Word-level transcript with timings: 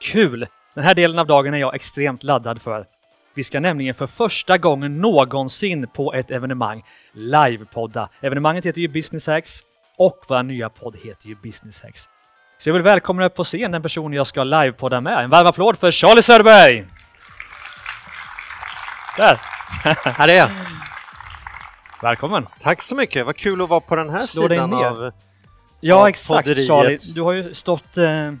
Kul! 0.00 0.46
Den 0.74 0.84
här 0.84 0.94
delen 0.94 1.18
av 1.18 1.26
dagen 1.26 1.54
är 1.54 1.58
jag 1.58 1.74
extremt 1.74 2.22
laddad 2.22 2.62
för. 2.62 2.86
Vi 3.34 3.42
ska 3.42 3.60
nämligen 3.60 3.94
för 3.94 4.06
första 4.06 4.58
gången 4.58 5.00
någonsin 5.00 5.88
på 5.88 6.14
ett 6.14 6.30
evenemang 6.30 6.82
livepodda. 7.12 8.08
Evenemanget 8.20 8.66
heter 8.66 8.80
ju 8.80 8.88
Business 8.88 9.26
Hacks 9.26 9.60
och 9.98 10.24
vår 10.28 10.42
nya 10.42 10.68
podd 10.68 10.96
heter 11.04 11.28
ju 11.28 11.34
Business 11.34 11.82
Hacks. 11.82 12.08
Så 12.58 12.68
jag 12.68 12.74
vill 12.74 12.82
välkomna 12.82 13.24
upp 13.26 13.34
på 13.34 13.44
scen 13.44 13.72
den 13.72 13.82
person 13.82 14.12
jag 14.12 14.26
ska 14.26 14.44
livepodda 14.44 15.00
med. 15.00 15.24
En 15.24 15.30
varm 15.30 15.46
applåd 15.46 15.78
för 15.78 15.90
Charlie 15.90 16.22
Söderberg! 16.22 16.86
Där! 19.16 19.38
Här 20.18 20.28
är 20.28 20.34
jag. 20.34 20.48
Välkommen! 22.02 22.46
Tack 22.60 22.82
så 22.82 22.94
mycket, 22.94 23.26
vad 23.26 23.36
kul 23.36 23.62
att 23.62 23.68
vara 23.68 23.80
på 23.80 23.96
den 23.96 24.10
här 24.10 24.18
Slå 24.18 24.48
sidan 24.48 24.74
av... 24.74 25.12
Ja, 25.80 26.00
av 26.00 26.06
exakt 26.06 26.46
podderiet. 26.46 26.68
Charlie. 26.68 26.98
Du 27.14 27.22
har 27.22 27.32
ju 27.32 27.54
stått 27.54 27.96
eh, 27.98 28.32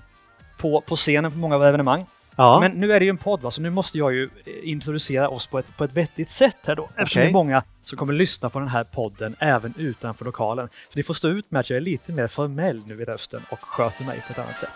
på, 0.58 0.80
på 0.80 0.96
scenen 0.96 1.32
på 1.32 1.38
många 1.38 1.54
av 1.54 1.64
evenemang. 1.64 2.06
Ja, 2.36 2.60
Men 2.60 2.72
nu 2.72 2.92
är 2.92 3.00
det 3.00 3.04
ju 3.04 3.10
en 3.10 3.18
podd, 3.18 3.40
va? 3.40 3.50
så 3.50 3.62
nu 3.62 3.70
måste 3.70 3.98
jag 3.98 4.14
ju 4.14 4.24
eh, 4.24 4.52
introducera 4.62 5.28
oss 5.28 5.46
på 5.46 5.58
ett, 5.58 5.76
på 5.76 5.84
ett 5.84 5.92
vettigt 5.92 6.30
sätt 6.30 6.56
här 6.66 6.76
då. 6.76 6.88
Eftersom 6.96 7.20
Okej. 7.20 7.22
det 7.22 7.28
är 7.28 7.32
många 7.32 7.62
som 7.84 7.98
kommer 7.98 8.12
lyssna 8.12 8.50
på 8.50 8.58
den 8.58 8.68
här 8.68 8.84
podden 8.84 9.36
även 9.38 9.74
utanför 9.78 10.24
lokalen. 10.24 10.68
Så 10.68 10.96
ni 10.96 11.02
får 11.02 11.14
stå 11.14 11.28
ut 11.28 11.50
med 11.50 11.60
att 11.60 11.70
jag 11.70 11.76
är 11.76 11.80
lite 11.80 12.12
mer 12.12 12.26
formell 12.26 12.82
nu 12.86 13.02
i 13.02 13.04
rösten 13.04 13.42
och 13.50 13.60
sköter 13.60 14.04
mig 14.04 14.22
på 14.26 14.32
ett 14.32 14.38
annat 14.38 14.58
sätt. 14.58 14.70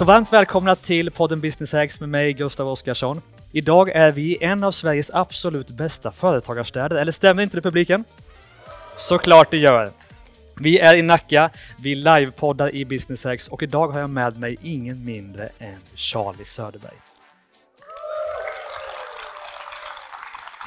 Så 0.00 0.04
varmt 0.04 0.32
välkomna 0.32 0.76
till 0.76 1.10
podden 1.10 1.40
Business 1.40 1.72
Hacks 1.72 2.00
med 2.00 2.08
mig 2.08 2.32
Gustav 2.32 2.68
Oskarsson. 2.68 3.22
Idag 3.52 3.90
är 3.90 4.12
vi 4.12 4.22
i 4.22 4.44
en 4.44 4.64
av 4.64 4.70
Sveriges 4.70 5.10
absolut 5.14 5.68
bästa 5.68 6.12
företagarstäder, 6.12 6.96
eller 6.96 7.12
stämmer 7.12 7.42
inte 7.42 7.56
det 7.56 7.62
publiken? 7.62 8.04
Såklart 8.96 9.50
det 9.50 9.56
gör! 9.56 9.90
Vi 10.56 10.78
är 10.78 10.96
i 10.96 11.02
Nacka, 11.02 11.50
vi 11.78 11.94
livepoddar 11.94 12.74
i 12.74 12.84
Business 12.84 13.24
Hacks 13.24 13.48
och 13.48 13.62
idag 13.62 13.88
har 13.88 14.00
jag 14.00 14.10
med 14.10 14.38
mig 14.38 14.56
ingen 14.62 15.04
mindre 15.04 15.48
än 15.58 15.78
Charlie 15.94 16.44
Söderberg. 16.44 17.09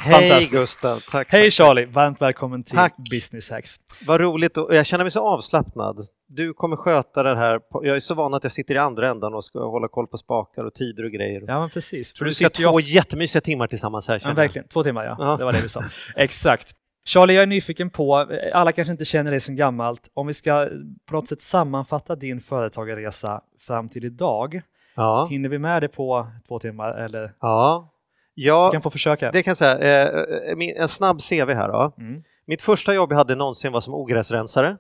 Hej. 0.02 0.48
Gustav. 0.52 1.00
Tack. 1.12 1.28
Hej 1.32 1.52
Charlie! 1.52 1.86
Varmt 1.86 2.22
välkommen 2.22 2.64
till 2.64 2.76
Tack. 2.76 2.94
Business 3.12 3.52
Hacks. 3.52 3.76
Vad 4.08 4.22
roligt 4.22 4.58
och 4.58 4.76
jag 4.76 4.86
känner 4.86 5.04
mig 5.04 5.12
så 5.12 5.20
avslappnad. 5.28 6.08
Du 6.28 6.54
kommer 6.54 6.76
sköta 6.76 7.24
det 7.24 7.36
här. 7.36 7.60
Jag 7.82 7.96
är 7.96 8.00
så 8.00 8.14
van 8.16 8.34
att 8.34 8.44
jag 8.44 8.52
sitter 8.52 8.76
i 8.76 8.78
andra 8.78 9.10
ändan 9.10 9.34
och 9.34 9.46
ska 9.46 9.60
hålla 9.70 9.88
koll 9.88 10.08
på 10.08 10.18
spakar 10.18 10.64
och 10.66 10.74
tider 10.74 11.04
och 11.06 11.12
grejer. 11.12 11.44
Ja 11.48 11.60
men 11.60 11.70
precis. 11.70 12.18
För 12.18 12.26
du 12.26 12.32
ska 12.32 12.46
ha 12.46 12.50
sitter 12.50 12.64
två 12.64 12.78
off- 12.78 12.88
jättemysiga 12.88 13.42
timmar 13.42 13.68
tillsammans 13.68 14.08
här 14.08 14.20
Ja, 14.24 14.30
jag. 14.30 14.36
verkligen. 14.36 14.68
Två 14.68 14.84
timmar 14.84 15.06
ja. 15.06 15.16
Ja. 15.20 15.36
Det 15.38 15.46
var 15.46 15.52
det 15.54 15.62
vi 15.62 15.70
sa. 15.70 15.84
Exakt. 16.16 16.72
Charlie, 17.08 17.34
jag 17.34 17.44
är 17.44 17.48
nyfiken 17.48 17.90
på, 17.90 18.28
alla 18.54 18.72
kanske 18.72 18.92
inte 18.92 19.06
känner 19.06 19.32
dig 19.32 19.40
sedan 19.40 19.56
gammalt, 19.56 20.10
om 20.14 20.28
vi 20.28 20.34
ska 20.34 20.68
på 21.10 21.16
något 21.16 21.28
sätt 21.28 21.42
sammanfatta 21.42 22.16
din 22.16 22.42
företagarresa 22.42 23.42
fram 23.68 23.90
till 23.90 24.06
idag. 24.06 24.62
Ja, 24.96 25.28
Hinner 25.30 25.50
vi 25.50 25.60
med 25.60 25.82
det 25.84 25.88
på 25.88 26.28
två 26.48 26.60
timmar 26.60 26.92
eller? 26.92 27.34
ja. 27.42 27.90
Ja 28.34 28.72
kan 28.72 28.82
få 28.82 28.90
försöka. 28.90 29.32
det 29.32 29.44
kan 29.44 29.52
jag 29.52 29.58
säga. 29.58 29.78
Eh, 29.80 30.08
eh, 30.50 30.56
min- 30.56 30.76
en 30.78 30.88
snabb 30.88 31.18
CV 31.30 31.54
här 31.54 31.68
då. 31.72 31.94
Mm. 31.98 32.24
Mitt 32.46 32.62
första 32.62 32.94
jobb 32.94 33.12
jag 33.12 33.18
hade 33.18 33.36
någonsin 33.36 33.72
var 33.72 33.82
som 33.82 33.94
ogräsrensare. 33.94 34.78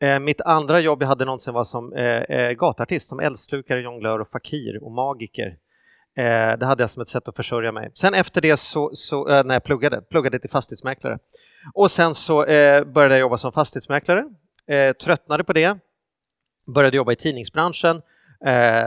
Eh, 0.00 0.18
mitt 0.18 0.40
andra 0.40 0.80
jobb 0.80 1.02
jag 1.02 1.08
hade 1.08 1.24
någonsin 1.24 1.54
var 1.54 1.64
som 1.64 1.92
eh, 1.92 2.04
eh, 2.22 2.52
gatartist, 2.52 3.08
som 3.08 3.20
eldslukare, 3.20 3.80
jonglör 3.80 4.18
och 4.18 4.28
fakir 4.28 4.84
och 4.84 4.92
magiker. 4.92 5.56
Eh, 6.16 6.58
det 6.58 6.66
hade 6.66 6.82
jag 6.82 6.90
som 6.90 7.02
ett 7.02 7.08
sätt 7.08 7.28
att 7.28 7.36
försörja 7.36 7.72
mig. 7.72 7.90
Sen 7.94 8.14
efter 8.14 8.40
det 8.40 8.56
så, 8.56 8.90
så 8.94 9.28
eh, 9.28 9.44
när 9.44 9.54
jag 9.54 9.64
pluggade, 9.64 10.00
pluggade 10.02 10.38
till 10.38 10.50
fastighetsmäklare. 10.50 11.18
Och 11.74 11.90
sen 11.90 12.14
så 12.14 12.44
eh, 12.44 12.84
började 12.84 13.14
jag 13.14 13.20
jobba 13.20 13.36
som 13.36 13.52
fastighetsmäklare, 13.52 14.24
eh, 14.68 14.92
tröttnade 14.92 15.44
på 15.44 15.52
det, 15.52 15.78
började 16.74 16.96
jobba 16.96 17.12
i 17.12 17.16
tidningsbranschen. 17.16 18.02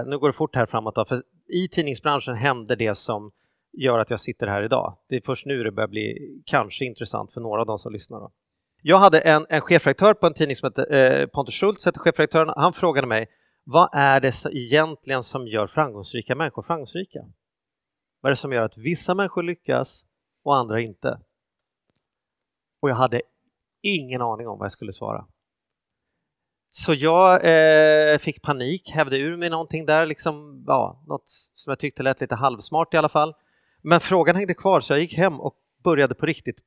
Nu 0.05 0.17
går 0.19 0.27
det 0.27 0.33
fort 0.33 0.55
här 0.55 0.65
framåt 0.65 0.95
då, 0.95 1.05
för 1.05 1.21
i 1.53 1.67
tidningsbranschen 1.67 2.35
hände 2.35 2.75
det 2.75 2.95
som 2.97 3.31
gör 3.77 3.99
att 3.99 4.09
jag 4.09 4.19
sitter 4.19 4.47
här 4.47 4.63
idag. 4.63 4.97
Det 5.09 5.15
är 5.15 5.21
först 5.25 5.45
nu 5.45 5.63
det 5.63 5.71
börjar 5.71 5.87
bli 5.87 6.17
kanske 6.45 6.85
intressant 6.85 7.33
för 7.33 7.41
några 7.41 7.61
av 7.61 7.67
de 7.67 7.79
som 7.79 7.93
lyssnar. 7.93 8.19
Då. 8.19 8.31
Jag 8.81 8.97
hade 8.97 9.19
en, 9.19 9.45
en 9.49 9.61
chefredaktör 9.61 10.13
på 10.13 10.27
en 10.27 10.33
tidning 10.33 10.55
som 10.55 10.67
hette 10.67 10.97
eh, 10.97 11.27
Pontus 11.27 11.55
Schultz, 11.55 11.85
hette 11.85 11.99
chefredaktören. 11.99 12.53
Han 12.57 12.73
frågade 12.73 13.07
mig 13.07 13.27
vad 13.63 13.89
är 13.93 14.19
det 14.19 14.45
egentligen 14.51 15.23
som 15.23 15.47
gör 15.47 15.67
framgångsrika 15.67 16.35
människor 16.35 16.61
framgångsrika? 16.61 17.19
Vad 18.21 18.29
är 18.29 18.31
det 18.31 18.35
som 18.35 18.53
gör 18.53 18.61
att 18.61 18.77
vissa 18.77 19.15
människor 19.15 19.43
lyckas 19.43 20.05
och 20.43 20.55
andra 20.55 20.81
inte? 20.81 21.19
Och 22.81 22.89
jag 22.89 22.95
hade 22.95 23.21
ingen 23.81 24.21
aning 24.21 24.47
om 24.47 24.57
vad 24.57 24.65
jag 24.65 24.71
skulle 24.71 24.93
svara. 24.93 25.25
Så 26.69 26.93
jag 26.93 27.33
eh, 27.43 28.17
fick 28.17 28.41
panik, 28.41 28.91
hävde 28.93 29.17
ur 29.17 29.37
mig 29.37 29.49
någonting 29.49 29.85
där, 29.85 30.05
liksom, 30.05 30.63
ja, 30.67 31.03
något 31.07 31.25
som 31.27 31.71
jag 31.71 31.79
tyckte 31.79 32.03
lät 32.03 32.21
lite 32.21 32.35
halvsmart 32.35 32.93
i 32.93 32.97
alla 32.97 33.09
fall. 33.09 33.33
Men 33.89 33.99
frågan 33.99 34.35
hängde 34.35 34.53
kvar 34.53 34.79
så 34.79 34.93
jag 34.93 34.99
gick 34.99 35.17
hem 35.17 35.39
och 35.39 35.55
började 35.83 36.15
på 36.15 36.25
riktigt, 36.25 36.57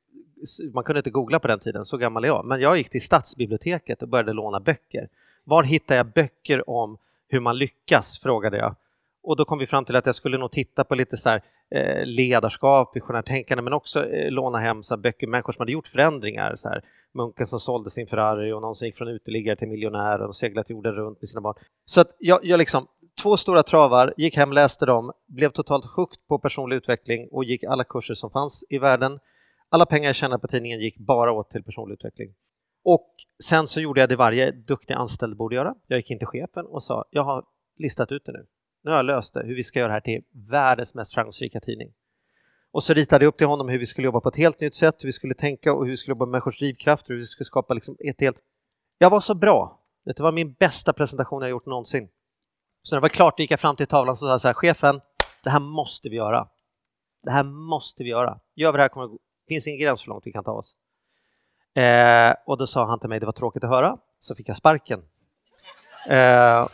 man 0.73 0.83
kunde 0.83 0.99
inte 0.99 1.09
googla 1.09 1.39
på 1.39 1.47
den 1.47 1.59
tiden, 1.59 1.85
så 1.85 1.97
gammal 1.97 2.23
är 2.23 2.27
jag, 2.27 2.45
men 2.45 2.61
jag 2.61 2.77
gick 2.77 2.89
till 2.89 3.01
stadsbiblioteket 3.01 4.01
och 4.01 4.07
började 4.07 4.33
låna 4.33 4.59
böcker. 4.59 5.09
Var 5.43 5.63
hittar 5.63 5.95
jag 5.95 6.05
böcker 6.05 6.69
om 6.69 6.97
hur 7.27 7.39
man 7.39 7.57
lyckas, 7.57 8.19
frågade 8.19 8.57
jag. 8.57 8.75
Och 9.23 9.35
då 9.35 9.45
kom 9.45 9.59
vi 9.59 9.67
fram 9.67 9.85
till 9.85 9.95
att 9.95 10.05
jag 10.05 10.15
skulle 10.15 10.37
nog 10.37 10.51
titta 10.51 10.83
på 10.83 10.95
lite 10.95 11.17
så 11.17 11.29
här, 11.29 11.41
eh, 11.69 12.05
ledarskap, 12.05 12.95
visionärt 12.95 13.25
tänkande, 13.25 13.61
men 13.61 13.73
också 13.73 14.05
eh, 14.05 14.31
låna 14.31 14.59
hem 14.59 14.83
så 14.83 14.95
här, 14.95 15.01
böcker, 15.01 15.27
människor 15.27 15.53
som 15.53 15.61
hade 15.61 15.71
gjort 15.71 15.87
förändringar. 15.87 16.55
Så 16.55 16.69
här, 16.69 16.81
munken 17.13 17.47
som 17.47 17.59
sålde 17.59 17.89
sin 17.89 18.07
Ferrari 18.07 18.51
och 18.51 18.61
någon 18.61 18.75
som 18.75 18.87
gick 18.87 18.97
från 18.97 19.07
uteliggare 19.07 19.55
till 19.55 19.67
miljonär 19.67 20.21
och 20.21 20.35
seglat 20.35 20.69
jorden 20.69 20.93
runt 20.93 21.21
med 21.21 21.29
sina 21.29 21.41
barn. 21.41 21.55
Så 21.85 22.01
att 22.01 22.15
jag, 22.19 22.39
jag 22.43 22.57
liksom, 22.57 22.87
två 23.21 23.37
stora 23.37 23.63
travar, 23.63 24.13
gick 24.17 24.37
hem, 24.37 24.51
läste 24.51 24.85
dem, 24.85 25.11
blev 25.27 25.49
totalt 25.49 25.85
hooked 25.85 26.27
på 26.27 26.39
personlig 26.39 26.75
utveckling 26.75 27.27
och 27.31 27.43
gick 27.43 27.63
alla 27.63 27.83
kurser 27.83 28.13
som 28.13 28.29
fanns 28.29 28.63
i 28.69 28.77
världen. 28.77 29.19
Alla 29.69 29.85
pengar 29.85 30.05
jag 30.05 30.15
tjänade 30.15 30.39
på 30.39 30.47
tidningen 30.47 30.79
gick 30.79 30.97
bara 30.97 31.31
åt 31.31 31.49
till 31.49 31.63
personlig 31.63 31.93
utveckling. 31.93 32.33
Och 32.83 33.15
sen 33.43 33.67
så 33.67 33.81
gjorde 33.81 33.99
jag 33.99 34.09
det 34.09 34.15
varje 34.15 34.51
duktig 34.51 34.93
anställd 34.93 35.37
borde 35.37 35.55
göra. 35.55 35.75
Jag 35.87 35.97
gick 35.97 36.11
in 36.11 36.17
till 36.17 36.27
chefen 36.27 36.65
och 36.65 36.83
sa, 36.83 37.05
jag 37.09 37.23
har 37.23 37.45
listat 37.77 38.11
ut 38.11 38.25
det 38.25 38.31
nu. 38.31 38.45
Nu 38.83 38.91
har 38.91 38.97
jag 38.97 39.05
löst 39.05 39.33
det, 39.33 39.43
hur 39.43 39.55
vi 39.55 39.63
ska 39.63 39.79
göra 39.79 39.87
det 39.87 39.93
här 39.93 40.01
till 40.01 40.23
världens 40.49 40.93
mest 40.95 41.13
framgångsrika 41.13 41.59
tidning. 41.59 41.93
Och 42.71 42.83
så 42.83 42.93
ritade 42.93 43.25
jag 43.25 43.29
upp 43.29 43.37
till 43.37 43.47
honom 43.47 43.69
hur 43.69 43.79
vi 43.79 43.85
skulle 43.85 44.05
jobba 44.05 44.19
på 44.19 44.29
ett 44.29 44.35
helt 44.35 44.59
nytt 44.59 44.75
sätt, 44.75 44.95
hur 45.03 45.07
vi 45.07 45.11
skulle 45.11 45.33
tänka 45.33 45.73
och 45.73 45.85
hur 45.85 45.91
vi 45.91 45.97
skulle 45.97 46.11
jobba 46.11 46.25
med 46.25 46.31
människors 46.31 46.59
drivkraft, 46.59 47.09
hur 47.09 47.15
vi 47.15 47.25
skulle 47.25 47.45
skapa 47.45 47.73
liksom 47.73 47.95
ett 47.99 48.21
helt... 48.21 48.37
Jag 48.97 49.09
var 49.09 49.19
så 49.19 49.35
bra. 49.35 49.79
Det 50.05 50.19
var 50.19 50.31
min 50.31 50.53
bästa 50.53 50.93
presentation 50.93 51.41
jag 51.41 51.49
gjort 51.49 51.65
någonsin. 51.65 52.09
Så 52.83 52.95
när 52.95 52.99
det 52.99 53.01
var 53.01 53.09
klart 53.09 53.39
gick 53.39 53.51
jag 53.51 53.59
fram 53.59 53.75
till 53.75 53.87
tavlan 53.87 54.11
och 54.11 54.17
sa 54.17 54.39
så 54.39 54.47
här, 54.47 54.53
chefen, 54.53 55.01
det 55.43 55.49
här 55.49 55.59
måste 55.59 56.09
vi 56.09 56.15
göra. 56.15 56.47
Det 57.23 57.31
här 57.31 57.43
måste 57.43 58.03
vi 58.03 58.09
göra. 58.09 58.39
Gör 58.55 58.71
vi 58.71 58.77
det 58.77 58.81
här 58.81 58.89
kommer 58.89 59.07
det 59.07 59.53
finns 59.53 59.67
ingen 59.67 59.79
gräns 59.79 60.01
för 60.01 60.05
hur 60.05 60.13
långt 60.13 60.27
vi 60.27 60.31
kan 60.31 60.43
ta 60.43 60.51
oss. 60.51 60.75
Eh, 61.75 62.33
och 62.45 62.57
då 62.57 62.67
sa 62.67 62.85
han 62.85 62.99
till 62.99 63.09
mig, 63.09 63.19
det 63.19 63.25
var 63.25 63.33
tråkigt 63.33 63.63
att 63.63 63.69
höra, 63.69 63.97
så 64.19 64.35
fick 64.35 64.49
jag 64.49 64.55
sparken. 64.55 65.01
Eh, 66.09 66.67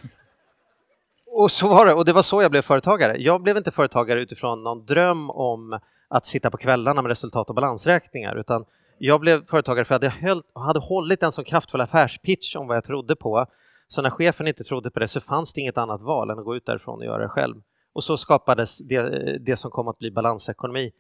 och 1.26 1.52
så 1.52 1.68
var 1.68 1.86
det, 1.86 1.94
och 1.94 2.06
det 2.06 2.14
var 2.14 2.22
så 2.22 2.42
jag 2.42 2.52
blev 2.52 2.62
företagare. 2.62 3.18
Jag 3.18 3.42
blev 3.42 3.58
inte 3.58 3.72
företagare 3.72 4.22
utifrån 4.22 4.64
någon 4.64 4.86
dröm 4.86 5.30
om 5.30 5.80
att 6.08 6.26
sitta 6.26 6.52
på 6.52 6.58
kvällarna 6.58 7.02
med 7.02 7.10
resultat 7.10 7.50
och 7.50 7.56
balansräkningar, 7.56 8.36
utan 8.36 8.66
jag 8.98 9.20
blev 9.20 9.46
företagare 9.46 9.86
för 9.86 9.96
att 9.96 10.04
jag 10.04 10.12
höll, 10.12 10.42
hade 10.54 10.80
hållit 10.80 11.24
en 11.24 11.32
så 11.32 11.44
kraftfull 11.44 11.82
affärspitch 11.82 12.56
om 12.56 12.68
vad 12.68 12.78
jag 12.78 12.84
trodde 12.84 13.16
på. 13.16 13.46
Så 13.88 14.02
när 14.02 14.10
chefen 14.10 14.48
inte 14.48 14.64
trodde 14.64 14.92
på 14.92 15.00
det 15.00 15.08
så 15.08 15.22
fanns 15.22 15.54
det 15.54 15.62
inget 15.62 15.78
annat 15.78 16.02
val 16.02 16.30
än 16.30 16.40
att 16.40 16.46
gå 16.46 16.56
ut 16.56 16.66
därifrån 16.66 17.00
och 17.00 17.06
göra 17.06 17.22
det 17.22 17.30
själv. 17.30 17.56
Och 17.94 18.04
så 18.04 18.18
skapades 18.18 18.78
det, 18.78 19.38
det 19.38 19.56
som 19.56 19.72
kom 19.72 19.88
att 19.88 19.98
bli 19.98 20.12
balansekonomi. 20.12 20.92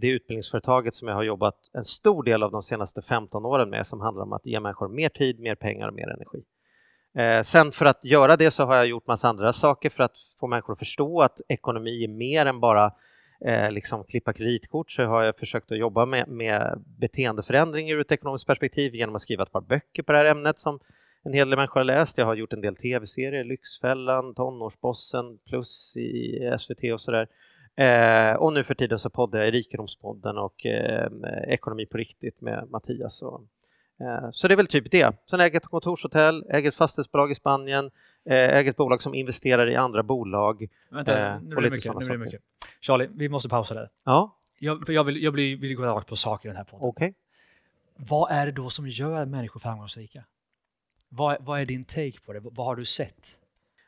Det 0.00 0.08
utbildningsföretaget 0.08 0.94
som 0.94 1.08
jag 1.08 1.14
har 1.14 1.22
jobbat 1.22 1.56
en 1.72 1.84
stor 1.84 2.22
del 2.22 2.42
av 2.42 2.50
de 2.50 2.62
senaste 2.62 3.02
15 3.02 3.46
åren 3.46 3.70
med 3.70 3.86
som 3.86 4.00
handlar 4.00 4.22
om 4.22 4.32
att 4.32 4.46
ge 4.46 4.60
människor 4.60 4.88
mer 4.88 5.08
tid, 5.08 5.40
mer 5.40 5.54
pengar 5.54 5.88
och 5.88 5.94
mer 5.94 6.08
energi. 6.08 6.42
Eh, 7.14 7.42
sen 7.42 7.72
för 7.72 7.86
att 7.86 8.04
göra 8.04 8.36
det 8.36 8.50
så 8.50 8.64
har 8.64 8.76
jag 8.76 8.86
gjort 8.86 9.06
massa 9.06 9.28
andra 9.28 9.52
saker 9.52 9.90
för 9.90 10.02
att 10.02 10.18
få 10.40 10.46
människor 10.46 10.72
att 10.72 10.78
förstå 10.78 11.20
att 11.20 11.40
ekonomi 11.48 12.04
är 12.04 12.08
mer 12.08 12.46
än 12.46 12.60
bara 12.60 12.92
eh, 13.44 13.70
liksom 13.70 14.04
klippa 14.04 14.32
kreditkort 14.32 14.90
så 14.90 15.04
har 15.04 15.22
jag 15.22 15.38
försökt 15.38 15.72
att 15.72 15.78
jobba 15.78 16.06
med, 16.06 16.28
med 16.28 16.84
beteendeförändring 16.98 17.90
ur 17.90 18.00
ett 18.00 18.12
ekonomiskt 18.12 18.46
perspektiv 18.46 18.94
genom 18.94 19.14
att 19.14 19.20
skriva 19.20 19.42
ett 19.42 19.52
par 19.52 19.60
böcker 19.60 20.02
på 20.02 20.12
det 20.12 20.18
här 20.18 20.24
ämnet 20.24 20.58
som 20.58 20.80
en 21.22 21.32
hel 21.32 21.50
del 21.50 21.56
människor 21.56 21.80
har 21.80 21.84
läst. 21.84 22.18
Jag 22.18 22.26
har 22.26 22.34
gjort 22.34 22.52
en 22.52 22.60
del 22.60 22.76
tv-serier, 22.76 23.44
Lyxfällan, 23.44 24.34
Tonårsbossen, 24.34 25.38
Plus 25.48 25.96
i 25.96 26.38
SVT 26.58 26.92
och 26.92 27.00
sådär. 27.00 27.28
Eh, 27.76 28.34
och 28.36 28.52
nu 28.52 28.64
för 28.64 28.74
tiden 28.74 28.98
så 28.98 29.10
poddar 29.10 29.38
jag 29.38 29.48
i 29.48 29.50
Rikedomspodden 29.50 30.38
och 30.38 30.66
eh, 30.66 31.10
Ekonomi 31.48 31.86
på 31.86 31.98
riktigt 31.98 32.40
med 32.40 32.70
Mattias. 32.70 33.22
Och, 33.22 33.40
eh, 34.00 34.30
så 34.30 34.48
det 34.48 34.54
är 34.54 34.56
väl 34.56 34.66
typ 34.66 34.90
det. 34.90 35.16
Sen 35.30 35.40
äger 35.40 35.54
jag 35.54 35.62
ett 35.62 35.66
kontorshotell, 35.68 36.44
äger 36.50 36.68
ett 36.68 36.74
fastighetsbolag 36.74 37.30
i 37.30 37.34
Spanien, 37.34 37.90
eh, 38.24 38.56
äger 38.56 38.70
ett 38.70 38.76
bolag 38.76 39.02
som 39.02 39.14
investerar 39.14 39.70
i 39.70 39.76
andra 39.76 40.02
bolag. 40.02 40.68
Vänta, 40.90 41.18
Eh, 41.34 41.40
nu 41.42 41.54
blir 41.54 41.56
det 41.56 41.62
lite 41.76 41.88
mycket. 41.92 42.08
Nu 42.08 42.16
blir 42.16 42.26
mycket. 42.26 42.40
Charlie, 42.80 43.08
vi 43.14 43.28
måste 43.28 43.48
pausa 43.48 43.74
där. 43.74 43.88
Ja, 44.04 44.36
Jag, 44.58 44.86
för 44.86 44.92
jag, 44.92 45.04
vill, 45.04 45.22
jag 45.22 45.32
vill, 45.32 45.56
vill 45.60 45.74
gå 45.76 45.82
rakt 45.82 46.08
på 46.08 46.16
sak 46.16 46.44
i 46.44 46.48
den 46.48 46.56
här 46.56 46.64
podden. 46.64 46.88
okej. 46.88 47.14
Vad 47.96 48.30
är 48.32 48.46
det 48.46 48.52
då 48.52 48.68
som 48.70 48.88
gör 48.88 49.24
människor 49.24 49.60
framgångsrika? 49.60 50.24
Vad, 51.12 51.36
vad 51.40 51.60
är 51.60 51.64
din 51.64 51.84
take 51.84 52.20
på 52.26 52.32
det? 52.32 52.40
Vad 52.40 52.66
har 52.66 52.76
du 52.76 52.84
sett? 52.84 53.38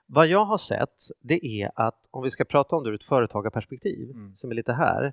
Vad 0.06 0.26
jag 0.26 0.44
har 0.44 0.58
sett, 0.58 1.02
det 1.20 1.46
är 1.46 1.70
att 1.74 2.08
om 2.10 2.22
vi 2.22 2.30
ska 2.30 2.44
prata 2.44 2.76
om 2.76 2.82
det 2.84 2.90
ur 2.90 2.94
ett 2.94 3.04
företagarperspektiv, 3.04 4.10
Mm. 4.10 4.36
som 4.36 4.50
är 4.50 4.54
lite 4.54 4.72
här, 4.72 5.12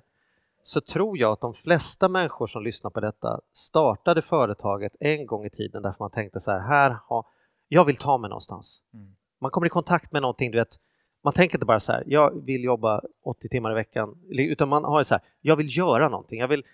så 0.62 0.80
tror 0.80 1.18
jag 1.18 1.32
att 1.32 1.40
de 1.40 1.54
flesta 1.54 2.08
människor 2.08 2.46
som 2.46 2.62
lyssnar 2.62 2.90
på 2.90 3.00
detta 3.00 3.40
startade 3.52 4.22
företaget 4.22 4.92
en 5.00 5.26
gång 5.26 5.44
i 5.46 5.50
tiden 5.50 5.82
därför 5.82 6.04
man 6.04 6.10
tänkte 6.10 6.40
så 6.40 6.50
här, 6.50 6.60
här 6.60 6.96
har, 7.06 7.26
jag 7.68 7.84
vill 7.84 7.96
ta 7.96 8.18
mig 8.18 8.28
någonstans. 8.30 8.82
Mm. 8.94 9.14
Man 9.38 9.50
kommer 9.50 9.66
i 9.66 9.70
kontakt 9.70 10.12
med 10.12 10.22
någonting, 10.22 10.50
du 10.50 10.58
vet, 10.58 10.80
man 11.24 11.32
tänker 11.32 11.56
inte 11.56 11.66
bara 11.66 11.80
så 11.80 11.92
här, 11.92 12.04
jag 12.06 12.44
vill 12.44 12.64
jobba 12.64 13.00
80 13.24 13.48
timmar 13.48 13.70
i 13.70 13.74
veckan, 13.74 14.18
utan 14.28 14.68
man 14.68 14.84
har 14.84 15.02
så 15.02 15.14
här, 15.14 15.22
jag 15.40 15.56
vill 15.56 15.76
göra 15.76 16.08
någonting. 16.08 16.40
Jag, 16.40 16.48
vill, 16.48 16.64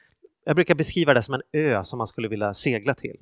jag 0.44 0.54
brukar 0.56 0.74
beskriva 0.74 1.14
det 1.14 1.22
som 1.22 1.34
en 1.34 1.42
ö 1.52 1.84
som 1.84 1.98
man 1.98 2.06
skulle 2.06 2.28
vilja 2.28 2.54
segla 2.54 2.94
till. 2.94 3.16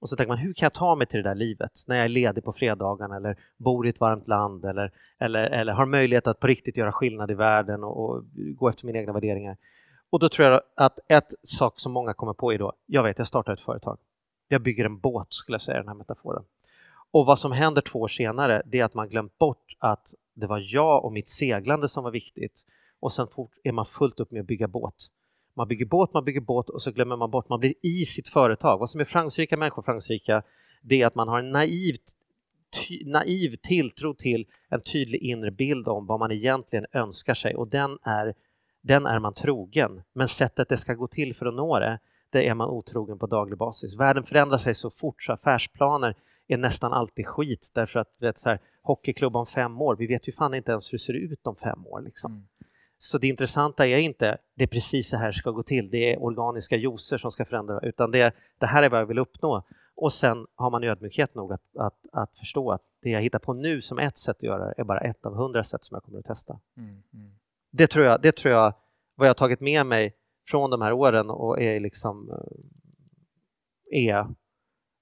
Och 0.00 0.08
så 0.08 0.16
tänker 0.16 0.28
man, 0.28 0.38
hur 0.38 0.52
kan 0.52 0.66
jag 0.66 0.72
ta 0.72 0.94
mig 0.94 1.06
till 1.06 1.22
det 1.22 1.28
där 1.28 1.34
livet 1.34 1.72
när 1.86 1.96
jag 1.96 2.04
är 2.04 2.08
ledig 2.08 2.44
på 2.44 2.52
fredagarna 2.52 3.16
eller 3.16 3.36
bor 3.56 3.86
i 3.86 3.90
ett 3.90 4.00
varmt 4.00 4.28
land 4.28 4.64
eller, 4.64 4.92
eller, 5.18 5.44
eller 5.44 5.72
har 5.72 5.86
möjlighet 5.86 6.26
att 6.26 6.40
på 6.40 6.46
riktigt 6.46 6.76
göra 6.76 6.92
skillnad 6.92 7.30
i 7.30 7.34
världen 7.34 7.84
och, 7.84 8.10
och 8.10 8.24
gå 8.56 8.68
efter 8.68 8.86
mina 8.86 8.98
egna 8.98 9.12
värderingar. 9.12 9.56
Och 10.10 10.20
då 10.20 10.28
tror 10.28 10.48
jag 10.48 10.60
att 10.76 10.98
ett 11.08 11.32
sak 11.42 11.80
som 11.80 11.92
många 11.92 12.14
kommer 12.14 12.32
på 12.32 12.52
är 12.52 12.58
då, 12.58 12.72
jag 12.86 13.02
vet, 13.02 13.18
jag 13.18 13.26
startar 13.26 13.52
ett 13.52 13.60
företag. 13.60 13.98
Jag 14.48 14.62
bygger 14.62 14.84
en 14.84 14.98
båt, 14.98 15.26
skulle 15.30 15.54
jag 15.54 15.62
säga 15.62 15.76
i 15.76 15.80
den 15.80 15.88
här 15.88 15.94
metaforen. 15.94 16.44
Och 17.10 17.26
vad 17.26 17.38
som 17.38 17.52
händer 17.52 17.82
två 17.82 18.00
år 18.00 18.08
senare, 18.08 18.62
det 18.66 18.80
är 18.80 18.84
att 18.84 18.94
man 18.94 19.08
glömt 19.08 19.38
bort 19.38 19.76
att 19.78 20.14
det 20.34 20.46
var 20.46 20.62
jag 20.74 21.04
och 21.04 21.12
mitt 21.12 21.28
seglande 21.28 21.88
som 21.88 22.04
var 22.04 22.10
viktigt. 22.10 22.66
Och 23.00 23.12
sen 23.12 23.26
fort 23.26 23.52
är 23.64 23.72
man 23.72 23.84
fullt 23.84 24.20
upp 24.20 24.30
med 24.30 24.40
att 24.40 24.46
bygga 24.46 24.68
båt. 24.68 24.94
Man 25.56 25.68
bygger 25.68 25.86
båt, 25.86 26.14
man 26.14 26.24
bygger 26.24 26.40
båt 26.40 26.68
och 26.68 26.82
så 26.82 26.90
glömmer 26.90 27.16
man 27.16 27.30
bort, 27.30 27.48
man 27.48 27.60
blir 27.60 27.74
i 27.82 28.04
sitt 28.04 28.28
företag. 28.28 28.78
Vad 28.78 28.90
som 28.90 29.00
är 29.00 29.04
framgångsrika 29.04 29.56
människor 29.56 29.82
framgångsrika, 29.82 30.42
det 30.82 31.02
är 31.02 31.06
att 31.06 31.14
man 31.14 31.28
har 31.28 31.38
en 31.38 31.50
naiv, 31.50 31.96
ty, 32.70 33.04
naiv 33.04 33.56
tilltro 33.62 34.14
till 34.14 34.46
en 34.68 34.80
tydlig 34.80 35.22
inre 35.22 35.50
bild 35.50 35.88
om 35.88 36.06
vad 36.06 36.18
man 36.18 36.32
egentligen 36.32 36.86
önskar 36.92 37.34
sig 37.34 37.54
och 37.54 37.68
den 37.68 37.98
är, 38.02 38.34
den 38.80 39.06
är 39.06 39.18
man 39.18 39.34
trogen. 39.34 40.02
Men 40.12 40.28
sättet 40.28 40.68
det 40.68 40.76
ska 40.76 40.94
gå 40.94 41.06
till 41.06 41.34
för 41.34 41.46
att 41.46 41.54
nå 41.54 41.78
det, 41.78 41.98
det 42.30 42.48
är 42.48 42.54
man 42.54 42.68
otrogen 42.68 43.18
på 43.18 43.26
daglig 43.26 43.58
basis. 43.58 43.96
Världen 43.96 44.24
förändrar 44.24 44.58
sig 44.58 44.74
så 44.74 44.90
fort 44.90 45.22
så 45.22 45.32
affärsplaner 45.32 46.14
är 46.48 46.56
nästan 46.56 46.92
alltid 46.92 47.26
skit 47.26 47.70
därför 47.74 48.00
att 48.00 48.16
vet, 48.20 48.38
så 48.38 48.48
här, 48.48 48.60
hockeyklubb 48.82 49.36
om 49.36 49.46
fem 49.46 49.80
år, 49.80 49.96
vi 49.96 50.06
vet 50.06 50.28
ju 50.28 50.32
fan 50.32 50.54
inte 50.54 50.70
ens 50.70 50.92
hur 50.92 50.98
det 50.98 51.02
ser 51.02 51.12
ut 51.12 51.46
om 51.46 51.56
fem 51.56 51.86
år. 51.86 52.00
Liksom. 52.00 52.32
Mm. 52.32 52.44
Så 52.98 53.18
det 53.18 53.28
intressanta 53.28 53.86
är 53.86 53.96
inte 53.96 54.38
det 54.54 54.62
är 54.62 54.68
precis 54.68 55.08
så 55.08 55.16
här 55.16 55.32
ska 55.32 55.50
gå 55.50 55.62
till, 55.62 55.90
det 55.90 56.12
är 56.12 56.22
organiska 56.22 56.76
juicer 56.76 57.18
som 57.18 57.30
ska 57.30 57.44
förändra, 57.44 57.80
utan 57.80 58.10
det, 58.10 58.34
det 58.58 58.66
här 58.66 58.82
är 58.82 58.88
vad 58.88 59.00
jag 59.00 59.06
vill 59.06 59.18
uppnå. 59.18 59.62
Och 59.96 60.12
sen 60.12 60.46
har 60.54 60.70
man 60.70 60.84
ödmjukhet 60.84 61.34
nog 61.34 61.52
att, 61.52 61.76
att, 61.76 62.06
att 62.12 62.36
förstå 62.36 62.70
att 62.70 62.82
det 63.02 63.10
jag 63.10 63.20
hittar 63.20 63.38
på 63.38 63.52
nu 63.52 63.80
som 63.80 63.98
ett 63.98 64.18
sätt 64.18 64.36
att 64.36 64.42
göra 64.42 64.64
det 64.64 64.74
är 64.76 64.84
bara 64.84 65.00
ett 65.00 65.26
av 65.26 65.34
hundra 65.34 65.64
sätt 65.64 65.84
som 65.84 65.94
jag 65.94 66.02
kommer 66.02 66.18
att 66.18 66.24
testa. 66.24 66.60
Mm. 66.76 67.02
Mm. 67.14 67.34
Det 67.70 67.86
tror 67.86 68.04
jag, 68.04 68.22
det 68.22 68.36
tror 68.36 68.54
jag 68.54 68.74
vad 69.14 69.26
jag 69.26 69.30
har 69.30 69.34
tagit 69.34 69.60
med 69.60 69.86
mig 69.86 70.14
från 70.46 70.70
de 70.70 70.82
här 70.82 70.92
åren 70.92 71.30
och 71.30 71.62
är 71.62 71.80
liksom 71.80 72.30
eh, 73.92 74.08
är 74.08 74.26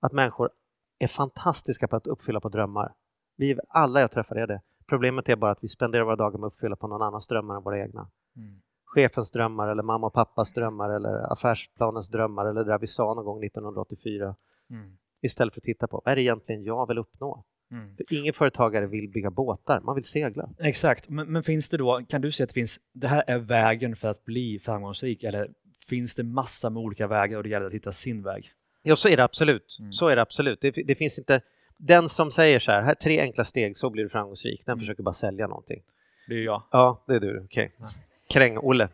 att 0.00 0.12
människor 0.12 0.50
är 0.98 1.06
fantastiska 1.06 1.88
på 1.88 1.96
att 1.96 2.06
uppfylla 2.06 2.40
på 2.40 2.48
drömmar. 2.48 2.92
Vi 3.36 3.58
alla 3.68 4.00
jag 4.00 4.10
träffar 4.10 4.36
är 4.36 4.46
det. 4.46 4.60
Problemet 4.92 5.28
är 5.28 5.36
bara 5.36 5.50
att 5.50 5.64
vi 5.64 5.68
spenderar 5.68 6.04
våra 6.04 6.16
dagar 6.16 6.38
med 6.38 6.46
att 6.46 6.52
uppfylla 6.52 6.76
på 6.76 6.86
någon 6.86 7.02
annans 7.02 7.26
drömmar 7.26 7.56
än 7.56 7.62
våra 7.62 7.80
egna. 7.80 8.10
Mm. 8.36 8.60
Chefens 8.84 9.30
drömmar 9.30 9.68
eller 9.68 9.82
mamma 9.82 10.06
och 10.06 10.12
pappas 10.12 10.52
drömmar 10.52 10.90
eller 10.90 11.32
affärsplanens 11.32 12.08
drömmar 12.08 12.46
eller 12.46 12.64
det 12.64 12.70
där 12.70 12.78
vi 12.78 12.86
sa 12.86 13.14
någon 13.14 13.24
gång 13.24 13.44
1984 13.44 14.36
Mm. 14.70 14.96
istället 15.22 15.54
för 15.54 15.60
att 15.60 15.64
titta 15.64 15.86
på 15.86 16.02
vad 16.04 16.12
är 16.12 16.16
det 16.16 16.22
egentligen 16.22 16.64
jag 16.64 16.88
vill 16.88 16.98
uppnå? 16.98 17.44
Mm. 17.70 17.96
För 17.96 18.06
ingen 18.10 18.32
företagare 18.34 18.86
vill 18.86 19.08
bygga 19.08 19.30
båtar, 19.30 19.80
man 19.80 19.94
vill 19.94 20.04
segla. 20.04 20.50
Exakt, 20.58 21.08
men, 21.08 21.32
men 21.32 21.42
finns 21.42 21.68
det 21.68 21.76
då, 21.76 22.02
kan 22.08 22.20
du 22.20 22.32
se 22.32 22.42
att 22.42 22.48
det 22.48 22.54
finns, 22.54 22.80
det 22.92 23.08
här 23.08 23.24
är 23.26 23.38
vägen 23.38 23.96
för 23.96 24.08
att 24.08 24.24
bli 24.24 24.58
framgångsrik 24.58 25.24
eller 25.24 25.50
finns 25.88 26.14
det 26.14 26.22
massa 26.22 26.70
med 26.70 26.82
olika 26.82 27.06
vägar 27.06 27.36
och 27.36 27.42
det 27.42 27.48
gäller 27.48 27.66
att 27.66 27.72
hitta 27.72 27.92
sin 27.92 28.22
väg? 28.22 28.52
Ja, 28.82 28.96
så 28.96 29.08
är 29.08 29.16
det 29.16 29.24
absolut. 29.24 29.76
Mm. 29.80 29.92
Så 29.92 30.08
är 30.08 30.16
det 30.16 30.22
absolut. 30.22 30.60
Det, 30.60 30.70
det 30.70 30.94
finns 30.94 31.18
inte 31.18 31.40
den 31.84 32.08
som 32.08 32.30
säger 32.30 32.58
så 32.58 32.72
här, 32.72 32.82
här 32.82 32.94
tre 32.94 33.20
enkla 33.20 33.44
steg 33.44 33.76
så 33.78 33.90
blir 33.90 34.02
du 34.02 34.08
framgångsrik, 34.08 34.62
den 34.66 34.72
Mm. 34.72 34.80
försöker 34.80 35.02
bara 35.02 35.12
sälja 35.12 35.46
någonting. 35.46 35.82
Det 36.28 36.34
är 36.34 36.38
jag. 36.38 36.62
Ja, 36.70 37.04
det 37.06 37.14
är 37.14 37.20
du. 37.20 37.42
Okej. 37.44 37.72
Ja. 37.78 37.90
Kräng-Olle. 38.30 38.88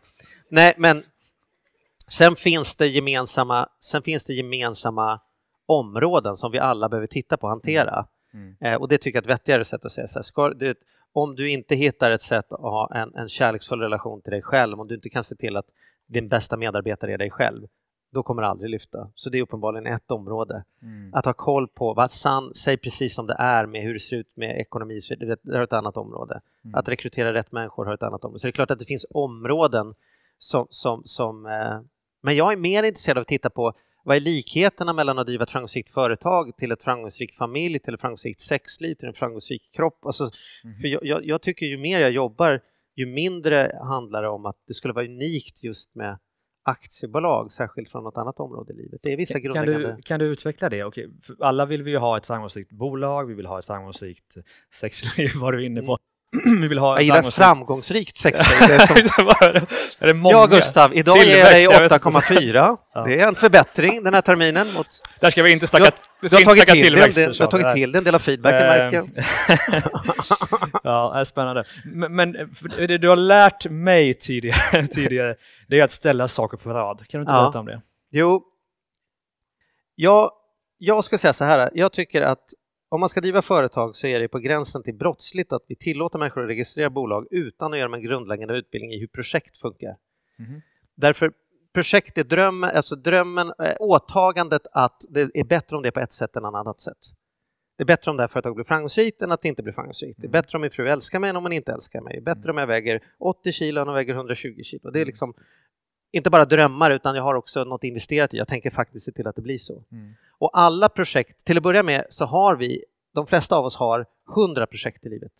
Nej, 0.49 0.73
men 0.77 1.03
sen 2.07 2.35
finns 2.35 2.75
det 2.75 2.87
gemensamma, 2.87 3.69
sen 3.79 4.01
finns 4.01 4.25
det 4.25 4.33
gemensamma 4.33 5.19
områden 5.65 6.37
som 6.37 6.51
vi 6.51 6.59
alla 6.59 6.89
behöver 6.89 7.07
titta 7.07 7.37
på 7.37 7.43
och 7.43 7.49
hantera. 7.49 8.05
Mm. 8.33 8.55
Eh, 8.61 8.75
och 8.81 8.87
det 8.87 8.97
tycker 8.97 9.17
jag 9.17 9.21
är 9.21 9.25
ett 9.25 9.39
vettigare 9.39 9.65
sätt 9.65 9.85
att 9.85 9.91
säga. 9.91 10.07
Så 10.07 10.19
här, 10.19 10.23
ska, 10.23 10.49
du, 10.49 10.75
om 11.13 11.35
du 11.35 11.49
inte 11.49 11.75
hittar 11.75 12.11
ett 12.11 12.21
sätt 12.21 12.51
att 12.51 12.59
ha 12.59 12.91
en, 12.95 13.15
en 13.15 13.29
kärleksfull 13.29 13.79
relation 13.79 14.21
till 14.21 14.31
dig 14.31 14.41
själv, 14.41 14.79
om 14.79 14.87
du 14.87 14.95
inte 14.95 15.09
kan 15.09 15.23
se 15.23 15.35
till 15.35 15.57
att 15.57 15.65
din 16.07 16.27
bästa 16.27 16.57
medarbetare 16.57 17.13
är 17.13 17.17
dig 17.17 17.29
själv, 17.29 17.67
då 18.11 18.23
kommer 18.23 18.41
det 18.41 18.47
aldrig 18.47 18.69
lyfta. 18.69 19.11
Så 19.15 19.29
det 19.29 19.37
är 19.37 19.41
uppenbarligen 19.41 19.93
ett 19.93 20.11
område. 20.11 20.63
Mm. 20.81 21.13
Att 21.13 21.25
ha 21.25 21.33
koll 21.33 21.67
på 21.67 21.93
vad 21.93 22.11
sann, 22.11 22.53
säg 22.53 22.77
precis 22.77 23.15
som 23.15 23.27
det 23.27 23.35
är 23.39 23.65
med 23.65 23.81
hur 23.83 23.93
det 23.93 23.99
ser 23.99 24.17
ut 24.17 24.31
med 24.35 24.59
ekonomi, 24.59 25.01
så 25.01 25.15
det 25.15 25.45
är 25.53 25.61
ett 25.61 25.73
annat 25.73 25.97
område. 25.97 26.41
Mm. 26.65 26.75
Att 26.75 26.89
rekrytera 26.89 27.33
rätt 27.33 27.51
människor 27.51 27.85
har 27.85 27.93
ett 27.93 28.03
annat 28.03 28.23
område. 28.23 28.39
Så 28.39 28.47
det 28.47 28.49
är 28.49 28.51
klart 28.51 28.71
att 28.71 28.79
det 28.79 28.85
finns 28.85 29.05
områden 29.09 29.93
som... 30.37 30.67
som, 30.69 31.01
som 31.05 31.45
eh, 31.45 31.79
men 32.21 32.35
jag 32.35 32.51
är 32.51 32.57
mer 32.57 32.83
intresserad 32.83 33.17
av 33.17 33.21
att 33.21 33.27
titta 33.27 33.49
på 33.49 33.73
vad 34.03 34.15
är 34.15 34.21
likheterna 34.21 34.93
mellan 34.93 35.19
att 35.19 35.27
driva 35.27 35.43
ett 35.43 35.51
framgångsrikt 35.51 35.89
företag 35.91 36.57
till 36.57 36.71
ett 36.71 36.83
framgångsrik 36.83 37.35
familj, 37.35 37.79
till 37.79 37.93
ett 37.93 38.01
framgångsrikt 38.01 38.41
sexliv, 38.41 38.95
till 38.95 39.07
en 39.07 39.13
framgångsrik 39.13 39.69
kropp. 39.75 40.05
Alltså, 40.05 40.23
Mhm. 40.63 40.75
för 40.75 40.87
jag, 40.87 41.05
jag, 41.05 41.25
jag 41.25 41.41
tycker 41.41 41.65
ju 41.65 41.77
mer 41.77 41.99
jag 41.99 42.11
jobbar, 42.11 42.61
ju 42.95 43.05
mindre 43.05 43.79
handlar 43.83 44.21
det 44.23 44.29
om 44.29 44.45
att 44.45 44.57
det 44.67 44.73
skulle 44.73 44.93
vara 44.93 45.05
unikt 45.05 45.63
just 45.63 45.95
med 45.95 46.17
aktiebolag, 46.69 47.51
särskilt 47.51 47.89
från 47.89 48.03
något 48.03 48.17
annat 48.17 48.39
område 48.39 48.73
i 48.73 48.75
livet. 48.75 48.99
Det 49.03 49.13
är 49.13 49.17
vissa 49.17 49.33
Kan 49.33 49.41
grundläggande... 49.41 49.95
du, 49.95 50.01
kan 50.01 50.19
du 50.19 50.25
utveckla 50.25 50.69
det? 50.69 50.83
Okej, 50.83 51.09
alla 51.39 51.65
vill 51.65 51.83
vi 51.83 51.91
ju 51.91 51.97
ha 51.97 52.17
ett 52.17 52.25
framgångsrikt 52.25 52.71
bolag, 52.71 53.25
vi 53.25 53.33
vill 53.33 53.45
ha 53.45 53.59
ett 53.59 53.65
framgångsrikt 53.65 54.37
sexliv, 54.73 55.29
vad 55.41 55.53
du 55.53 55.61
är 55.61 55.65
inne 55.65 55.81
på. 55.81 55.97
Vi 56.61 56.67
vill 56.67 56.77
ha 56.77 56.95
Jag 56.95 57.03
gillar 57.03 57.31
framgångsrikt. 57.31 58.23
Det 58.23 58.29
är 59.99 60.07
det 60.07 60.13
många? 60.13 60.35
Ja, 60.37 60.45
Gustav, 60.45 60.95
idag 60.95 61.17
ger 61.17 61.37
jag 61.37 61.51
dig 61.51 61.59
Tillväxt, 61.59 61.73
jag 61.73 61.81
vet 61.81 61.91
inte. 61.91 62.09
8,4. 62.33 62.77
Ja. 62.93 63.03
Det 63.03 63.19
är 63.19 63.27
en 63.27 63.35
förbättring 63.35 64.03
den 64.03 64.13
här 64.13 64.21
terminen. 64.21 64.67
Mot... 64.75 64.87
Där 65.19 65.29
ska 65.29 65.43
vi 65.43 65.51
inte 65.51 65.65
det 65.65 65.67
ska 65.67 66.35
har 66.35 66.41
inte 66.41 66.49
tagit, 66.49 66.65
till, 66.65 66.81
tillväxt. 66.81 67.17
det, 67.17 67.37
du 67.37 67.43
har 67.43 67.51
tagit 67.51 67.73
till 67.73 67.95
en 67.95 68.03
del 68.03 68.15
av 68.15 68.19
feedbacken, 68.19 68.59
märker 68.59 68.97
jag. 68.97 69.09
Eh, 69.75 69.83
ja, 70.83 71.15
är 71.19 71.23
spännande. 71.23 71.63
Men, 71.85 72.15
men 72.15 72.31
det 72.77 72.97
du 72.97 73.09
har 73.09 73.15
lärt 73.15 73.69
mig 73.69 74.13
tidigare, 74.13 74.87
tidigare, 74.87 75.35
det 75.67 75.79
är 75.79 75.83
att 75.83 75.91
ställa 75.91 76.27
saker 76.27 76.57
på 76.57 76.69
rad. 76.69 77.07
Kan 77.07 77.19
du 77.19 77.21
inte 77.21 77.33
Ja. 77.33 77.41
berätta 77.41 77.59
om 77.59 77.65
det? 77.65 77.81
Jo, 78.11 78.43
jag, 79.95 80.31
jag 80.77 81.03
ska 81.03 81.17
säga 81.17 81.33
så 81.33 81.45
här. 81.45 81.69
Jag 81.73 81.91
tycker 81.93 82.21
att 82.21 82.43
om 82.89 82.99
man 82.99 83.09
ska 83.09 83.21
driva 83.21 83.41
företag 83.41 83.95
så 83.95 84.07
är 84.07 84.19
det 84.19 84.27
på 84.27 84.39
gränsen 84.39 84.83
till 84.83 84.95
brottsligt 84.95 85.51
att 85.53 85.63
vi 85.67 85.75
tillåter 85.75 86.19
människor 86.19 86.43
att 86.43 86.49
registrera 86.49 86.89
bolag 86.89 87.27
utan 87.31 87.73
att 87.73 87.79
göra 87.79 87.95
en 87.95 88.03
grundläggande 88.03 88.53
utbildning 88.53 88.91
i 88.91 88.99
hur 88.99 89.07
projekt 89.07 89.57
funkar. 89.57 89.95
Mhm. 90.37 90.61
Därför 90.95 91.31
projekt 91.73 92.17
är 92.17 92.23
drömmen, 92.23 92.69
alltså 92.75 92.95
drömmen, 92.95 93.47
eh, 93.59 93.75
åtagandet 93.79 94.61
att 94.71 95.01
det 95.09 95.21
är 95.33 95.43
bättre 95.43 95.75
om 95.75 95.81
det 95.81 95.89
är 95.89 95.91
på 95.91 95.99
ett 95.99 96.11
sätt 96.11 96.35
än 96.35 96.45
annat 96.45 96.79
sätt. 96.79 96.97
Det 97.77 97.83
är 97.83 97.85
bättre 97.85 98.11
om 98.11 98.17
det 98.17 98.23
här 98.23 98.27
företaget 98.27 98.55
blir 98.55 98.65
framgångsrikt 98.65 99.21
än 99.21 99.31
att 99.31 99.41
det 99.41 99.47
inte 99.47 99.63
blir 99.63 99.73
framgångsrikt. 99.73 100.17
Det 100.17 100.25
är 100.25 100.29
Mm. 100.29 100.31
bättre 100.31 100.57
om 100.57 100.61
min 100.61 100.71
fru 100.71 100.87
älskar 100.89 101.19
mig 101.19 101.29
än 101.29 101.35
om 101.35 101.43
hon 101.43 101.53
inte 101.53 101.71
älskar 101.71 102.01
mig. 102.01 102.13
Det 102.13 102.19
är 102.19 102.35
bättre 102.35 102.51
om 102.51 102.57
jag 102.57 102.67
väger 102.67 103.01
80 103.19 103.51
kilo 103.51 103.81
än 103.81 103.87
om 103.87 103.93
jag 103.93 103.99
väger 103.99 104.13
120 104.13 104.63
kilo. 104.63 104.91
Det 104.91 105.01
är 105.01 105.05
liksom 105.05 105.33
inte 106.11 106.29
bara 106.29 106.45
drömmar 106.45 106.91
utan 106.91 107.15
jag 107.15 107.23
har 107.23 107.35
också 107.35 107.63
något 107.63 107.83
investerat 107.83 108.33
i. 108.33 108.37
Jag 108.37 108.47
tänker 108.47 108.69
faktiskt 108.69 109.05
se 109.05 109.11
till 109.11 109.27
att 109.27 109.35
det 109.35 109.41
blir 109.41 109.57
så. 109.57 109.83
Mm. 109.91 110.13
Och 110.39 110.49
alla 110.53 110.89
projekt, 110.89 111.45
till 111.45 111.57
att 111.57 111.63
börja 111.63 111.83
med 111.83 112.05
så 112.09 112.25
har 112.25 112.55
vi, 112.55 112.83
de 113.13 113.27
flesta 113.27 113.55
av 113.55 113.65
oss 113.65 113.75
har 113.75 114.05
100 114.35 114.67
projekt 114.67 115.05
i 115.05 115.09
livet. 115.09 115.31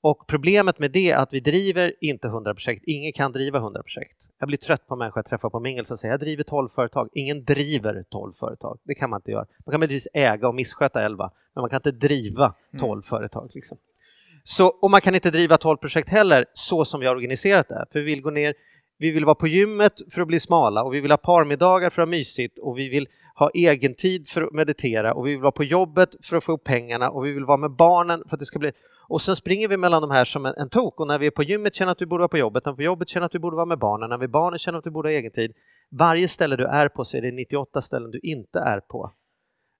Och 0.00 0.26
problemet 0.26 0.78
med 0.78 0.90
det 0.90 1.10
är 1.10 1.16
att 1.16 1.32
vi 1.32 1.40
driver 1.40 1.94
inte 2.00 2.28
100 2.28 2.54
projekt. 2.54 2.84
Ingen 2.86 3.12
kan 3.12 3.32
driva 3.32 3.58
100 3.58 3.82
projekt. 3.82 4.16
Jag 4.38 4.46
blir 4.46 4.58
trött 4.58 4.86
på 4.86 4.96
människor 4.96 5.18
jag 5.18 5.26
träffar 5.26 5.50
på 5.50 5.60
mingel 5.60 5.86
som 5.86 5.98
säger 5.98 6.12
jag 6.12 6.20
driver 6.20 6.42
12 6.42 6.68
företag. 6.68 7.08
Ingen 7.12 7.44
driver 7.44 8.04
12 8.10 8.32
företag. 8.32 8.78
Det 8.84 8.94
kan 8.94 9.10
man 9.10 9.18
inte 9.18 9.30
göra. 9.30 9.46
Man 9.66 9.72
kan 9.72 9.80
möjligtvis 9.80 10.08
äga 10.14 10.48
och 10.48 10.54
missköta 10.54 11.02
11, 11.02 11.30
men 11.54 11.60
man 11.62 11.70
kan 11.70 11.76
inte 11.76 11.90
driva 11.90 12.54
12 12.78 13.02
företag. 13.02 13.50
Liksom. 13.54 13.78
Så, 14.42 14.66
och 14.66 14.90
man 14.90 15.00
kan 15.00 15.14
inte 15.14 15.30
driva 15.30 15.56
12 15.56 15.76
projekt 15.76 16.08
heller 16.08 16.46
så 16.52 16.84
som 16.84 17.00
vi 17.00 17.06
har 17.06 17.16
organiserat 17.16 17.68
det. 17.68 17.86
För 17.92 17.98
vi 17.98 18.04
vill 18.04 18.22
gå 18.22 18.30
ner 18.30 18.54
vi 19.02 19.10
vill 19.10 19.24
vara 19.24 19.34
på 19.34 19.46
gymmet 19.46 19.92
för 20.14 20.22
att 20.22 20.28
bli 20.28 20.40
smala 20.40 20.82
och 20.82 20.94
vi 20.94 21.00
vill 21.00 21.10
ha 21.10 21.18
parmiddagar 21.18 21.90
för 21.90 22.02
att 22.02 22.08
ha 22.08 22.10
mysigt 22.10 22.58
och 22.58 22.78
vi 22.78 22.88
vill 22.88 23.08
ha 23.34 23.50
egen 23.54 23.94
tid 23.94 24.28
för 24.28 24.42
att 24.42 24.52
meditera 24.52 25.14
och 25.14 25.26
vi 25.26 25.30
vill 25.30 25.40
vara 25.40 25.52
på 25.52 25.64
jobbet 25.64 26.08
för 26.24 26.36
att 26.36 26.44
få 26.44 26.52
upp 26.52 26.64
pengarna 26.64 27.10
och 27.10 27.26
vi 27.26 27.32
vill 27.32 27.44
vara 27.44 27.56
med 27.56 27.70
barnen 27.70 28.22
för 28.28 28.36
att 28.36 28.40
det 28.40 28.46
ska 28.46 28.58
bli... 28.58 28.72
Och 29.08 29.22
sen 29.22 29.36
springer 29.36 29.68
vi 29.68 29.76
mellan 29.76 30.02
de 30.02 30.10
här 30.10 30.24
som 30.24 30.46
en, 30.46 30.54
en 30.54 30.68
tok 30.68 31.00
och 31.00 31.06
när 31.06 31.18
vi 31.18 31.26
är 31.26 31.30
på 31.30 31.42
gymmet 31.42 31.74
känner 31.74 31.92
att 31.92 32.02
vi 32.02 32.06
borde 32.06 32.20
vara 32.20 32.28
på 32.28 32.38
jobbet, 32.38 32.64
när 32.64 32.72
vi 32.72 32.74
är 32.74 32.76
på 32.76 32.82
jobbet 32.82 33.08
känner 33.08 33.26
att 33.26 33.34
vi 33.34 33.38
borde 33.38 33.56
vara 33.56 33.66
med 33.66 33.78
barnen, 33.78 34.10
när 34.10 34.18
vi 34.18 34.24
är 34.24 34.28
barnen 34.28 34.58
känner 34.58 34.78
att 34.78 34.86
vi 34.86 34.90
borde 34.90 35.08
ha 35.08 35.12
egen 35.12 35.32
tid. 35.32 35.52
Varje 35.90 36.28
ställe 36.28 36.56
du 36.56 36.66
är 36.66 36.88
på 36.88 37.04
så 37.04 37.16
är 37.16 37.22
det 37.22 37.32
98 37.32 37.80
ställen 37.80 38.10
du 38.10 38.20
inte 38.22 38.58
är 38.58 38.80
på. 38.80 39.12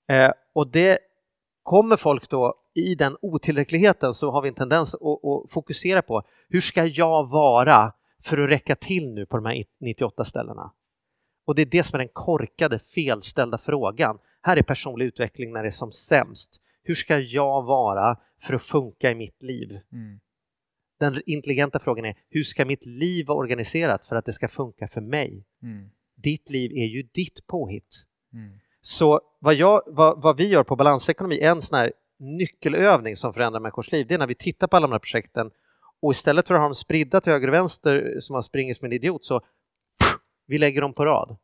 Eh, 0.09 0.31
och 0.53 0.71
det 0.71 0.99
kommer 1.63 1.97
folk 1.97 2.31
då 2.31 2.55
i 2.75 2.95
den 2.95 3.17
otillräckligheten 3.23 4.15
så 4.15 4.31
har 4.31 4.43
vi 4.43 4.49
en 4.49 4.55
tendens 4.55 4.95
att, 4.95 5.01
att 5.03 5.53
fokusera 5.53 6.03
på 6.03 6.23
hur 6.49 6.61
ska 6.61 6.85
jag 6.85 7.31
vara 7.31 7.93
för 8.25 8.39
att 8.39 8.51
räcka 8.51 8.77
till 8.77 9.13
nu 9.13 9.27
på 9.27 9.37
de 9.37 9.47
här 9.47 9.65
98 9.81 10.25
ställena? 10.25 10.73
Och 11.45 11.55
det 11.55 11.63
är 11.63 11.67
det 11.67 11.83
som 11.83 11.95
är 11.97 11.99
den 11.99 12.13
korkade, 12.13 12.79
felställda 12.79 13.59
frågan. 13.59 14.19
Här 14.43 14.57
är 14.57 14.63
personlig 14.63 15.07
utveckling 15.07 15.53
när 15.53 15.63
det 15.63 15.69
är 15.69 15.71
som 15.71 15.93
sämst. 15.93 16.61
Hur 16.83 16.95
ska 16.95 17.19
jag 17.19 17.63
vara 17.63 18.19
för 18.43 18.55
att 18.55 18.63
funka 18.63 19.11
i 19.11 19.15
mitt 19.15 19.43
liv? 19.43 19.81
Mm. 19.93 20.21
Den 21.01 21.23
intelligenta 21.27 21.79
frågan 21.79 22.05
är, 22.05 22.15
hur 22.29 22.43
ska 22.43 22.65
mitt 22.65 22.87
liv 22.87 23.27
vara 23.27 23.39
organiserat 23.39 24.07
för 24.07 24.17
att 24.17 24.25
det 24.25 24.33
ska 24.33 24.49
funka 24.49 24.89
för 24.89 25.01
mig? 25.01 25.45
Mm. 25.63 25.91
Ditt 26.17 26.51
liv 26.51 26.73
är 26.73 26.87
ju 26.87 27.03
ditt 27.03 27.47
påhitt. 27.47 28.05
Mm. 28.33 28.59
Så 28.81 29.21
vad, 29.39 29.55
jag, 29.55 29.83
vad, 29.87 30.23
vad, 30.23 30.37
vi 30.37 30.49
gör 30.49 30.65
på 30.65 30.77
balansekonomi, 30.77 31.41
en 31.41 31.63
sån 31.63 31.79
här 31.79 31.93
nyckelövning 32.19 33.17
som 33.17 33.33
förändrar 33.33 33.61
människors 33.61 33.93
liv, 33.93 34.07
det 34.07 34.15
är 34.15 34.19
när 34.19 34.27
vi 34.27 34.35
tittar 34.35 34.67
på 34.67 34.77
alla 34.77 34.87
de 34.87 34.93
här 34.93 34.99
projekten 34.99 35.51
och 36.03 36.13
istället 36.13 36.49
för 36.49 36.55
att 36.55 36.61
ha 36.61 36.67
dem 36.67 36.75
spridda 36.75 37.21
till 37.21 37.33
höger 37.33 37.49
och 37.49 37.55
vänster 37.55 38.17
som 38.21 38.35
har 38.35 38.43
springit 38.43 38.77
som 38.77 38.87
en 38.87 38.93
idiot 38.93 39.25
så 39.25 39.41
vi 40.47 40.59
lägger 40.59 40.81
dem 40.81 40.95
på 40.95 41.05
rad. 41.05 41.37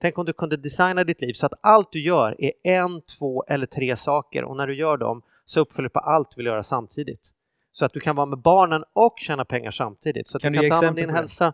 Tänk 0.00 0.18
om 0.18 0.26
du 0.26 0.32
kunde 0.32 0.56
designa 0.56 1.04
ditt 1.04 1.20
liv 1.20 1.32
så 1.32 1.46
att 1.46 1.52
allt 1.60 1.92
du 1.92 2.02
gör 2.02 2.36
är 2.38 2.52
en, 2.62 3.02
två 3.02 3.44
eller 3.48 3.66
tre 3.66 3.96
saker 3.96 4.44
och 4.44 4.56
när 4.56 4.66
du 4.66 4.74
gör 4.74 4.96
dem 4.96 5.22
så 5.44 5.60
uppfyller 5.60 5.88
du 5.88 5.92
på 5.92 5.98
allt 5.98 6.30
du 6.30 6.36
vill 6.36 6.46
göra 6.46 6.62
samtidigt. 6.62 7.32
Så 7.72 7.84
att 7.84 7.92
du 7.92 8.00
kan 8.00 8.16
vara 8.16 8.26
med 8.26 8.38
barnen 8.38 8.84
och 8.92 9.14
tjäna 9.18 9.44
pengar 9.44 9.70
samtidigt. 9.70 10.28
Så 10.28 10.36
att 10.36 10.42
kan 10.42 10.52
du, 10.52 10.58
du 10.58 10.68
kan 10.68 10.80
ta 10.80 10.86
hand 10.86 10.98
om 10.98 11.02
din 11.02 11.14
hälsa. 11.14 11.52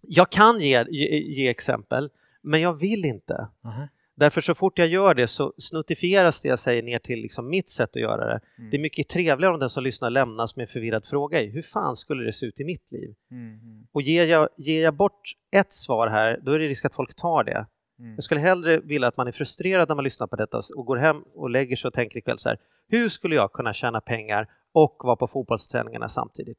Jag 0.00 0.30
kan 0.30 0.60
ge, 0.60 0.84
ge, 0.90 1.18
ge, 1.18 1.48
exempel, 1.48 2.10
men 2.42 2.60
jag 2.60 2.72
vill 2.72 3.04
inte. 3.04 3.34
Uh 3.34 3.70
-huh. 3.70 3.88
Därför 4.20 4.40
så 4.40 4.54
fort 4.54 4.78
jag 4.78 4.88
gör 4.88 5.14
det 5.14 5.26
så 5.26 5.52
snuttifieras 5.58 6.40
det 6.40 6.48
jag 6.48 6.58
säger 6.58 6.82
ner 6.82 6.98
till 6.98 7.20
liksom 7.20 7.48
mitt 7.48 7.68
sätt 7.68 7.90
att 7.90 8.02
göra 8.02 8.26
det. 8.26 8.40
Mm. 8.58 8.70
Det 8.70 8.76
är 8.76 8.80
mycket 8.80 9.08
trevligare 9.08 9.54
om 9.54 9.60
den 9.60 9.70
som 9.70 9.84
lyssnar 9.84 10.10
lämnas 10.10 10.56
med 10.56 10.62
en 10.62 10.68
förvirrad 10.68 11.04
fråga 11.04 11.40
i 11.40 11.50
hur 11.50 11.62
fan 11.62 11.96
skulle 11.96 12.24
det 12.24 12.32
se 12.32 12.46
ut 12.46 12.60
i 12.60 12.64
mitt 12.64 12.92
liv? 12.92 13.14
Mm. 13.30 13.86
Och 13.92 14.02
ger 14.02 14.26
jag, 14.26 14.48
ger 14.56 14.82
jag 14.82 14.94
bort 14.94 15.22
ett 15.56 15.72
svar 15.72 16.08
här, 16.08 16.40
då 16.42 16.52
är 16.52 16.58
det 16.58 16.68
risk 16.68 16.84
att 16.84 16.94
folk 16.94 17.14
tar 17.14 17.44
det. 17.44 17.66
Mm. 17.98 18.14
Jag 18.14 18.24
skulle 18.24 18.40
hellre 18.40 18.80
vilja 18.80 19.08
att 19.08 19.16
man 19.16 19.28
är 19.28 19.32
frustrerad 19.32 19.88
när 19.88 19.96
man 19.96 20.04
lyssnar 20.04 20.26
på 20.26 20.36
detta 20.36 20.60
och 20.76 20.86
går 20.86 20.96
hem 20.96 21.22
och 21.34 21.50
lägger 21.50 21.76
sig 21.76 21.88
och 21.88 21.94
tänker 21.94 22.18
ikväll 22.18 22.38
så 22.38 22.48
här, 22.48 22.58
hur 22.88 23.08
skulle 23.08 23.34
jag 23.34 23.52
kunna 23.52 23.72
tjäna 23.72 24.00
pengar 24.00 24.46
och 24.72 24.96
vara 25.04 25.16
på 25.16 25.26
fotbollsträningarna 25.26 26.08
samtidigt? 26.08 26.58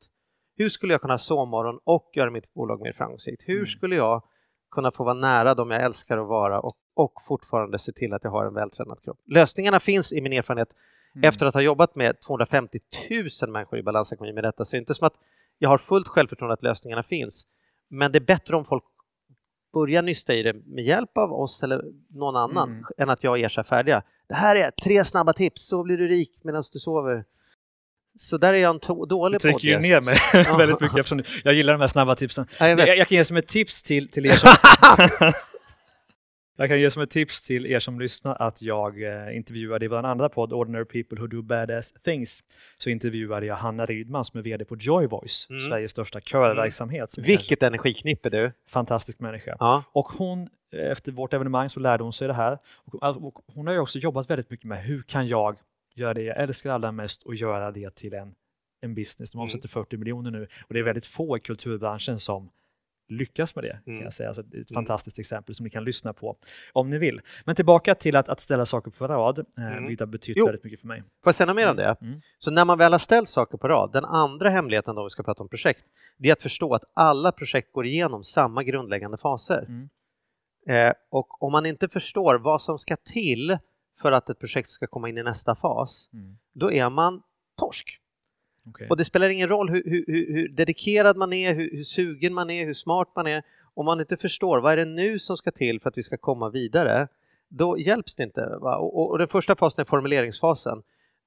Hur 0.58 0.70
skulle 0.70 0.94
jag 0.94 1.02
kunna 1.02 1.18
sovmorgon 1.18 1.80
och 1.84 2.12
göra 2.16 2.32
mitt 2.32 2.54
bolag 2.54 2.82
mer 2.82 2.94
framgångsrikt? 2.94 3.44
Hur 3.46 3.56
mm. 3.56 3.66
skulle 3.66 3.96
jag 3.96 4.24
kunna 4.72 4.92
få 4.92 5.04
vara 5.04 5.14
nära 5.14 5.56
dem 5.56 5.72
jag 5.72 5.84
älskar 5.84 6.18
att 6.18 6.28
vara 6.28 6.60
och, 6.60 6.78
och 6.94 7.14
fortfarande 7.28 7.80
se 7.80 7.92
till 7.92 8.14
att 8.14 8.24
jag 8.24 8.32
har 8.32 8.46
en 8.46 8.54
vältränad 8.54 9.04
kropp. 9.04 9.20
Lösningarna 9.26 9.80
finns 9.80 10.14
i 10.14 10.22
min 10.22 10.34
erfarenhet 10.34 10.70
mm. 11.16 11.30
efter 11.30 11.46
att 11.46 11.54
ha 11.54 11.62
jobbat 11.62 11.96
med 11.96 12.20
250 12.20 12.80
000 13.42 13.52
människor 13.52 13.80
i 13.80 13.84
balansekonomi 13.84 14.34
med 14.34 14.44
detta, 14.44 14.66
så 14.66 14.72
det 14.72 14.78
är 14.78 14.80
inte 14.80 14.94
som 14.94 15.08
att 15.08 15.16
jag 15.58 15.70
har 15.70 15.78
fullt 15.78 16.08
självförtroende 16.08 16.54
att 16.54 16.64
lösningarna 16.64 17.04
finns. 17.04 17.48
Men 17.90 18.12
det 18.12 18.18
är 18.18 18.26
bättre 18.26 18.56
om 18.56 18.66
folk 18.66 18.84
börjar 19.74 20.02
nysta 20.02 20.34
i 20.34 20.44
det 20.44 20.54
med 20.54 20.84
hjälp 20.84 21.18
av 21.18 21.34
oss 21.34 21.64
eller 21.64 21.84
någon 22.10 22.36
annan 22.36 22.70
mm. 22.70 22.84
än 22.98 23.10
att 23.10 23.24
jag 23.24 23.32
och 23.32 23.40
er 23.40 23.60
är 23.60 23.64
färdiga. 23.64 24.04
Det 24.28 24.36
här 24.36 24.56
är 24.56 24.72
tre 24.72 25.06
snabba 25.06 25.34
tips, 25.34 25.68
så 25.68 25.84
blir 25.84 25.98
du 25.98 26.08
rik 26.08 26.40
medan 26.44 26.64
du 26.74 26.80
sover. 26.80 27.24
Så 28.18 28.38
där 28.38 28.54
är 28.54 28.58
jag 28.58 28.76
en 28.76 29.08
dålig 29.08 29.40
Du 29.40 29.42
trycker 29.42 29.68
ju 29.68 29.80
ner 29.80 30.02
mig 30.02 30.16
väldigt 30.58 30.82
mycket 30.82 30.98
eftersom 30.98 31.24
jag 31.44 31.54
gillar 31.54 31.74
de 31.74 31.80
här 31.80 31.88
snabba 31.88 32.16
tipsen. 32.16 32.46
Ja, 32.60 32.68
jag, 32.68 32.80
jag, 32.80 32.98
jag, 32.98 33.08
kan 33.08 33.18
ge 33.18 33.24
som 33.24 33.38
ett 33.38 33.48
tips 33.48 33.84
till, 33.84 34.10
till 34.10 34.26
er 34.26 34.32
som... 34.34 34.50
jag 36.56 36.70
kan 36.70 36.80
ge 36.80 36.92
som 36.92 37.04
ett 37.04 37.10
tips 37.10 37.42
till 37.42 37.66
er 37.66 37.80
som 37.80 38.00
lyssnar 38.00 38.36
att 38.42 38.62
jag 38.62 39.04
eh, 39.04 39.36
intervjuade 39.36 39.86
i 39.86 39.88
vår 39.88 39.98
andra 39.98 40.30
podd, 40.30 40.54
Ordinary 40.54 40.86
People 40.86 41.20
Who 41.20 41.28
Do 41.28 41.42
Badass 41.42 41.92
Things, 41.92 42.44
så 42.78 42.90
intervjuade 42.90 43.46
jag 43.46 43.56
Hanna 43.56 43.86
Rydman 43.86 44.26
som 44.26 44.38
är 44.38 44.44
VD 44.44 44.66
på 44.66 44.76
Joy 44.76 45.08
Voice, 45.08 45.48
mm. 45.50 45.62
Sveriges 45.70 45.92
största 45.92 46.20
körverksamhet. 46.22 47.18
Mm. 47.18 47.28
Vilket 47.28 47.64
energiknippe 47.64 48.30
du! 48.30 48.52
Fantastisk 48.70 49.20
människa. 49.20 49.58
Ja. 49.60 49.84
Och 49.92 50.06
hon, 50.06 50.50
efter 50.72 51.12
vårt 51.12 51.34
evenemang 51.34 51.70
så 51.70 51.80
lärde 51.80 52.04
hon 52.04 52.14
sig 52.14 52.28
det 52.28 52.34
här. 52.34 52.58
Och, 52.66 53.36
hon 53.54 53.68
har 53.68 53.74
ju 53.74 53.80
också 53.80 54.00
jobbat 54.00 54.30
väldigt 54.30 54.50
mycket 54.50 54.66
med 54.66 54.84
hur 54.84 55.02
kan 55.02 55.28
jag 55.28 55.58
göra 55.96 56.14
det 56.14 56.22
jag 56.22 56.38
älskar 56.38 56.72
allra 56.72 56.92
mest 56.92 57.24
och 57.24 57.36
göra 57.36 57.72
det 57.72 57.96
till 57.96 58.14
en, 58.14 58.34
en 58.82 58.96
business. 58.96 59.32
De 59.32 59.42
omsätter 59.42 59.70
mm. 59.76 59.86
40 59.86 59.98
miljoner 59.98 60.32
nu 60.32 60.48
och 60.68 60.74
det 60.74 60.80
är 60.80 60.84
väldigt 60.84 61.06
få 61.06 61.38
i 61.38 61.40
kulturbranschen 61.40 62.20
som 62.20 62.50
lyckas 63.12 63.56
med 63.56 63.64
det. 63.64 63.80
Mm. 63.88 64.00
kan 64.00 64.04
jag 64.04 64.14
säga. 64.14 64.30
Alltså 64.30 64.42
ett 64.42 64.54
mm. 64.54 64.66
fantastiskt 64.74 65.20
exempel 65.20 65.56
som 65.56 65.64
ni 65.64 65.70
kan 65.70 65.84
lyssna 65.84 66.14
på 66.14 66.38
om 66.74 66.90
ni 66.90 66.98
vill. 66.98 67.22
Men 67.46 67.56
tillbaka 67.56 67.96
till 67.96 68.16
att, 68.16 68.30
att 68.30 68.40
ställa 68.40 68.66
saker 68.66 68.92
på 68.92 69.08
rad, 69.08 69.40
eh, 69.40 69.66
mm. 69.66 69.88
vilket 69.88 70.00
har 70.00 70.08
betytt 70.08 70.38
jo. 70.38 70.46
väldigt 70.46 70.64
mycket 70.64 70.80
för 70.80 70.88
mig. 70.88 71.00
Får 71.02 71.10
jag 71.24 71.36
säga 71.36 71.54
mer 71.54 71.70
om 71.70 71.76
det? 71.76 71.86
Mm. 71.86 71.98
mm. 72.02 72.22
Så 72.40 72.52
när 72.52 72.66
man 72.66 72.78
väl 72.78 72.92
har 72.92 73.00
ställt 73.00 73.30
saker 73.30 73.58
på 73.58 73.68
rad, 73.68 73.92
den 73.94 74.06
andra 74.06 74.50
hemligheten 74.50 74.96
då 74.96 75.04
vi 75.04 75.10
ska 75.10 75.24
prata 75.24 75.44
om 75.44 75.50
projekt, 75.50 75.86
det 76.18 76.30
är 76.30 76.34
att 76.34 76.42
förstå 76.42 76.74
att 76.74 76.84
alla 76.94 77.32
projekt 77.32 77.72
går 77.72 77.86
igenom 77.86 78.24
samma 78.24 78.64
grundläggande 78.64 79.18
faser. 79.18 79.66
Mm. 79.68 79.90
Eh, 80.68 80.94
och 81.10 81.44
om 81.44 81.52
man 81.52 81.66
inte 81.66 81.90
förstår 81.90 82.36
vad 82.36 82.62
som 82.62 82.80
ska 82.80 82.96
till 82.96 83.58
för 84.02 84.12
att 84.12 84.30
ett 84.30 84.40
projekt 84.40 84.70
ska 84.70 84.88
komma 84.88 85.10
in 85.10 85.18
i 85.18 85.24
nästa 85.24 85.56
fas, 85.56 86.10
mm. 86.14 86.38
då 86.54 86.72
är 86.72 86.90
man 86.90 87.22
torsk. 87.58 88.01
Okay. 88.70 88.88
Och 88.88 88.98
det 88.98 89.06
spelar 89.06 89.30
ingen 89.30 89.50
roll 89.50 89.70
hur, 89.70 89.84
hur, 89.86 90.34
hur 90.34 90.50
dedikerad 90.50 91.18
man 91.18 91.34
är, 91.34 91.54
hur, 91.54 91.70
hur, 91.72 91.84
sugen 91.84 92.34
man 92.34 92.50
är, 92.50 92.66
hur 92.66 92.74
smart 92.74 93.12
man 93.16 93.28
är. 93.28 93.44
Om 93.74 93.86
man 93.86 94.00
inte 94.00 94.18
förstår 94.18 94.60
vad 94.60 94.74
är 94.74 94.78
det 94.78 94.86
nu 94.86 95.20
som 95.20 95.38
ska 95.38 95.52
till 95.52 95.82
för 95.82 95.90
att 95.90 95.98
vi 95.98 96.04
ska 96.04 96.18
komma 96.18 96.50
vidare, 96.50 97.08
då 97.50 97.78
hjälps 97.78 98.16
det 98.16 98.24
inte. 98.24 98.46
Och, 98.46 99.12
och, 99.12 99.18
den 99.18 99.28
första 99.28 99.56
fasen 99.56 99.82
är 99.82 99.86
formuleringsfasen. 99.86 100.84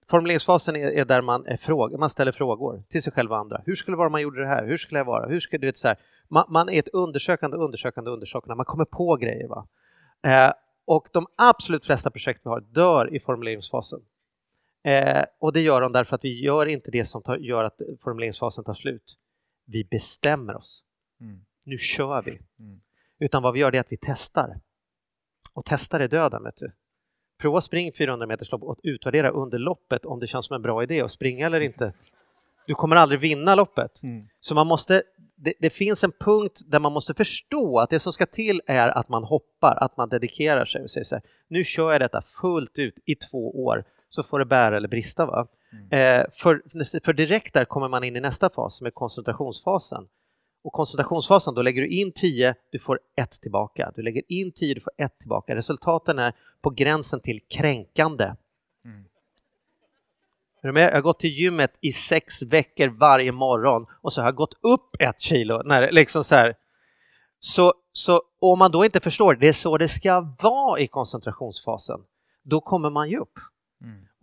Formuleringsfasen 0.07 0.77
är, 0.77 0.87
är 0.87 1.05
där 1.05 1.23
man, 1.23 1.47
är 1.47 1.57
fråga, 1.57 1.99
man 1.99 2.11
ställer 2.11 2.33
frågor 2.33 2.83
till 2.89 3.03
sig 3.03 3.13
själv 3.13 3.33
och 3.33 3.39
andra. 3.39 3.63
Hur 3.67 3.75
skulle 3.75 3.93
det 3.93 3.99
vara 3.99 4.07
om 4.07 4.13
man 4.13 4.23
gjorde 4.23 4.41
det 4.41 4.49
här? 4.49 4.67
Hur 4.67 4.77
skulle 4.77 5.01
jag 5.01 5.05
vara? 5.05 5.29
Hur 5.29 5.41
skulle, 5.41 5.61
du 5.61 5.67
vet, 5.67 5.79
så 5.79 5.89
här. 5.89 5.97
Man, 6.29 6.45
man, 6.49 6.69
är 6.69 6.79
ett 6.79 6.89
undersökande, 6.89 7.57
undersökande, 7.57 8.11
undersökande. 8.11 8.55
Man 8.55 8.65
kommer 8.65 8.85
på 8.85 9.17
grejer. 9.17 9.49
Va? 9.49 9.67
Eh, 10.23 10.53
och 10.85 11.09
de 11.13 11.27
absolut 11.37 11.87
flesta 11.87 12.11
projekt 12.11 12.41
vi 12.45 12.49
har 12.51 12.61
dör 12.61 13.15
i 13.15 13.21
formuleringsfasen. 13.21 14.01
Eh, 14.85 15.25
och 15.39 15.53
det 15.53 15.61
gör 15.61 15.81
de 15.81 15.93
därför 15.93 16.17
att 16.17 16.25
vi 16.25 16.41
gör 16.41 16.67
inte 16.67 16.91
det 16.91 17.05
som 17.05 17.23
tar, 17.23 17.37
gör 17.37 17.65
att 17.65 17.81
formuleringsfasen 18.03 18.65
tar 18.65 18.75
slut. 18.75 19.17
Vi 19.67 19.85
bestämmer 19.85 20.57
oss. 20.57 20.85
Mm. 21.21 21.45
Nu 21.65 21.79
kör 21.79 22.23
vi. 22.23 22.31
Mm. 22.59 22.81
Utan 23.19 23.43
vad 23.43 23.55
vi 23.55 23.61
gör 23.61 23.75
är 23.75 23.81
att 23.81 23.93
vi 23.93 23.99
testar. 24.01 24.61
Och 25.55 25.65
testar 25.65 26.01
är 26.01 26.09
döden, 26.09 26.43
vet 26.45 26.57
du. 26.57 26.73
Prova 27.41 27.61
spring 27.61 27.93
400 27.93 28.27
meters 28.27 28.53
lopp 28.53 28.63
och 28.63 28.81
utvärdera 28.83 29.31
under 29.31 29.59
loppet 29.59 30.05
om 30.05 30.21
det 30.21 30.27
känns 30.27 30.47
som 30.47 30.55
en 30.55 30.63
bra 30.63 30.83
idé 30.83 31.01
att 31.01 31.11
springa 31.11 31.47
eller 31.47 31.61
inte. 31.61 31.93
Du 32.67 32.75
kommer 32.75 32.97
aldrig 32.97 33.21
vinna 33.21 33.55
loppet. 33.55 34.03
Mm. 34.03 34.29
Så 34.41 34.55
man 34.55 34.67
måste 34.67 35.03
det, 35.37 35.55
det, 35.61 35.71
finns 35.71 36.05
en 36.05 36.13
punkt 36.13 36.61
där 36.67 36.81
man 36.81 36.93
måste 36.93 37.15
förstå 37.15 37.79
att 37.79 37.91
det 37.91 37.99
som 37.99 38.13
ska 38.13 38.27
till 38.27 38.63
är 38.67 38.89
att 38.89 39.09
man 39.09 39.25
hoppar, 39.25 39.77
att 39.81 39.97
man 39.97 40.09
dedikerar 40.09 40.65
sig 40.65 40.83
och 40.83 40.91
säger 40.91 41.05
så 41.05 41.15
här, 41.15 41.25
nu 41.49 41.65
kör 41.65 41.93
jag 41.93 42.01
detta 42.01 42.21
fullt 42.41 42.79
ut 42.79 42.95
i 43.05 43.15
två 43.15 43.65
år 43.65 43.85
så 44.15 44.23
får 44.23 44.39
det 44.39 44.45
bära 44.45 44.77
eller 44.77 44.89
brista. 44.89 45.27
Va? 45.27 45.47
Mm. 45.73 46.21
Eh, 46.21 46.27
för, 46.33 46.63
för 47.05 47.13
direkt 47.13 47.55
där 47.55 47.65
kommer 47.65 47.89
man 47.89 48.05
in 48.05 48.17
i 48.17 48.21
nästa 48.21 48.51
fas 48.51 48.77
som 48.77 48.87
är 48.87 48.91
koncentrationsfasen. 48.91 50.09
Och 50.65 50.73
koncentrationsfasen, 50.73 51.55
då 51.55 51.63
lägger 51.63 51.83
du 51.83 51.89
in 51.89 52.13
10, 52.13 52.55
du 52.71 52.79
får 52.79 53.01
ett 53.17 53.31
tillbaka. 53.31 53.93
Du 53.97 54.03
lägger 54.03 54.23
in 54.29 54.53
10, 54.53 54.75
du 54.75 54.81
får 54.81 54.93
ett 54.97 55.19
tillbaka. 55.19 55.57
Resultaten 55.57 56.19
är 56.19 56.33
på 56.61 56.71
gränsen 56.71 57.21
till 57.21 57.41
kränkande. 57.49 58.25
Mm. 58.85 59.05
Är 60.63 60.67
du 60.67 60.73
med? 60.73 60.89
Jag 60.89 60.95
har 60.95 61.01
gått 61.01 61.19
till 61.19 61.31
gymmet 61.31 61.79
i 61.81 61.93
sex 61.93 62.43
veckor 62.43 62.89
varje 62.89 63.33
morgon 63.33 63.87
och 64.01 64.13
så 64.13 64.21
har 64.21 64.29
jag 64.29 64.35
gått 64.35 64.55
upp 64.61 64.97
ett 64.99 65.21
kilo. 65.21 65.63
När, 65.63 65.93
liksom 65.93 66.25
så, 66.25 66.35
här. 66.35 66.55
så, 67.41 67.75
så 67.93 68.23
om 68.41 68.59
man 68.59 68.71
då 68.71 68.85
inte 68.85 69.01
förstår, 69.01 69.35
det 69.35 69.49
är 69.49 69.53
så 69.53 69.79
det 69.79 69.89
ska 69.89 70.35
vara 70.43 70.81
i 70.81 70.87
koncentrationsfasen, 70.87 72.01
då 72.43 72.61
kommer 72.61 72.91
man 72.91 73.11
ju 73.11 73.19
upp. 73.19 73.39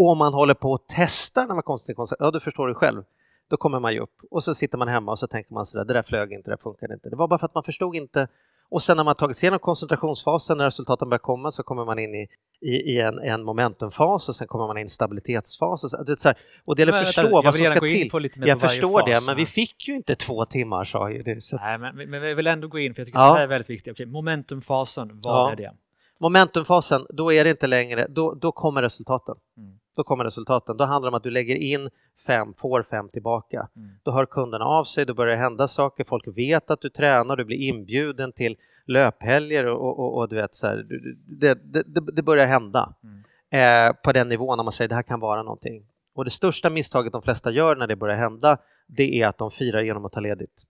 Och 0.01 0.09
om 0.09 0.17
man 0.17 0.33
håller 0.33 0.53
på 0.53 0.73
att 0.73 0.87
testa 0.87 1.45
när 1.45 1.53
man 1.53 1.63
koncentrerar 1.63 2.07
ja 2.19 2.31
du 2.31 2.39
förstår 2.39 2.67
det 2.67 2.73
själv, 2.73 3.03
då 3.49 3.57
kommer 3.57 3.79
man 3.79 3.93
ju 3.93 3.99
upp. 3.99 4.15
Och 4.31 4.43
så 4.43 4.55
sitter 4.55 4.77
man 4.77 4.87
hemma 4.87 5.11
och 5.11 5.19
så 5.19 5.27
tänker 5.27 5.53
man 5.53 5.65
sådär, 5.65 5.85
det 5.85 5.93
där 5.93 6.03
flög 6.03 6.31
inte, 6.31 6.49
det 6.49 6.55
där 6.55 6.61
funkade 6.63 6.93
inte. 6.93 7.09
Det 7.09 7.15
var 7.15 7.27
bara 7.27 7.39
för 7.39 7.45
att 7.45 7.55
man 7.55 7.63
förstod 7.63 7.95
inte 7.95 8.27
och 8.69 8.83
sen 8.83 8.97
när 8.97 9.03
man 9.03 9.15
tagit 9.15 9.37
sig 9.37 9.47
igenom 9.47 9.59
koncentrationsfasen, 9.59 10.57
när 10.57 10.65
resultaten 10.65 11.09
börjar 11.09 11.19
komma, 11.19 11.51
så 11.51 11.63
kommer 11.63 11.85
man 11.85 11.99
in 11.99 12.15
i, 12.15 12.27
i, 12.61 12.71
i 12.71 13.01
en, 13.01 13.19
en, 13.19 13.43
momentumfas 13.43 14.29
och 14.29 14.35
sen 14.35 14.47
kommer 14.47 14.67
man 14.67 14.77
in 14.77 14.85
i 14.85 14.89
stabilitetsfas. 14.89 15.83
Och, 15.83 15.89
så, 15.89 16.03
det, 16.03 16.19
så 16.19 16.27
här, 16.27 16.37
och 16.65 16.75
det 16.75 16.81
gäller 16.81 16.93
att 16.93 17.05
förstå 17.05 17.41
vad 17.41 17.55
som 17.55 17.65
ska 17.65 17.79
till. 17.79 18.11
jag 18.35 18.59
förstår 18.59 19.05
det, 19.05 19.25
men 19.27 19.35
vi 19.35 19.45
fick 19.45 19.87
ju 19.87 19.95
inte 19.95 20.15
två 20.15 20.45
timmar 20.45 20.83
sa 20.83 21.09
ju 21.09 21.19
du. 21.19 21.41
Så 21.41 21.57
Nej, 21.57 21.77
men, 21.79 22.09
men 22.09 22.21
vi 22.21 22.33
vill 22.33 22.47
ändå 22.47 22.67
gå 22.67 22.79
in, 22.79 22.93
för 22.93 23.01
jag 23.01 23.07
tycker 23.07 23.19
ja. 23.19 23.25
det 23.25 23.33
här 23.33 23.41
är 23.41 23.47
väldigt 23.47 23.69
viktigt. 23.69 23.91
Okej, 23.91 24.05
momentumfasen, 24.05 25.19
vad 25.23 25.35
ja. 25.35 25.51
är 25.51 25.55
det? 25.55 25.73
Momentumfasen, 26.17 27.05
då 27.09 27.33
är 27.33 27.43
det 27.43 27.49
inte 27.49 27.67
längre, 27.67 28.07
då, 28.09 28.33
då 28.33 28.51
kommer 28.51 28.81
resultaten. 28.81 29.35
Mm. 29.57 29.80
Då 29.95 30.03
kommer 30.03 30.23
resultaten. 30.23 30.77
Då 30.77 30.83
handlar 30.83 31.07
det 31.07 31.13
om 31.13 31.17
att 31.17 31.23
du 31.23 31.29
lägger 31.31 31.55
in 31.55 31.89
fem, 32.27 32.53
får 32.57 32.83
fem 32.83 33.09
tillbaka. 33.09 33.67
Mm. 33.75 33.89
Då 34.03 34.11
hör 34.11 34.25
kunderna 34.25 34.65
av 34.65 34.83
sig, 34.83 35.05
då 35.05 35.13
börjar 35.13 35.35
det 35.35 35.41
hända 35.41 35.67
saker, 35.67 36.03
folk 36.03 36.27
vet 36.37 36.71
att 36.71 36.81
du 36.81 36.89
tränar, 36.89 37.37
du 37.37 37.45
blir 37.45 37.57
inbjuden 37.57 38.31
till 38.31 38.57
löphelger 38.85 39.65
och, 39.65 39.99
och, 39.99 40.17
och, 40.17 40.29
du 40.29 40.35
vet 40.35 40.55
så 40.55 40.67
här, 40.67 40.85
det, 41.27 41.53
det, 41.53 41.83
det, 41.83 42.11
det 42.11 42.21
börjar 42.21 42.47
hända 42.47 42.93
Mm. 43.03 43.89
eh, 43.89 43.95
på 44.03 44.11
den 44.11 44.29
nivån 44.29 44.57
när 44.57 44.63
man 44.63 44.71
säger 44.71 44.89
det 44.89 44.95
här 44.95 45.03
kan 45.03 45.19
vara 45.19 45.43
någonting. 45.43 45.85
Och 46.15 46.23
det 46.23 46.29
största 46.29 46.69
misstaget 46.69 47.11
de 47.11 47.21
flesta 47.21 47.51
gör 47.51 47.75
när 47.75 47.87
det 47.87 47.95
börjar 47.95 48.17
hända, 48.17 48.57
det 48.87 49.21
är 49.21 49.27
att 49.27 49.37
de 49.37 49.51
firar 49.51 49.81
genom 49.81 50.05
att 50.05 50.11
ta 50.11 50.19
ledigt. 50.19 50.63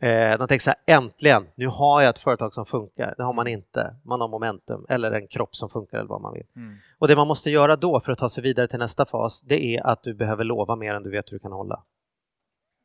Eh, 0.00 0.38
de 0.38 0.48
tänker 0.48 0.62
så 0.62 0.70
här, 0.70 0.96
äntligen, 0.96 1.46
nu 1.54 1.66
har 1.66 2.02
jag 2.02 2.10
ett 2.10 2.18
företag 2.18 2.54
som 2.54 2.64
funkar. 2.64 3.14
Det 3.16 3.22
har 3.22 3.32
man 3.32 3.46
inte. 3.46 3.94
Man 4.04 4.20
har 4.20 4.28
momentum 4.28 4.86
eller 4.88 5.12
en 5.12 5.28
kropp 5.28 5.56
som 5.56 5.68
funkar 5.68 5.98
eller 5.98 6.08
vad 6.08 6.20
man 6.20 6.34
vill. 6.34 6.46
Mm. 6.56 6.76
Och 6.98 7.08
det 7.08 7.16
man 7.16 7.28
måste 7.28 7.50
göra 7.50 7.76
då 7.76 8.00
för 8.00 8.12
att 8.12 8.18
ta 8.18 8.30
sig 8.30 8.42
vidare 8.42 8.68
till 8.68 8.78
nästa 8.78 9.06
fas, 9.06 9.40
det 9.40 9.64
är 9.64 9.86
att 9.86 10.02
du 10.02 10.14
behöver 10.14 10.44
lova 10.44 10.76
mer 10.76 10.94
än 10.94 11.02
du 11.02 11.10
vet 11.10 11.32
hur 11.32 11.36
du 11.36 11.38
kan 11.38 11.52
hålla. 11.52 11.82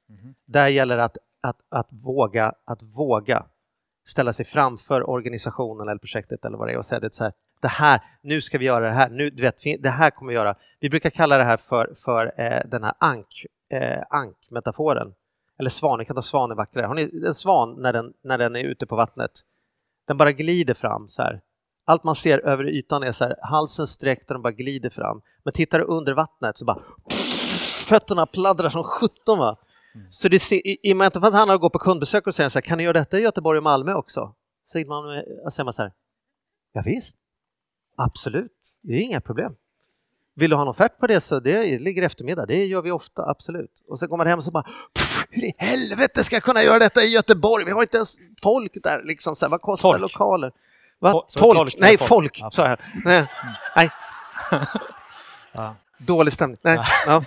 Mhm. 0.10 0.36
Där 0.46 0.68
gäller 0.68 0.98
det 0.98 1.04
att, 1.04 1.18
att, 1.42 1.58
att, 1.70 1.88
våga, 1.92 2.54
att 2.66 2.84
våga 2.84 3.46
ställa 4.06 4.34
sig 4.34 4.46
framför 4.46 5.10
organisationen 5.10 5.88
eller 5.88 6.00
projektet 6.00 6.46
eller 6.46 6.58
vad 6.58 6.68
det 6.68 6.74
är 6.74 6.78
och 6.78 6.86
säga 6.86 7.00
det 7.00 7.14
så 7.14 7.24
här, 7.24 7.34
det 7.62 7.68
här, 7.68 8.02
nu 8.22 8.42
ska 8.42 8.58
vi 8.58 8.66
göra 8.66 8.86
det 8.86 8.92
här, 8.92 9.10
nu, 9.10 9.30
du 9.30 9.42
vet, 9.42 9.56
det 9.80 9.90
här 9.90 10.10
kommer 10.10 10.30
vi 10.30 10.36
göra. 10.36 10.56
Vi 10.80 10.90
brukar 10.90 11.10
kalla 11.10 11.38
det 11.38 11.44
här 11.44 11.58
för, 11.58 11.94
för 12.06 12.42
eh, 12.42 12.62
den 12.66 12.84
här 12.84 12.94
ank, 12.98 13.46
eh, 13.70 14.04
ankmetaforen. 14.10 15.14
Eller 15.60 15.70
svan, 15.70 16.00
ni 16.00 16.06
kan 16.06 16.16
ta 16.16 16.22
svan 16.22 16.52
är 16.52 16.56
vackrare. 16.56 16.86
Har 16.86 16.96
ni 16.96 17.22
en 17.26 17.36
svan 17.36 17.82
när 17.82 17.94
den, 17.94 18.14
när 18.24 18.38
den 18.38 18.56
är 18.56 18.64
ute 18.64 18.86
på 18.86 18.96
vattnet? 18.96 19.32
Den 20.08 20.18
bara 20.18 20.32
glider 20.32 20.74
fram 20.74 21.08
så 21.08 21.22
här. 21.22 21.42
Allt 21.86 22.04
man 22.04 22.16
ser 22.16 22.40
över 22.40 22.64
ytan 22.68 23.04
är 23.04 23.12
så 23.12 23.24
här, 23.24 23.36
halsen 23.42 23.88
sträckt 23.88 24.30
och 24.30 24.34
den 24.34 24.42
bara 24.42 24.54
glider 24.54 24.90
fram. 24.90 25.22
Men 25.44 25.54
tittar 25.54 25.80
du 25.80 25.86
under 25.86 26.14
vattnet 26.14 26.58
så 26.58 26.66
bara 26.66 26.80
fötterna 27.88 28.26
pladdrar 28.26 28.70
som 28.70 28.84
sjutton 28.84 29.40
va. 29.40 29.58
Så 30.10 30.30
det, 30.30 30.52
i, 30.52 30.78
i 30.84 30.94
och 30.94 30.98
med 30.98 31.18
att 31.18 31.34
han 31.34 31.50
har 31.50 31.58
gått 31.58 31.74
på 31.74 31.80
kundbesök 31.80 32.28
och 32.28 32.36
säger 32.36 32.50
så 32.50 32.60
här, 32.60 32.62
kan 32.62 32.78
ni 32.78 32.84
göra 32.84 32.94
detta 32.94 33.20
i 33.20 33.22
Göteborg 33.22 33.58
och 33.58 33.64
Malmö 33.64 33.94
också? 33.94 34.36
Så 34.64 34.80
man, 34.80 35.24
säger 35.52 35.64
man 35.64 35.74
så 35.74 35.82
här, 35.82 35.92
ja, 36.74 36.82
visst, 36.86 37.18
absolut, 37.98 38.78
det 38.82 38.94
är 38.94 39.02
inga 39.02 39.22
problem. 39.22 39.56
Vill 40.36 40.50
du 40.50 40.56
ha 40.56 40.62
en 40.62 40.68
offert 40.68 41.00
på 41.00 41.08
det 41.08 41.22
så 41.22 41.40
det 41.40 41.80
ligger 41.80 42.02
i 42.02 42.06
eftermiddag, 42.06 42.46
det 42.46 42.66
gör 42.66 42.82
vi 42.82 42.92
ofta, 42.92 43.30
absolut. 43.30 43.72
Och 43.88 44.00
sen 44.00 44.10
går 44.10 44.18
man 44.18 44.28
hem 44.28 44.38
och 44.38 44.44
så 44.44 44.52
bara, 44.52 44.64
"Pff, 44.96 45.26
hur 45.30 45.44
i 45.44 45.54
helvete 45.58 46.24
ska 46.24 46.36
jag 46.36 46.44
kunna 46.44 46.64
göra 46.64 46.80
detta 46.80 47.02
i 47.04 47.08
Göteborg? 47.14 47.66
Vi 47.66 47.72
har 47.72 47.82
inte 47.82 47.98
ens 47.98 48.16
folk 48.44 48.72
där, 48.84 49.04
liksom, 49.04 49.36
så 49.36 49.46
här, 49.46 49.50
vad 49.52 49.62
kostar 49.62 49.90
Tolk. 49.92 50.02
lokaler? 50.02 50.52
Va? 51.00 51.12
Tolk? 51.12 51.56
tolk 51.56 51.76
Nej, 51.78 51.98
folk? 51.98 52.08
folk, 52.08 52.40
Ja. 52.42 52.52
sa 52.52 52.68
jag. 52.70 52.80
Nej. 53.06 53.26
Nej. 53.76 53.90
Ja. 55.56 55.76
Dålig 55.98 56.34
stämning. 56.34 56.58
Nej. 56.64 56.80
Ja. 57.06 57.24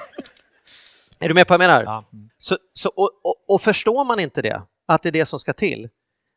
Är 1.20 1.28
du 1.28 1.34
med 1.34 1.46
på 1.46 1.56
vad 1.56 1.64
jag 1.64 1.68
menar? 1.68 1.84
Ja. 1.84 2.04
Mm. 2.12 2.28
Så, 2.38 2.58
så, 2.72 2.88
och, 2.88 3.10
och, 3.24 3.34
och 3.48 3.62
förstår 3.62 4.04
man 4.04 4.20
inte 4.20 4.42
det, 4.42 4.62
att 4.86 5.02
det 5.02 5.08
är 5.08 5.12
det 5.12 5.26
som 5.26 5.38
ska 5.38 5.52
till, 5.52 5.88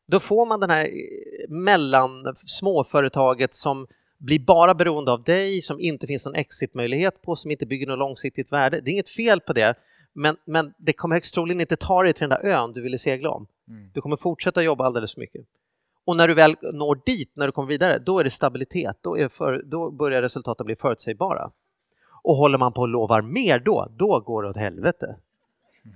då 0.08 0.20
får 0.20 0.46
man 0.46 0.60
den 0.60 0.70
här 0.70 0.86
eh, 0.86 1.50
mellan 1.50 2.36
småföretaget 2.46 3.56
som 3.56 3.88
blir 4.20 4.40
bara 4.40 4.74
beroende 4.74 5.12
av 5.12 5.24
dig, 5.24 5.62
som 5.62 5.80
inte 5.80 6.08
finns 6.08 6.26
någon 6.26 6.36
exitmöjlighet 6.36 7.22
på, 7.22 7.36
som 7.36 7.52
inte 7.52 7.66
bygger 7.66 7.88
något 7.88 8.00
långsiktigt 8.00 8.52
värde. 8.52 8.82
Det 8.82 8.90
är 8.90 8.94
inget 8.94 9.10
fel 9.10 9.40
på 9.40 9.54
det, 9.54 9.76
men, 10.14 10.38
men 10.46 10.74
det 10.78 10.94
kommer 10.94 11.16
högst 11.16 11.34
troligen 11.34 11.62
inte 11.62 11.76
ta 11.76 12.04
dig 12.04 12.14
till 12.14 12.30
den 12.30 12.30
där 12.30 12.50
ön 12.50 12.74
du 12.74 12.82
ville 12.82 12.98
segla 12.98 13.30
om. 13.30 13.48
Mm. 13.68 13.90
Du 13.94 14.02
kommer 14.02 14.18
fortsätta 14.18 14.64
jobba 14.64 14.86
alldeles 14.86 15.14
för 15.14 15.20
mycket. 15.20 15.46
Och 16.06 16.18
när 16.18 16.28
du 16.28 16.34
väl 16.34 16.56
når 16.74 17.02
dit, 17.06 17.32
när 17.34 17.46
du 17.46 17.52
kommer 17.52 17.68
vidare, 17.68 18.00
då 18.00 18.20
är 18.20 18.24
det 18.24 18.30
stabilitet, 18.30 18.98
då, 19.02 19.18
är 19.18 19.28
för, 19.28 19.64
då 19.66 19.92
börjar 19.92 20.22
resultaten 20.22 20.66
bli 20.66 20.76
förutsägbara. 20.76 21.52
Och 22.22 22.36
håller 22.36 22.58
man 22.58 22.74
på 22.74 22.82
och 22.82 22.88
lovar 22.88 23.22
mer 23.22 23.60
då, 23.60 23.88
då 23.98 24.20
går 24.20 24.44
det 24.44 24.50
åt 24.50 24.58
helvete. 24.58 25.16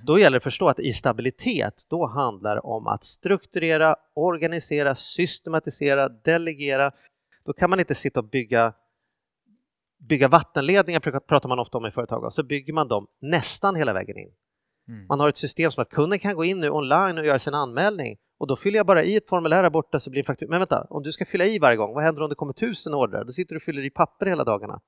Då 0.06 0.20
gäller 0.20 0.32
det 0.32 0.38
att 0.38 0.44
förstå 0.44 0.68
att 0.68 0.80
i 0.80 0.94
stabilitet, 0.94 1.86
då 1.90 2.06
handlar 2.06 2.56
det 2.56 2.62
om 2.62 2.88
att 2.88 3.04
strukturera, 3.04 3.96
organisera, 4.14 4.96
systematisera, 4.96 6.10
delegera. 6.10 6.92
Då 7.46 7.54
kan 7.54 7.70
man 7.70 7.80
inte 7.80 7.96
sitta 7.96 8.20
och 8.20 8.30
bygga, 8.30 8.74
bygga 10.00 10.28
vattenledningar, 10.28 11.00
pr- 11.00 11.20
pratar 11.20 11.50
man 11.50 11.60
ofta 11.60 11.78
om 11.78 11.86
i 11.86 11.92
företag, 11.92 12.24
och 12.24 12.34
så 12.34 12.44
bygger 12.44 12.74
man 12.74 12.88
dem 12.88 13.08
nästan 13.22 13.76
hela 13.76 13.94
vägen 13.94 14.18
in. 14.18 14.32
Mm. 14.88 15.06
Man 15.08 15.20
har 15.20 15.30
ett 15.30 15.38
system 15.38 15.72
som 15.72 15.82
att 15.82 15.90
kunden 15.90 16.20
kan 16.20 16.36
gå 16.36 16.46
in 16.46 16.60
nu 16.60 16.70
online 16.70 17.18
och 17.18 17.26
göra 17.26 17.40
sin 17.40 17.54
anmälning 17.54 18.18
och 18.44 18.48
då 18.48 18.56
fyller 18.56 18.80
jag 18.80 18.86
bara 18.86 19.04
i 19.04 19.16
ett 19.16 19.30
formulär 19.30 19.64
här 19.64 19.70
borta 19.70 20.00
så 20.00 20.10
blir 20.10 20.22
det 20.22 20.26
faktura. 20.26 20.50
Men 20.50 20.60
vänta, 20.60 20.88
om 20.90 21.04
du 21.04 21.12
ska 21.12 21.26
fylla 21.26 21.46
i 21.46 21.60
varje 21.60 21.78
gång, 21.78 21.94
vad 21.94 22.04
händer 22.04 22.22
om 22.22 22.30
det 22.30 22.36
kommer 22.36 22.54
tusen 22.54 22.94
order? 22.94 23.24
Då 23.24 23.32
sitter 23.32 23.56
du 23.56 23.58
och 23.58 23.62
fyller 23.62 23.86
i 23.86 23.90
papper 23.90 24.26
hela 24.26 24.44
dagarna. 24.44 24.82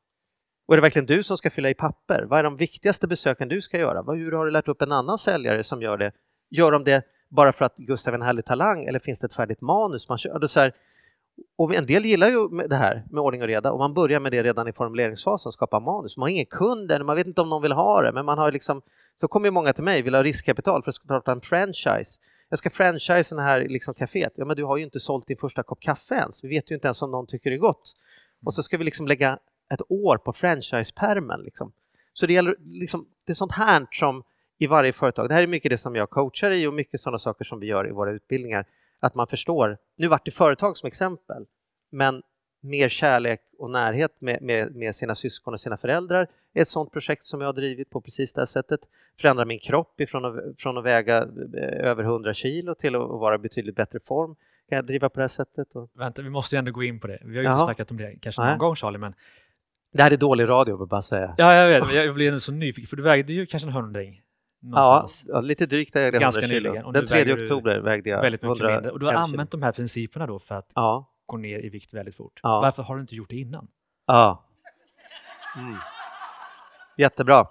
Och 0.68 0.74
är 0.74 0.78
det 0.78 0.82
verkligen 0.82 1.06
du 1.06 1.24
som 1.24 1.38
ska 1.38 1.50
fylla 1.50 1.70
i 1.70 1.74
papper? 1.74 2.24
Vad 2.24 2.39
är 2.39 2.44
de 2.44 2.58
viktigaste 2.58 3.08
besöken 3.08 3.48
du 3.48 3.62
ska 3.62 3.78
göra? 3.78 4.13
Hur 4.13 4.32
har 4.32 4.46
du 4.46 4.52
lärt 4.52 4.68
upp 4.68 4.82
en 4.82 4.91
annan 4.91 5.18
säljare 5.18 5.63
som 5.63 5.82
gör 5.82 5.98
det? 5.98 6.12
Gör 6.50 6.72
de 6.72 6.84
det 6.84 7.06
bara 7.30 7.52
för 7.52 7.65
att 7.65 7.76
Gustav 7.78 8.13
är 8.13 8.18
en 8.18 8.26
härlig 8.26 8.46
talang 8.46 8.86
eller 8.86 9.00
finns 9.00 9.20
det 9.20 9.26
ett 9.26 9.34
färdigt 9.34 9.62
manus 9.62 10.10
man 10.10 10.18
kör? 10.18 10.44
Är 10.44 10.48
så 10.48 10.60
här, 10.60 10.74
och 11.58 11.76
en 11.76 11.86
del 11.86 12.06
gillar 12.06 12.30
ju 12.30 12.48
det 12.48 12.76
här 12.76 13.04
med 13.10 13.21
ordning 13.21 13.41
och 13.41 13.48
reda 13.48 13.71
och 13.71 13.80
man 13.80 13.93
börjar 13.93 14.19
med 14.19 14.32
det 14.32 14.43
redan 14.43 14.67
i 14.67 14.74
formuleringsfasen, 14.74 15.52
skapa 15.52 15.80
manus. 15.80 16.17
Man 16.17 16.24
har 16.24 16.30
ingen 16.30 16.45
kund 16.45 16.91
än, 16.91 17.06
man 17.06 17.15
vet 17.15 17.28
inte 17.28 17.41
om 17.41 17.50
någon 17.50 17.62
vill 17.62 17.71
ha 17.71 18.02
det, 18.02 18.12
men 18.12 18.26
man 18.26 18.38
har 18.38 18.52
liksom, 18.52 18.82
så 19.21 19.28
kommer 19.28 19.48
ju 19.48 19.52
många 19.52 19.74
till 19.74 19.84
mig, 19.84 20.02
vill 20.02 20.15
ha 20.15 20.24
riskkapital 20.24 20.84
för 20.84 20.89
att 20.89 20.95
starta 20.95 21.32
en 21.32 21.41
franchise. 21.41 22.19
Jag 22.50 22.60
ska 22.60 22.69
franchise 22.69 23.36
den 23.36 23.43
här 23.43 23.62
liksom 23.62 23.93
kaféet. 23.93 24.32
Ja, 24.36 24.45
men 24.45 24.56
du 24.56 24.63
har 24.63 24.78
ju 24.78 24.84
inte 24.84 25.00
sålt 25.00 25.28
din 25.28 25.38
första 25.38 25.63
kopp 25.63 25.82
kaffe 25.82 26.15
ens. 26.15 26.43
Vi 26.43 26.48
vet 26.48 26.71
ju 26.71 26.76
inte 26.76 26.88
ens 26.88 27.02
om 27.02 27.12
någon 27.12 27.28
tycker 27.28 27.50
det 27.50 27.56
är 27.56 27.60
gott. 27.60 27.95
Och 28.45 28.54
så 28.54 28.63
ska 28.63 28.78
vi 28.78 28.84
liksom 28.84 29.08
lägga 29.08 29.39
ett 29.74 29.82
år 29.89 30.17
på 30.17 30.34
franchisepermen. 30.34 31.41
Liksom. 31.41 31.71
Så 32.13 32.26
det 32.26 32.34
gäller 32.34 32.56
liksom, 32.60 33.08
det 33.26 33.32
är 33.32 33.36
sånt 33.36 33.52
här 33.52 33.88
som 33.91 34.24
i 34.58 34.67
varje 34.67 34.93
företag, 34.93 35.30
det 35.30 35.34
här 35.34 35.43
är 35.43 35.48
mycket 35.48 35.69
det 35.69 35.78
som 35.78 35.95
jag 35.95 36.10
coachar 36.10 36.52
i 36.52 36.67
och 36.67 36.74
mycket 36.74 37.00
sådana 37.00 37.17
saker 37.17 37.45
som 37.45 37.60
vi 37.60 37.67
gör 37.67 37.88
i 37.88 37.91
våra 37.91 38.12
utbildningar, 38.12 38.65
att 39.06 39.15
man 39.15 39.28
förstår, 39.28 39.78
nu 39.98 40.08
vart 40.08 40.26
det 40.26 40.32
företag 40.32 40.78
som 40.78 40.88
exempel, 40.88 41.46
men 41.91 42.22
mer 42.62 42.89
kärlek 42.89 43.41
och 43.58 43.72
närhet 43.72 44.22
med, 44.22 44.41
med, 44.41 44.76
med 44.76 44.96
sina 44.96 45.15
syskon 45.15 45.54
och 45.54 45.60
sina 45.60 45.78
föräldrar 45.78 46.28
är 46.54 46.62
ett 46.62 46.68
sådant 46.68 46.91
projekt 46.91 47.24
som 47.26 47.41
jag 47.41 47.48
har 47.48 47.54
drivit 47.54 47.89
på 47.89 48.02
precis 48.02 48.34
det 48.34 48.41
här 48.41 48.46
sättet. 48.46 48.80
Förändra 49.22 49.46
min 49.46 49.60
kropp 49.60 50.02
ifrån 50.02 50.26
att, 50.26 50.60
från 50.60 50.78
att 50.78 50.86
väga 50.86 51.18
eh, 51.18 51.86
över 51.89 52.04
100 52.04 52.34
kilo 52.34 52.76
till 52.76 52.96
att 52.96 53.02
vara 53.02 53.36
i 53.36 53.38
betydligt 53.38 53.76
bättre 53.76 54.00
form 54.00 54.36
kan 54.70 54.76
jag 54.76 54.86
driva 54.86 55.10
på 55.10 55.20
det 55.20 55.24
här 55.24 55.28
sättet. 55.28 55.76
Och... 55.76 55.89
Vänta, 55.94 56.22
vi 56.22 56.30
måste 56.30 56.56
ju 56.56 56.60
ändå 56.60 56.72
gå 56.72 56.84
in 56.84 57.00
på 57.00 57.08
det. 57.08 57.20
Vi 57.22 57.28
har 57.28 57.34
ju 57.34 57.39
inte 57.39 57.50
Jaha. 57.50 57.65
snackat 57.65 57.91
om 57.91 57.98
det 57.98 58.15
kanske 58.22 58.41
Nej. 58.41 58.52
någon 58.52 58.58
gång 58.60 58.76
Charlie, 58.76 58.98
men 58.98 59.13
Det 59.94 60.04
här 60.04 60.12
är 60.12 60.18
dålig 60.18 60.48
radio, 60.48 60.74
vill 60.76 60.82
jag 60.82 60.88
bara 60.88 61.02
säga. 61.02 61.36
ja, 61.38 61.56
jag 61.56 61.82
vet, 61.82 61.94
jag 61.94 62.15
blir 62.15 62.28
ändå 62.28 62.39
så 62.39 62.52
nyfiken, 62.52 62.88
för 62.88 62.98
du 62.98 63.04
vägde 63.04 63.34
ju 63.34 63.46
kanske 63.46 63.68
en 63.70 63.74
hundring 63.74 64.22
någonstans. 64.69 65.25
ja, 65.28 65.41
lite 65.41 65.65
drygt 65.65 65.95
vägde 65.95 66.15
jag 66.15 66.21
Ganska 66.21 66.41
100 66.41 66.56
kilo. 66.56 66.69
nyligen. 66.69 66.93
Den 66.93 67.01
nu 67.01 67.08
3 67.08 67.17
väger 67.17 67.36
du 67.38 67.43
oktober 67.43 67.78
vägde 67.80 68.10
jag 68.10 68.21
väldigt 68.21 68.41
mycket 68.41 68.60
100 68.62 68.73
mindre. 68.75 68.91
Och 68.91 68.99
du 68.99 69.06
har 69.06 69.13
använt 69.13 69.51
de 69.51 69.63
här 69.63 69.71
principerna 69.71 70.28
då 70.28 70.39
för 70.39 70.56
att 70.56 70.71
Ja, 70.75 71.12
gå 71.25 71.38
ner 71.38 71.65
i 71.65 71.69
vikt 71.69 71.93
väldigt 71.93 72.15
fort. 72.15 72.39
Ja. 72.43 72.62
Varför 72.62 72.84
har 72.84 72.95
du 72.95 73.01
inte 73.01 73.15
gjort 73.15 73.30
det 73.30 73.36
innan? 73.36 73.67
ja. 74.06 74.45
Mm. 75.58 75.75
Jättebra. 76.97 77.47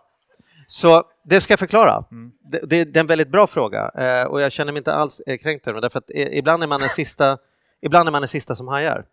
Så 0.66 1.05
det 1.24 1.40
ska 1.40 1.53
jag 1.53 1.59
förklara. 1.59 2.05
Mm. 2.11 2.33
Det, 2.40 2.59
det, 2.59 2.85
det 2.85 2.98
är 2.98 3.00
en 3.00 3.07
väldigt 3.07 3.29
bra 3.29 3.46
fråga 3.46 3.90
eh, 3.94 4.27
och 4.27 4.40
jag 4.40 4.53
känner 4.53 4.72
mig 4.72 4.79
inte 4.81 4.94
alls 4.94 5.20
eh, 5.20 5.38
kränkt 5.38 5.66
över 5.66 5.81
därför 5.81 5.98
att 5.98 6.11
eh, 6.14 6.38
ibland 6.38 6.62
är 6.62 6.66
man 6.66 6.81
den 6.81 6.88
sista, 6.88 7.38
ibland 7.83 8.09
är 8.09 8.12
man 8.12 8.22
den 8.22 8.29
sista 8.29 8.55
som 8.55 8.68
hajar. 8.68 9.05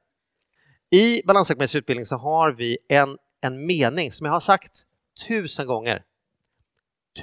I 0.89 1.21
Balansekonomins 1.25 1.75
utbildning 1.75 2.05
så 2.05 2.15
har 2.17 2.51
vi 2.51 2.77
en, 2.89 3.17
en 3.41 3.65
mening 3.65 4.11
som 4.11 4.25
jag 4.25 4.33
har 4.33 4.39
sagt 4.39 4.71
tusen 5.27 5.67
gånger, 5.67 6.03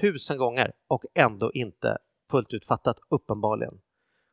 tusen 0.01 0.39
gånger 0.39 0.73
och 0.87 1.05
ändå 1.15 1.53
inte 1.53 1.99
fullt 2.31 2.53
ut 2.53 2.65
fattat 2.65 2.99
uppenbarligen. 3.09 3.81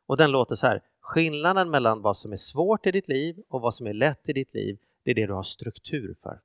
Och 0.06 0.16
den 0.16 0.30
låter 0.30 0.54
så 0.54 0.66
här, 0.66 0.82
skillnaden 1.00 1.70
mellan 1.70 2.02
vad 2.02 2.16
som 2.16 2.32
är 2.32 2.36
svårt 2.36 2.86
i 2.86 2.90
ditt 2.90 3.08
liv 3.08 3.42
och 3.48 3.60
vad 3.60 3.74
som 3.74 3.86
är 3.86 3.92
lätt 3.92 4.28
i 4.28 4.32
ditt 4.32 4.54
liv, 4.54 4.78
det 5.04 5.10
är 5.10 5.14
det 5.14 5.26
du 5.26 5.32
har 5.32 5.42
struktur 5.42 6.16
för. 6.22 6.40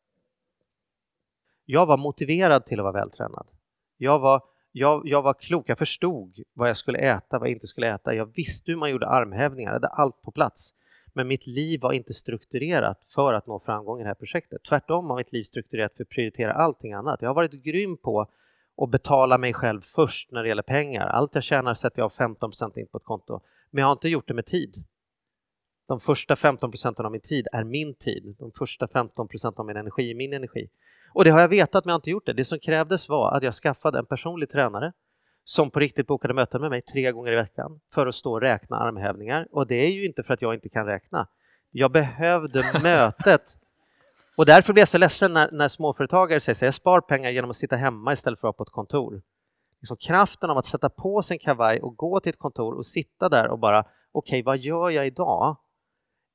Jag 1.66 1.86
var 1.86 1.98
motiverad 1.98 2.66
till 2.66 2.80
att 2.80 2.84
vara 2.84 2.94
vältränad. 2.94 3.48
Jag 3.98 4.20
var, 4.20 4.44
jag, 4.72 5.08
jag 5.08 5.22
var 5.22 5.34
klok, 5.34 5.70
jag 5.70 5.78
förstod 5.78 6.44
vad 6.54 6.70
jag 6.70 6.78
skulle 6.78 7.00
äta, 7.00 7.40
vad 7.40 7.48
jag 7.48 7.54
inte 7.54 7.68
skulle 7.68 7.94
äta. 7.94 8.16
Jag 8.16 8.36
visste 8.36 8.72
hur 8.72 8.78
man 8.78 8.90
gjorde 8.90 9.08
armhävningar, 9.08 9.70
jag 9.70 9.76
hade 9.76 9.88
allt 9.88 10.22
på 10.22 10.32
plats. 10.32 10.76
Men 11.14 11.28
mitt 11.28 11.48
liv 11.48 11.82
var 11.82 11.94
inte 11.94 12.14
strukturerat 12.14 13.04
för 13.08 13.34
att 13.34 13.48
nå 13.48 13.60
framgång 13.60 14.00
i 14.00 14.04
det 14.04 14.08
här 14.08 14.16
projektet. 14.16 14.64
Tvärtom 14.64 15.08
var 15.08 15.16
mitt 15.16 15.32
liv 15.32 15.44
strukturerat 15.44 15.96
för 15.96 16.04
att 16.04 16.10
prioritera 16.10 16.54
allting 16.54 16.94
annat. 16.94 17.22
Jag 17.22 17.30
har 17.30 17.36
varit 17.36 17.52
grym 17.52 17.98
på 17.98 18.28
och 18.76 18.90
betala 18.90 19.38
mig 19.38 19.54
själv 19.54 19.82
först 19.82 20.32
när 20.32 20.44
det 20.44 20.50
gäller 20.50 20.64
pengar. 20.64 21.08
Allt 21.08 21.36
jag 21.36 21.44
tjänar 21.44 21.74
sätter 21.74 22.00
jag 22.00 22.06
av 22.06 22.14
15% 22.14 22.80
in 22.80 22.88
på 22.88 22.98
ett 22.98 23.04
konto. 23.04 23.42
Men 23.72 23.82
jag 23.82 23.88
har 23.88 23.92
inte 23.92 24.10
gjort 24.10 24.28
det 24.28 24.34
med 24.34 24.46
tid. 24.46 24.84
De 25.88 26.00
första 26.00 26.36
15 26.36 26.72
procenten 26.72 27.06
av 27.06 27.12
min 27.12 27.22
tid 27.22 27.48
är 27.52 27.64
min 27.64 27.94
tid. 27.96 28.36
De 28.40 28.52
första 28.52 28.88
15 28.88 29.28
procenten 29.28 29.62
av 29.62 29.66
min 29.66 29.78
energi 29.78 30.12
är 30.12 30.16
min 30.16 30.34
energi. 30.34 30.70
Och 31.14 31.24
det 31.24 31.30
har 31.30 31.40
jag 31.40 31.50
vetat 31.50 31.86
men 31.86 31.90
jag 31.90 31.94
har 31.94 32.00
inte 32.00 32.10
gjort 32.10 32.26
det. 32.26 32.34
Det 32.34 32.46
som 32.46 32.60
krävdes 32.60 33.10
var 33.10 33.32
att 33.32 33.44
jag 33.44 33.54
skaffade 33.54 34.00
en 34.00 34.06
personlig 34.06 34.50
tränare 34.50 34.94
som 35.44 35.72
på 35.72 35.80
riktigt 35.80 36.08
bokade 36.08 36.34
möten 36.34 36.62
med 36.62 36.70
mig 36.70 36.82
tre 36.82 37.12
gånger 37.12 37.32
i 37.32 37.36
veckan 37.36 37.80
för 37.94 38.08
att 38.08 38.16
stå 38.16 38.32
och 38.32 38.42
räkna 38.42 38.78
armhävningar. 38.78 39.48
Och 39.52 39.68
det 39.68 39.76
är 39.76 39.92
ju 39.92 40.06
inte 40.06 40.24
för 40.24 40.34
att 40.34 40.42
jag 40.42 40.54
inte 40.54 40.70
kan 40.70 40.86
räkna. 40.86 41.28
Jag 41.72 41.92
behövde 41.92 42.64
mötet. 42.84 43.58
Och 44.38 44.46
därför 44.46 44.74
blir 44.74 44.82
jag 44.82 44.88
så 44.88 44.98
ledsen 44.98 45.34
när, 45.34 45.50
när 45.52 45.68
småföretagare 45.68 46.40
säger 46.40 46.56
att 46.56 46.62
jag 46.62 46.74
spar 46.74 47.02
pengar 47.02 47.30
genom 47.30 47.50
att 47.50 47.56
sitta 47.56 47.76
hemma 47.76 48.14
istället 48.14 48.40
för 48.40 48.48
att 48.48 48.54
vara 48.54 48.58
på 48.58 48.64
ett 48.64 48.74
kontor. 48.74 49.22
Liksom 49.82 49.98
kraften 49.98 50.50
av 50.50 50.58
att 50.58 50.66
sätta 50.66 50.90
på 50.90 51.22
sin 51.22 51.40
kavaj 51.40 51.82
och 51.82 51.96
gå 51.96 52.20
till 52.20 52.30
ett 52.30 52.40
kontor 52.40 52.74
och 52.74 52.86
sitta 52.86 53.30
där 53.30 53.48
och 53.48 53.60
bara 53.60 53.80
okej, 53.80 53.90
okay, 54.12 54.44
vad 54.44 54.58
gör 54.58 54.90
jag 54.90 55.08
idag? 55.08 55.58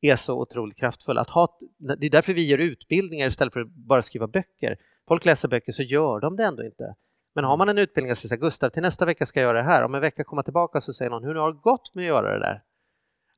är 0.00 0.16
så 0.16 0.40
otroligt 0.40 0.78
kraftfull. 0.78 1.18
Att 1.18 1.30
ha, 1.30 1.58
det 1.78 2.06
är 2.06 2.10
därför 2.10 2.34
vi 2.34 2.46
gör 2.46 2.58
utbildningar 2.58 3.26
istället 3.26 3.52
för 3.52 3.60
att 3.60 3.68
bara 3.68 4.02
skriva 4.02 4.26
böcker. 4.26 4.76
Folk 5.08 5.24
läser 5.24 5.48
böcker 5.48 5.72
så 5.72 5.82
gör 5.82 6.20
de 6.20 6.36
det 6.36 6.44
ändå 6.44 6.64
inte. 6.64 6.94
Men 7.34 7.44
har 7.44 7.56
man 7.56 7.68
en 7.68 7.78
utbildning 7.78 8.10
och 8.10 8.18
säger 8.18 8.36
Gustav, 8.36 8.70
till 8.70 8.82
nästa 8.82 9.04
vecka 9.04 9.26
ska 9.26 9.40
jag 9.40 9.46
göra 9.46 9.58
det 9.58 9.64
här. 9.64 9.84
Om 9.84 9.94
en 9.94 10.00
vecka 10.00 10.24
komma 10.24 10.42
tillbaka 10.42 10.80
så 10.80 10.92
säger 10.92 11.10
någon, 11.10 11.24
hur 11.24 11.34
har 11.34 11.52
det 11.52 11.58
gått 11.58 11.94
med 11.94 12.02
att 12.02 12.06
göra 12.06 12.32
det 12.32 12.38
där? 12.38 12.62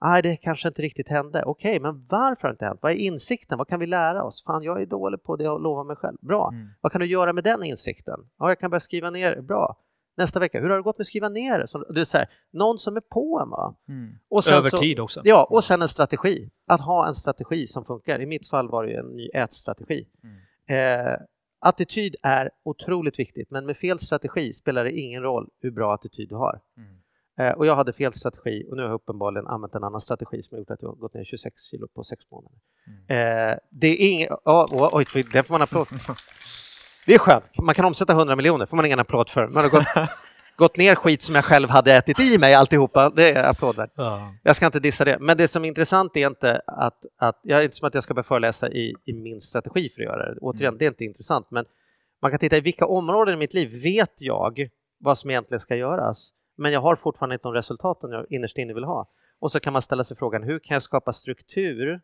Nej, 0.00 0.22
det 0.22 0.36
kanske 0.36 0.68
inte 0.68 0.82
riktigt 0.82 1.08
hände. 1.08 1.42
Okej, 1.46 1.70
okay, 1.70 1.80
men 1.80 2.06
varför 2.08 2.42
har 2.42 2.48
det 2.48 2.54
inte 2.54 2.64
hänt? 2.64 2.78
Vad 2.82 2.92
är 2.92 2.96
insikten? 2.96 3.58
Vad 3.58 3.68
kan 3.68 3.80
vi 3.80 3.86
lära 3.86 4.24
oss? 4.24 4.44
Fan, 4.44 4.62
jag 4.62 4.82
är 4.82 4.86
dålig 4.86 5.22
på 5.22 5.36
det 5.36 5.44
jag 5.44 5.62
lovar 5.62 5.84
mig 5.84 5.96
själv. 5.96 6.16
Bra. 6.20 6.50
Mm. 6.52 6.68
Vad 6.80 6.92
kan 6.92 7.00
du 7.00 7.06
göra 7.06 7.32
med 7.32 7.44
den 7.44 7.64
insikten? 7.64 8.20
Ja, 8.38 8.48
jag 8.48 8.58
kan 8.58 8.70
börja 8.70 8.80
skriva 8.80 9.10
ner. 9.10 9.40
Bra. 9.40 9.76
Nästa 10.16 10.40
vecka, 10.40 10.60
hur 10.60 10.68
har 10.68 10.76
det 10.76 10.82
gått 10.82 10.98
med 10.98 11.02
att 11.02 11.06
skriva 11.06 11.28
ner 11.28 11.58
det? 11.58 11.94
det 11.94 12.00
är 12.00 12.04
så 12.04 12.18
här, 12.18 12.28
någon 12.50 12.78
som 12.78 12.96
är 12.96 13.00
på 13.00 13.40
en. 13.42 13.50
Va? 13.50 13.74
Mm. 13.88 14.18
Och 14.28 14.44
sen 14.44 14.54
Över 14.54 14.70
så, 14.70 14.76
tid 14.76 15.00
också. 15.00 15.20
Ja, 15.24 15.44
och 15.50 15.64
sen 15.64 15.82
en 15.82 15.88
strategi. 15.88 16.50
Att 16.66 16.80
ha 16.80 17.06
en 17.06 17.14
strategi 17.14 17.66
som 17.66 17.84
funkar. 17.84 18.20
I 18.20 18.26
mitt 18.26 18.48
fall 18.48 18.68
var 18.68 18.86
det 18.86 18.94
en 18.94 19.06
ny 19.06 19.28
ätstrategi. 19.28 20.06
Mm. 20.22 21.10
Eh, 21.10 21.16
attityd 21.60 22.16
är 22.22 22.50
otroligt 22.62 23.18
viktigt, 23.18 23.50
men 23.50 23.66
med 23.66 23.76
fel 23.76 23.98
strategi 23.98 24.52
spelar 24.52 24.84
det 24.84 24.92
ingen 24.92 25.22
roll 25.22 25.48
hur 25.60 25.70
bra 25.70 25.94
attityd 25.94 26.28
du 26.28 26.34
har. 26.34 26.60
Mm. 26.76 26.97
Eh, 27.38 27.50
och 27.50 27.66
jag 27.66 27.76
hade 27.76 27.92
fel 27.92 28.12
strategi 28.12 28.66
och 28.70 28.76
nu 28.76 28.82
har 28.82 28.88
jag 28.88 28.94
uppenbarligen 28.94 29.46
använt 29.46 29.74
en 29.74 29.84
annan 29.84 30.00
strategi 30.00 30.42
som 30.42 30.54
har 30.54 30.58
gjort 30.58 30.70
att 30.70 30.82
jag 30.82 30.88
har 30.88 30.96
gått 30.96 31.14
ner 31.14 31.24
26 31.24 31.62
kilo 31.70 31.88
på 31.88 32.02
sex 32.02 32.22
månader. 32.30 32.58
Mm. 32.86 33.50
Eh, 33.52 33.58
det 33.70 33.86
är 33.86 34.10
inget... 34.10 34.30
Oh, 34.30 34.88
oj, 34.92 35.04
det 35.32 35.42
får 35.42 35.54
man 35.54 35.62
applåd. 35.62 35.86
Det 37.06 37.14
är 37.14 37.18
skönt, 37.18 37.58
man 37.62 37.74
kan 37.74 37.84
omsätta 37.84 38.12
100 38.12 38.36
miljoner, 38.36 38.66
får 38.66 38.76
man 38.76 38.86
ingen 38.86 38.98
applåd 38.98 39.30
för. 39.30 39.48
Man 39.48 39.62
har 39.62 39.70
gått, 39.70 40.10
gått 40.56 40.76
ner 40.76 40.94
skit 40.94 41.22
som 41.22 41.34
jag 41.34 41.44
själv 41.44 41.68
hade 41.68 41.92
ätit 41.92 42.20
i 42.20 42.38
mig 42.38 42.54
alltihopa, 42.54 43.10
det 43.10 43.32
är 43.32 43.44
applådvärt. 43.44 43.90
Ja. 43.94 44.34
Jag 44.42 44.56
ska 44.56 44.66
inte 44.66 44.80
dissa 44.80 45.04
det, 45.04 45.18
men 45.20 45.36
det 45.36 45.48
som 45.48 45.64
är 45.64 45.68
intressant 45.68 46.16
är 46.16 46.26
inte 46.26 46.60
att, 46.66 47.04
att 47.18 47.40
jag 47.42 47.58
är 47.60 47.64
inte 47.64 47.76
som 47.76 47.88
att 47.88 47.94
jag 47.94 48.02
ska 48.02 48.14
börja 48.14 48.22
föreläsa 48.24 48.68
i, 48.68 48.94
i 49.04 49.12
min 49.12 49.40
strategi 49.40 49.88
för 49.88 50.02
att 50.02 50.06
göra 50.06 50.34
det. 50.34 50.40
Återigen, 50.40 50.68
mm. 50.68 50.78
det 50.78 50.84
är 50.84 50.88
inte 50.88 51.04
intressant, 51.04 51.50
men 51.50 51.64
man 52.22 52.30
kan 52.30 52.40
titta 52.40 52.56
i 52.56 52.60
vilka 52.60 52.86
områden 52.86 53.34
i 53.34 53.36
mitt 53.36 53.54
liv 53.54 53.82
vet 53.82 54.20
jag 54.20 54.68
vad 55.00 55.18
som 55.18 55.30
egentligen 55.30 55.60
ska 55.60 55.76
göras, 55.76 56.32
men 56.58 56.72
jag 56.72 56.80
har 56.80 56.96
fortfarande 56.96 57.34
inte 57.34 57.48
de 57.48 57.54
resultaten 57.54 58.10
jag 58.10 58.26
innerst 58.30 58.58
inne 58.58 58.74
vill 58.74 58.84
ha. 58.84 59.08
Och 59.38 59.52
så 59.52 59.60
kan 59.60 59.72
man 59.72 59.82
ställa 59.82 60.04
sig 60.04 60.16
frågan, 60.16 60.42
hur 60.42 60.58
kan 60.58 60.74
jag 60.74 60.82
skapa 60.82 61.12
struktur 61.12 62.00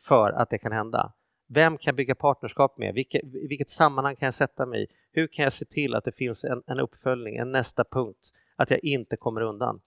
för 0.00 0.30
att 0.30 0.50
det 0.50 0.58
kan 0.58 0.72
hända? 0.72 1.12
Vem 1.48 1.78
kan 1.78 1.90
jag 1.90 1.96
bygga 1.96 2.14
partnerskap 2.14 2.78
med? 2.78 2.94
Vilket, 2.94 3.22
vilket 3.24 3.70
sammanhang 3.70 4.16
kan 4.16 4.26
jag 4.26 4.34
sätta 4.34 4.66
mig 4.66 4.82
i? 4.82 4.86
Hur 5.12 5.26
kan 5.26 5.42
jag 5.42 5.52
se 5.52 5.64
till 5.64 5.94
att 5.94 6.04
det 6.04 6.12
finns 6.12 6.44
en, 6.44 6.62
en 6.66 6.80
uppföljning, 6.80 7.36
en 7.36 7.52
nästa 7.52 7.84
punkt, 7.84 8.32
att 8.56 8.70
jag 8.70 8.84
inte 8.84 9.16
kommer 9.16 9.40
undan? 9.40 9.80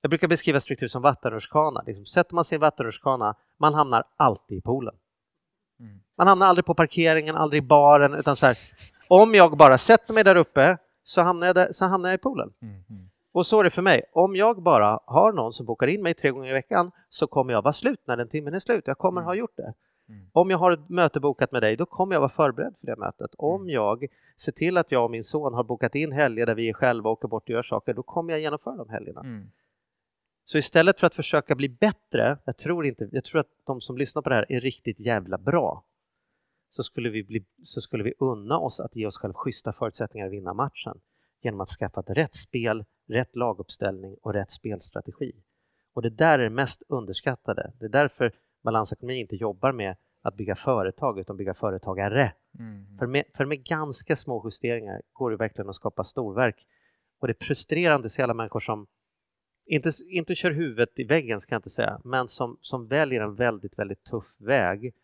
Jag 0.00 0.10
brukar 0.10 0.28
beskriva 0.28 0.60
struktur 0.60 0.88
som 0.88 1.02
vattenrutschkana. 1.02 1.82
Liksom, 1.86 2.06
sätter 2.06 2.34
man 2.34 2.44
sig 2.44 2.54
i 2.54 2.56
en 2.56 2.60
vattenrutschkana, 2.60 3.34
man 3.56 3.74
hamnar 3.74 4.04
alltid 4.16 4.58
i 4.58 4.60
poolen. 4.60 4.94
Mm. 5.80 6.00
Man 6.16 6.26
hamnar 6.26 6.46
aldrig 6.46 6.64
på 6.64 6.74
parkeringen, 6.74 7.36
aldrig 7.36 7.62
i 7.62 7.66
baren, 7.66 8.14
utan 8.14 8.36
så 8.36 8.46
här, 8.46 8.56
om 9.08 9.34
jag 9.34 9.56
bara 9.56 9.78
sätter 9.78 10.14
mig 10.14 10.24
där 10.24 10.36
uppe 10.36 10.78
så 11.02 11.20
hamnar 11.20 11.46
jag, 11.46 11.56
där, 11.56 11.72
så 11.72 11.84
hamnar 11.84 12.08
jag 12.08 12.14
i 12.14 12.20
poolen. 12.22 12.52
Mm. 12.62 13.09
Och 13.32 13.46
så 13.46 13.60
är 13.60 13.64
det 13.64 13.70
för 13.70 13.82
mig. 13.82 14.02
Om 14.12 14.36
jag 14.36 14.62
bara 14.62 15.00
har 15.04 15.32
någon 15.32 15.52
som 15.52 15.66
bokar 15.66 15.86
in 15.86 16.02
mig 16.02 16.14
tre 16.14 16.30
gånger 16.30 16.50
i 16.50 16.52
veckan 16.52 16.90
så 17.08 17.26
kommer 17.26 17.52
jag 17.52 17.62
vara 17.62 17.72
slut 17.72 18.00
när 18.06 18.16
den 18.16 18.28
timmen 18.28 18.54
är 18.54 18.58
slut. 18.58 18.86
Jag 18.86 18.98
kommer 18.98 19.20
mm. 19.20 19.26
ha 19.26 19.34
gjort 19.34 19.56
det. 19.56 19.74
Mm. 20.08 20.30
Om 20.32 20.50
jag 20.50 20.58
har 20.58 20.72
ett 20.72 20.88
möte 20.88 21.20
bokat 21.20 21.52
med 21.52 21.62
dig, 21.62 21.76
då 21.76 21.86
kommer 21.86 22.14
jag 22.14 22.20
vara 22.20 22.28
förberedd 22.28 22.74
för 22.80 22.86
det 22.86 22.96
mötet. 22.96 23.30
Om 23.38 23.60
mm. 23.60 23.74
jag 23.74 24.06
ser 24.36 24.52
till 24.52 24.76
att 24.76 24.92
jag 24.92 25.04
och 25.04 25.10
min 25.10 25.24
son 25.24 25.54
har 25.54 25.64
bokat 25.64 25.94
in 25.94 26.12
helger 26.12 26.46
där 26.46 26.54
vi 26.54 26.68
är 26.68 26.72
själva 26.72 27.10
och 27.10 27.12
åker 27.12 27.28
bort 27.28 27.42
och 27.42 27.50
gör 27.50 27.62
saker, 27.62 27.94
då 27.94 28.02
kommer 28.02 28.32
jag 28.32 28.40
genomföra 28.40 28.76
de 28.76 28.88
helgerna. 28.88 29.20
Mm. 29.20 29.50
Så 30.44 30.58
istället 30.58 31.00
för 31.00 31.06
att 31.06 31.14
försöka 31.14 31.54
bli 31.54 31.68
bättre, 31.68 32.38
jag 32.44 32.56
tror, 32.56 32.86
inte, 32.86 33.08
jag 33.12 33.24
tror 33.24 33.40
att 33.40 33.50
de 33.66 33.80
som 33.80 33.98
lyssnar 33.98 34.22
på 34.22 34.28
det 34.28 34.34
här 34.34 34.52
är 34.52 34.60
riktigt 34.60 35.00
jävla 35.00 35.38
bra, 35.38 35.84
så 36.70 36.82
skulle 36.82 37.10
vi, 37.10 37.24
bli, 37.24 37.44
så 37.62 37.80
skulle 37.80 38.04
vi 38.04 38.14
unna 38.18 38.58
oss 38.58 38.80
att 38.80 38.96
ge 38.96 39.06
oss 39.06 39.18
själva 39.18 39.34
schyssta 39.34 39.72
förutsättningar 39.72 40.26
att 40.26 40.32
vinna 40.32 40.54
matchen 40.54 41.00
genom 41.42 41.60
att 41.60 41.68
skaffa 41.68 42.00
ett 42.00 42.10
rätt 42.10 42.34
spel, 42.34 42.84
rätt 43.10 43.36
laguppställning 43.36 44.16
och 44.22 44.32
rätt 44.32 44.50
spelstrategi. 44.50 45.32
Och 45.92 46.02
det 46.02 46.10
där 46.10 46.38
är 46.38 46.42
det 46.42 46.50
mest 46.50 46.82
underskattade. 46.88 47.72
Det 47.78 47.84
är 47.84 47.88
därför 47.88 48.32
balansekonomi 48.62 49.20
inte 49.20 49.36
jobbar 49.36 49.72
med 49.72 49.96
att 50.22 50.36
bygga 50.36 50.54
företag 50.54 51.18
utan 51.18 51.36
bygga 51.36 51.54
företagare. 51.54 52.32
Mm. 52.58 52.98
För, 52.98 53.06
med, 53.06 53.24
för 53.34 53.44
med 53.44 53.64
ganska 53.64 54.16
små 54.16 54.42
justeringar 54.44 55.02
går 55.12 55.30
det 55.30 55.36
verkligen 55.36 55.68
att 55.68 55.74
skapa 55.74 56.04
storverk. 56.04 56.66
Och 57.20 57.26
det 57.26 57.32
är 57.32 57.44
frustrerande 57.44 58.06
att 58.06 58.12
se 58.12 58.22
alla 58.22 58.34
människor 58.34 58.60
som 58.60 58.86
inte, 59.66 59.90
inte 60.10 60.34
kör 60.34 60.50
huvudet 60.50 60.98
i 60.98 61.04
väggen, 61.04 61.40
ska 61.40 61.54
jag 61.54 61.58
inte 61.58 61.70
säga, 61.70 62.00
men 62.04 62.28
som, 62.28 62.58
som 62.60 62.88
väljer 62.88 63.20
en 63.20 63.34
väldigt, 63.34 63.78
väldigt 63.78 64.04
tuff 64.04 64.36
väg 64.40 64.94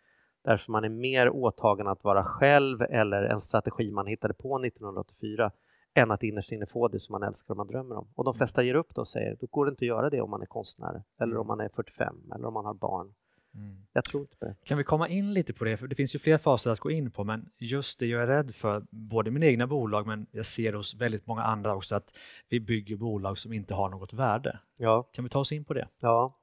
därför 0.46 0.72
man 0.72 0.84
är 0.84 0.88
mer 0.88 1.30
åtagen 1.30 1.86
att 1.86 2.04
vara 2.04 2.24
själv 2.24 2.82
eller 2.82 3.22
en 3.22 3.40
strategi 3.40 3.90
man 3.90 4.06
hittade 4.06 4.34
på 4.34 4.64
1984 4.64 5.50
än 5.96 6.10
att 6.10 6.22
innerst 6.22 6.52
inne 6.52 6.66
få 6.66 6.88
det 6.88 7.00
som 7.00 7.12
man 7.12 7.22
älskar 7.22 7.54
och 7.54 7.56
man 7.56 7.66
drömmer 7.66 7.96
om. 7.96 8.08
Och 8.14 8.24
de 8.24 8.34
flesta 8.34 8.62
ger 8.62 8.74
upp 8.74 8.94
då 8.94 9.00
och 9.00 9.08
säger 9.08 9.36
då 9.40 9.46
går 9.46 9.66
det 9.66 9.70
inte 9.70 9.84
att 9.84 9.88
göra 9.88 10.10
det 10.10 10.20
om 10.20 10.30
man 10.30 10.42
är 10.42 10.46
konstnär 10.46 11.02
eller 11.18 11.32
mm. 11.32 11.40
om 11.40 11.46
man 11.46 11.60
är 11.60 11.68
45 11.68 12.16
eller 12.34 12.46
om 12.46 12.54
man 12.54 12.64
har 12.64 12.74
barn. 12.74 13.14
Mm. 13.54 13.86
Jag 13.92 14.04
tror 14.04 14.20
inte 14.22 14.36
på 14.36 14.44
det. 14.44 14.54
Kan 14.64 14.78
vi 14.78 14.84
komma 14.84 15.08
in 15.08 15.32
lite 15.32 15.52
på 15.52 15.64
det? 15.64 15.76
För 15.76 15.86
det 15.86 15.94
finns 15.94 16.14
ju 16.14 16.18
fler 16.18 16.38
faser 16.38 16.70
att 16.70 16.80
gå 16.80 16.90
in 16.90 17.10
på, 17.10 17.24
men 17.24 17.50
just 17.58 17.98
det 17.98 18.06
jag 18.06 18.22
är 18.22 18.26
rädd 18.26 18.54
för, 18.54 18.86
både 18.90 19.30
mina 19.30 19.46
egna 19.46 19.66
bolag, 19.66 20.06
men 20.06 20.26
jag 20.30 20.46
ser 20.46 20.72
hos 20.72 20.94
väldigt 20.94 21.26
många 21.26 21.42
andra 21.42 21.74
också, 21.74 21.96
att 21.96 22.16
vi 22.48 22.60
bygger 22.60 22.96
bolag 22.96 23.38
som 23.38 23.52
inte 23.52 23.74
har 23.74 23.88
något 23.88 24.12
värde. 24.12 24.58
Ja. 24.76 25.02
Kan 25.02 25.24
vi 25.24 25.30
ta 25.30 25.38
oss 25.38 25.52
in 25.52 25.64
på 25.64 25.74
det? 25.74 25.88
Ja. 26.00 26.38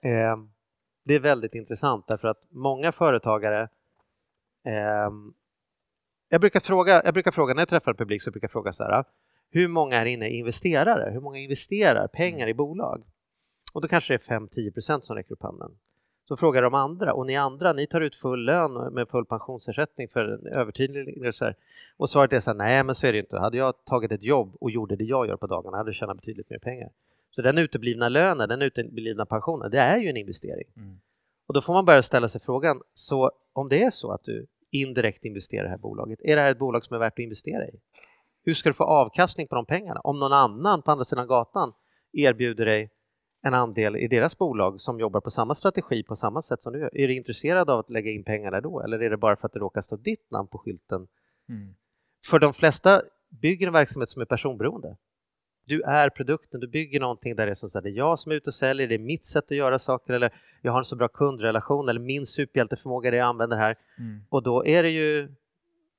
Eh, 0.00 0.36
det 1.04 1.14
är 1.14 1.20
väldigt 1.20 1.54
intressant 1.54 2.06
därför 2.06 2.28
att 2.28 2.42
många 2.48 2.92
företagare 2.92 3.68
eh, 4.64 5.10
jag, 6.28 6.40
brukar 6.40 6.60
fråga, 6.60 7.02
jag 7.04 7.14
brukar 7.14 7.30
fråga, 7.30 7.54
när 7.54 7.60
jag 7.60 7.68
träffar 7.68 7.94
publik 7.94 8.22
så 8.22 8.30
brukar 8.30 8.44
jag 8.44 8.52
fråga 8.52 8.72
så 8.72 8.84
här, 8.84 9.04
hur 9.50 9.68
många 9.68 9.96
är 9.96 10.06
inne 10.06 10.28
investerare? 10.28 11.10
Hur 11.10 11.20
många 11.20 11.38
investerar 11.38 12.06
pengar 12.06 12.48
i 12.48 12.54
bolag? 12.54 13.04
Och 13.72 13.80
då 13.80 13.88
kanske 13.88 14.12
det 14.12 14.30
är 14.30 14.38
5-10% 14.38 15.00
som 15.00 15.16
räcker 15.16 15.32
upp 15.32 15.42
handen. 15.42 15.70
Så 16.28 16.36
frågar 16.36 16.62
de 16.62 16.74
andra, 16.74 17.14
och 17.14 17.26
ni 17.26 17.36
andra, 17.36 17.72
ni 17.72 17.86
tar 17.86 18.00
ut 18.00 18.14
full 18.14 18.44
lön 18.44 18.94
med 18.94 19.08
full 19.08 19.24
pensionsersättning 19.24 20.08
för 20.08 20.56
övertid? 20.58 20.90
Och 21.96 22.10
svaret 22.10 22.32
är 22.32 22.40
så 22.40 22.50
här, 22.50 22.58
nej 22.58 22.84
men 22.84 22.94
så 22.94 23.06
är 23.06 23.12
det 23.12 23.18
inte. 23.18 23.38
Hade 23.38 23.56
jag 23.56 23.84
tagit 23.84 24.12
ett 24.12 24.22
jobb 24.22 24.56
och 24.60 24.70
gjorde 24.70 24.96
det 24.96 25.04
jag 25.04 25.26
gör 25.26 25.36
på 25.36 25.46
dagarna 25.46 25.76
hade 25.76 25.88
jag 25.88 25.94
tjänat 25.94 26.16
betydligt 26.16 26.50
mer 26.50 26.58
pengar. 26.58 26.90
Så 27.30 27.42
den 27.42 27.58
uteblivna 27.58 28.08
lönen, 28.08 28.48
den 28.48 28.62
uteblivna 28.62 29.26
pensionen, 29.26 29.70
det 29.70 29.78
är 29.78 29.98
ju 29.98 30.08
en 30.08 30.16
investering. 30.16 30.68
Mm. 30.76 31.00
Och 31.46 31.54
då 31.54 31.60
får 31.60 31.72
man 31.72 31.84
börja 31.84 32.02
ställa 32.02 32.28
sig 32.28 32.40
frågan, 32.40 32.82
så 32.94 33.30
om 33.52 33.68
det 33.68 33.82
är 33.82 33.90
så 33.90 34.12
att 34.12 34.24
du 34.24 34.46
indirekt 34.74 35.24
investerar 35.24 35.62
i 35.62 35.66
det 35.66 35.70
här 35.70 35.78
bolaget, 35.78 36.20
är 36.22 36.36
det 36.36 36.42
här 36.42 36.50
ett 36.50 36.58
bolag 36.58 36.84
som 36.84 36.94
är 36.94 36.98
värt 36.98 37.12
att 37.12 37.18
investera 37.18 37.66
i? 37.66 37.80
Hur 38.44 38.54
ska 38.54 38.68
du 38.68 38.74
få 38.74 38.84
avkastning 38.84 39.48
på 39.48 39.54
de 39.54 39.66
pengarna? 39.66 40.00
Om 40.00 40.18
någon 40.18 40.32
annan 40.32 40.82
på 40.82 40.90
andra 40.90 41.04
sidan 41.04 41.26
gatan 41.26 41.72
erbjuder 42.12 42.66
dig 42.66 42.90
en 43.42 43.54
andel 43.54 43.96
i 43.96 44.08
deras 44.08 44.38
bolag 44.38 44.80
som 44.80 45.00
jobbar 45.00 45.20
på 45.20 45.30
samma 45.30 45.54
strategi 45.54 46.02
på 46.02 46.16
samma 46.16 46.42
sätt 46.42 46.62
som 46.62 46.72
du 46.72 46.78
gör. 46.78 46.96
Är 46.96 47.08
du 47.08 47.14
intresserad 47.14 47.70
av 47.70 47.78
att 47.78 47.90
lägga 47.90 48.10
in 48.10 48.24
pengar 48.24 48.50
där 48.50 48.60
då 48.60 48.80
eller 48.80 49.02
är 49.02 49.10
det 49.10 49.16
bara 49.16 49.36
för 49.36 49.46
att 49.46 49.52
det 49.52 49.58
råkar 49.58 49.80
stå 49.80 49.96
ditt 49.96 50.30
namn 50.30 50.48
på 50.48 50.58
skylten? 50.58 51.06
Mm. 51.48 51.74
För 52.30 52.38
de 52.38 52.52
flesta 52.52 53.00
bygger 53.28 53.66
en 53.66 53.72
verksamhet 53.72 54.10
som 54.10 54.22
är 54.22 54.26
personberoende. 54.26 54.96
Du 55.66 55.82
är 55.82 56.08
produkten, 56.08 56.60
du 56.60 56.68
bygger 56.68 57.00
någonting 57.00 57.36
där 57.36 57.46
det 57.46 57.52
är 57.52 57.54
som 57.54 57.68
så 57.68 57.80
det 57.80 57.88
är 57.88 57.92
jag 57.92 58.18
som 58.18 58.32
är 58.32 58.36
ute 58.36 58.50
och 58.50 58.54
säljer, 58.54 58.88
det 58.88 58.94
är 58.94 58.98
mitt 58.98 59.24
sätt 59.24 59.44
att 59.44 59.56
göra 59.56 59.78
saker 59.78 60.12
eller 60.12 60.32
jag 60.62 60.72
har 60.72 60.78
en 60.78 60.84
så 60.84 60.96
bra 60.96 61.08
kundrelation 61.08 61.88
eller 61.88 62.00
min 62.00 62.26
superhjälteförmåga 62.26 63.08
är 63.08 63.10
det 63.12 63.18
jag 63.18 63.26
använder 63.26 63.56
här. 63.56 63.76
Mm. 63.98 64.20
Och 64.28 64.42
då 64.42 64.66
är 64.66 64.82
det 64.82 64.90
ju 64.90 65.28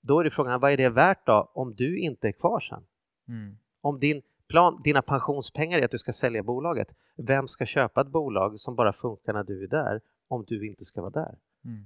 då 0.01 0.19
är 0.19 0.23
det 0.23 0.29
frågan, 0.29 0.59
vad 0.59 0.71
är 0.71 0.77
det 0.77 0.89
värt 0.89 1.25
då 1.25 1.51
om 1.53 1.75
du 1.75 1.99
inte 1.99 2.27
är 2.27 2.31
kvar 2.31 2.59
sen? 2.59 2.83
Mm. 3.27 3.57
Om 3.81 3.99
din 3.99 4.21
plan, 4.47 4.81
dina 4.83 5.01
pensionspengar 5.01 5.79
är 5.79 5.85
att 5.85 5.91
du 5.91 5.97
ska 5.97 6.13
sälja 6.13 6.43
bolaget. 6.43 6.87
Vem 7.17 7.47
ska 7.47 7.65
köpa 7.65 8.01
ett 8.01 8.07
bolag 8.07 8.59
som 8.59 8.75
bara 8.75 8.93
funkar 8.93 9.33
när 9.33 9.43
du 9.43 9.63
är 9.63 9.67
där 9.67 10.01
om 10.27 10.45
du 10.47 10.67
inte 10.67 10.85
ska 10.85 11.01
vara 11.01 11.11
där? 11.11 11.35
Mm. 11.65 11.85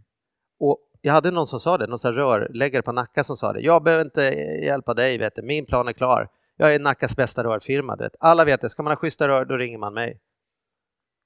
Och 0.60 0.80
jag 1.02 1.14
hade 1.14 1.32
någon 1.32 1.48
som 1.48 1.60
sa 1.60 1.78
det, 1.78 1.88
någon 1.88 2.14
rörläggare 2.14 2.82
på 2.82 2.92
Nacka 2.92 3.24
som 3.24 3.36
sa 3.36 3.54
det. 3.54 3.62
Jag 3.62 3.84
behöver 3.84 4.06
inte 4.06 4.22
hjälpa 4.64 4.94
dig, 4.94 5.18
vet 5.18 5.36
du. 5.36 5.42
min 5.42 5.66
plan 5.66 5.88
är 5.88 5.94
klar. 5.94 6.30
Jag 6.62 6.76
är 6.76 6.80
Nackas 6.80 7.16
bästa 7.16 7.44
rörfirma. 7.44 7.96
Vet. 7.96 8.16
Alla 8.20 8.46
vet 8.46 8.62
det, 8.62 8.70
ska 8.70 8.84
man 8.84 8.92
ha 8.92 8.96
schyssta 8.96 9.28
rör 9.28 9.46
då 9.46 9.58
ringer 9.58 9.78
man 9.78 9.94
mig. 9.94 10.20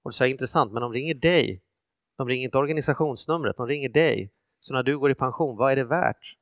Och 0.03 0.11
det 0.11 0.25
är 0.25 0.27
intressant, 0.27 0.71
men 0.71 0.81
de 0.81 0.93
ringer 0.93 1.13
dig. 1.13 1.61
De 2.17 2.27
ringer 2.27 2.43
inte 2.43 2.57
organisationsnumret, 2.57 3.57
de 3.57 3.67
ringer 3.67 3.89
dig. 3.89 4.31
Så 4.59 4.73
när 4.73 4.83
du 4.83 4.97
går 4.97 5.11
i 5.11 5.15
pension, 5.15 5.57
vad 5.57 5.71
är 5.71 5.75
det 5.75 5.83
värt? 5.83 6.35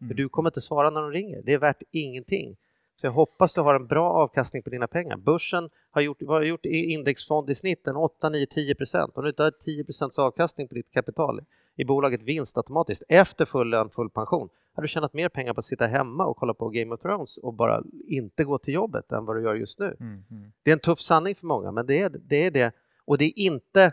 Mm. 0.00 0.08
För 0.08 0.14
du 0.14 0.28
kommer 0.28 0.50
inte 0.50 0.60
svara 0.60 0.90
när 0.90 1.02
de 1.02 1.10
ringer, 1.10 1.42
det 1.42 1.52
är 1.52 1.58
värt 1.58 1.82
ingenting. 1.90 2.56
Så 2.96 3.06
jag 3.06 3.12
hoppas 3.12 3.52
du 3.52 3.60
har 3.60 3.74
en 3.74 3.86
bra 3.86 4.12
avkastning 4.12 4.62
på 4.62 4.70
dina 4.70 4.86
pengar. 4.86 5.16
Börsen 5.16 5.70
har 5.90 6.00
gjort, 6.00 6.22
har 6.26 6.42
gjort 6.42 6.64
indexfond 6.64 7.50
i 7.50 7.54
snitt 7.54 7.86
en 7.86 7.96
8, 7.96 8.28
9, 8.28 8.46
10 8.46 8.74
procent. 8.74 9.16
Om 9.16 9.22
du 9.22 9.28
inte 9.28 9.42
har 9.42 9.50
10 9.50 9.84
procents 9.84 10.18
avkastning 10.18 10.68
på 10.68 10.74
ditt 10.74 10.90
kapital 10.90 11.40
i 11.76 11.84
bolaget 11.84 12.22
vinst 12.22 12.56
automatiskt 12.56 13.02
efter 13.08 13.44
full 13.44 13.70
lön, 13.70 13.90
full 13.90 14.10
pension, 14.10 14.48
har 14.78 14.82
du 14.82 14.88
tjänat 14.88 15.12
mer 15.12 15.28
pengar 15.28 15.54
på 15.54 15.58
att 15.58 15.64
sitta 15.64 15.86
hemma 15.86 16.26
och 16.26 16.36
kolla 16.36 16.54
på 16.54 16.68
Game 16.68 16.94
of 16.94 17.00
Thrones 17.00 17.36
och 17.36 17.54
bara 17.54 17.82
inte 18.06 18.44
gå 18.44 18.58
till 18.58 18.74
jobbet 18.74 19.12
än 19.12 19.24
vad 19.24 19.36
du 19.36 19.42
gör 19.42 19.54
just 19.54 19.78
nu. 19.78 19.96
Mm, 20.00 20.24
mm. 20.30 20.52
Det 20.62 20.70
är 20.70 20.72
en 20.72 20.80
tuff 20.80 21.00
sanning 21.00 21.34
för 21.34 21.46
många, 21.46 21.72
men 21.72 21.86
det 21.86 22.02
är 22.02 22.10
det. 22.10 22.46
Är 22.46 22.50
det. 22.50 22.72
Och 23.04 23.18
det 23.18 23.24
är 23.24 23.38
inte, 23.38 23.92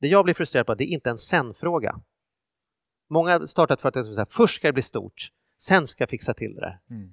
det 0.00 0.08
jag 0.08 0.24
blir 0.24 0.34
frustrerad 0.34 0.66
på, 0.66 0.74
det 0.74 0.84
är 0.84 0.86
inte 0.86 1.10
en 1.10 1.18
sen-fråga. 1.18 2.00
Många 3.08 3.46
startat 3.46 3.80
för 3.80 3.88
att 3.88 3.94
det 3.94 4.04
säga, 4.04 4.26
först 4.26 4.56
ska 4.56 4.68
det 4.68 4.72
bli 4.72 4.82
stort, 4.82 5.30
sen 5.58 5.86
ska 5.86 6.02
jag 6.02 6.10
fixa 6.10 6.34
till 6.34 6.54
det 6.54 6.60
där. 6.60 6.80
Mm. 6.90 7.12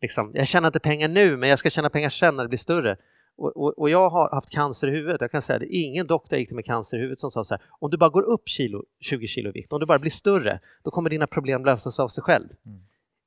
Liksom, 0.00 0.30
jag 0.34 0.46
tjänar 0.46 0.68
inte 0.68 0.80
pengar 0.80 1.08
nu, 1.08 1.36
men 1.36 1.48
jag 1.48 1.58
ska 1.58 1.70
tjäna 1.70 1.90
pengar 1.90 2.10
sen 2.10 2.36
när 2.36 2.44
det 2.44 2.48
blir 2.48 2.58
större. 2.58 2.96
Och, 3.38 3.56
och, 3.56 3.78
och, 3.78 3.90
jag 3.90 4.10
har 4.10 4.30
haft 4.30 4.50
cancer 4.50 4.88
i 4.88 4.90
huvudet. 4.90 5.20
Jag 5.20 5.30
kan 5.30 5.42
säga 5.42 5.58
det, 5.58 5.66
ingen 5.66 6.06
doktor 6.06 6.38
gick 6.38 6.48
till 6.48 6.56
med 6.56 6.64
cancer 6.64 6.96
i 6.96 7.00
huvudet 7.00 7.20
som 7.20 7.30
sa 7.30 7.44
så 7.44 7.54
här, 7.54 7.62
om 7.68 7.90
du 7.90 7.96
bara 7.96 8.10
går 8.10 8.22
upp 8.22 8.48
kilo, 8.48 8.84
20 9.00 9.26
kilo 9.26 9.48
i 9.48 9.52
vikt, 9.52 9.72
om 9.72 9.80
du 9.80 9.86
bara 9.86 9.98
blir 9.98 10.10
större, 10.10 10.60
då 10.82 10.90
kommer 10.90 11.10
dina 11.10 11.26
problem 11.26 11.64
lösas 11.64 12.00
av 12.00 12.08
sig 12.08 12.22
själv. 12.22 12.48
Mm. 12.66 12.80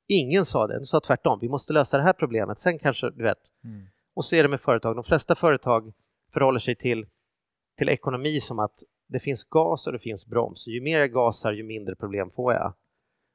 Ingen 0.08 0.44
sa 0.44 0.66
det, 0.66 0.78
de 0.78 0.84
sa 0.84 1.00
tvärtom, 1.00 1.38
vi 1.40 1.48
måste 1.48 1.72
lösa 1.72 1.96
det 1.96 2.02
här 2.02 2.12
problemet, 2.12 2.58
sen 2.58 2.78
kanske, 2.78 3.10
du 3.10 3.22
vet. 3.22 3.38
Mm. 3.64 3.86
Och 4.14 4.24
så 4.24 4.36
är 4.36 4.42
det 4.42 4.48
med 4.48 4.60
företag, 4.60 4.96
de 4.96 5.04
flesta 5.04 5.34
företag 5.34 5.92
förhåller 6.32 6.58
sig 6.58 6.76
till, 6.76 7.06
till 7.78 7.88
ekonomi 7.88 8.40
som 8.40 8.58
att 8.58 8.78
det 9.08 9.18
finns 9.18 9.44
gas 9.44 9.86
och 9.86 9.92
det 9.92 9.98
finns 9.98 10.26
broms. 10.26 10.66
Ju 10.66 10.80
mer 10.80 10.98
jag 10.98 11.12
gasar, 11.12 11.52
ju 11.52 11.62
mindre 11.62 11.94
problem 11.94 12.30
får 12.30 12.52
jag. 12.52 12.74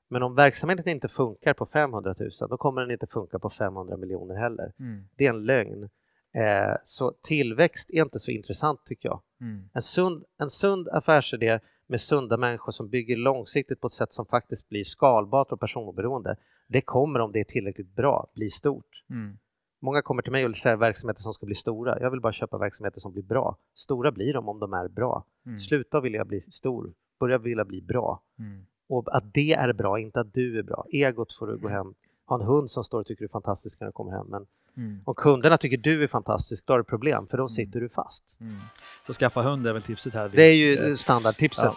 Men 0.09 0.23
om 0.23 0.35
verksamheten 0.35 0.87
inte 0.87 1.07
funkar 1.07 1.53
på 1.53 1.65
500 1.65 2.15
000, 2.19 2.29
då 2.49 2.57
kommer 2.57 2.81
den 2.81 2.91
inte 2.91 3.07
funka 3.07 3.39
på 3.39 3.49
500 3.49 3.97
miljoner 3.97 4.35
heller. 4.35 4.73
Mm. 4.79 5.03
Det 5.15 5.25
är 5.25 5.29
en 5.29 5.45
lögn. 5.45 5.89
Eh, 6.37 6.75
så 6.83 7.13
tillväxt 7.21 7.89
är 7.89 8.01
inte 8.01 8.19
så 8.19 8.31
intressant 8.31 8.85
tycker 8.85 9.09
jag. 9.09 9.21
Mm. 9.41 9.69
En, 9.73 9.81
sund, 9.81 10.23
en 10.37 10.49
sund 10.49 10.87
affärsidé 10.89 11.59
med 11.87 12.01
sunda 12.01 12.37
människor 12.37 12.71
som 12.71 12.89
bygger 12.89 13.17
långsiktigt 13.17 13.81
på 13.81 13.87
ett 13.87 13.93
sätt 13.93 14.13
som 14.13 14.25
faktiskt 14.25 14.69
blir 14.69 14.83
skalbart 14.83 15.51
och 15.51 15.59
personoberoende, 15.59 16.35
det 16.67 16.81
kommer 16.81 17.19
om 17.19 17.31
det 17.31 17.39
är 17.39 17.43
tillräckligt 17.43 17.95
bra 17.95 18.27
bli 18.33 18.49
stort. 18.49 19.03
Mm. 19.09 19.37
Många 19.79 20.01
kommer 20.01 20.21
till 20.21 20.31
mig 20.31 20.43
och 20.43 20.47
vill 20.47 20.55
säga 20.55 20.75
verksamheter 20.75 21.21
som 21.21 21.33
ska 21.33 21.45
bli 21.45 21.55
stora. 21.55 21.99
Jag 21.99 22.11
vill 22.11 22.21
bara 22.21 22.33
köpa 22.33 22.57
verksamheter 22.57 22.99
som 22.99 23.13
blir 23.13 23.23
bra. 23.23 23.57
Stora 23.73 24.11
blir 24.11 24.33
de 24.33 24.49
om 24.49 24.59
de 24.59 24.73
är 24.73 24.87
bra. 24.87 25.25
Mm. 25.45 25.59
Sluta 25.59 26.01
vilja 26.01 26.25
bli 26.25 26.41
stor, 26.41 26.93
börja 27.19 27.37
vilja 27.37 27.65
bli 27.65 27.81
bra. 27.81 28.21
Mm. 28.39 28.65
Och 28.89 29.15
att 29.15 29.33
det 29.33 29.53
är 29.53 29.73
bra, 29.73 29.99
inte 29.99 30.19
att 30.19 30.33
du 30.33 30.59
är 30.59 30.63
bra. 30.63 30.85
Egot 30.91 31.33
får 31.33 31.47
du 31.47 31.57
gå 31.57 31.67
hem, 31.67 31.93
ha 32.25 32.39
en 32.39 32.45
hund 32.45 32.71
som 32.71 32.83
står 32.83 32.99
och 32.99 33.05
tycker 33.05 33.19
du 33.19 33.25
är 33.25 33.29
fantastisk 33.29 33.79
när 33.79 33.87
du 33.87 33.91
kommer 33.91 34.11
hem. 34.11 34.27
Men 34.27 34.45
mm. 34.77 35.01
om 35.05 35.15
kunderna 35.15 35.57
tycker 35.57 35.77
du 35.77 36.03
är 36.03 36.07
fantastisk, 36.07 36.67
då 36.67 36.73
har 36.73 36.77
du 36.77 36.83
problem, 36.83 37.27
för 37.27 37.37
då 37.37 37.43
mm. 37.43 37.49
sitter 37.49 37.79
du 37.79 37.89
fast. 37.89 38.37
Mm. 38.41 38.59
Så 39.07 39.13
skaffa 39.13 39.41
hund 39.41 39.67
är 39.67 39.73
väl 39.73 39.81
tipset 39.81 40.13
här? 40.13 40.29
Det 40.33 40.43
är 40.43 40.55
ju 40.55 40.95
standardtipset. 40.95 41.63
Ja. 41.63 41.73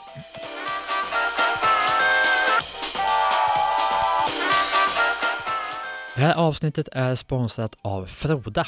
Det 6.15 6.21
här 6.21 6.35
avsnittet 6.35 6.89
är 6.93 7.15
sponsrat 7.15 7.77
av 7.83 8.07
Froda. 8.07 8.67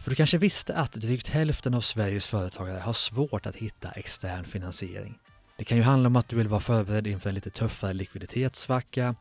För 0.00 0.10
du 0.10 0.16
kanske 0.16 0.38
visste 0.38 0.74
att 0.74 0.92
drygt 0.92 1.28
hälften 1.28 1.74
av 1.74 1.80
Sveriges 1.80 2.26
företagare 2.26 2.78
har 2.78 2.92
svårt 2.92 3.46
att 3.46 3.56
hitta 3.56 3.90
extern 3.90 4.44
finansiering. 4.44 5.18
Det 5.58 5.64
kan 5.64 5.78
ju 5.78 5.84
handla 5.84 6.06
om 6.06 6.16
att 6.16 6.28
du 6.28 6.36
vill 6.36 6.48
vara 6.48 6.60
förberedd 6.60 7.06
inför 7.06 7.28
en 7.28 7.34
lite 7.34 7.50
tuffare 7.50 7.92
likviditetssvacka 7.92 9.14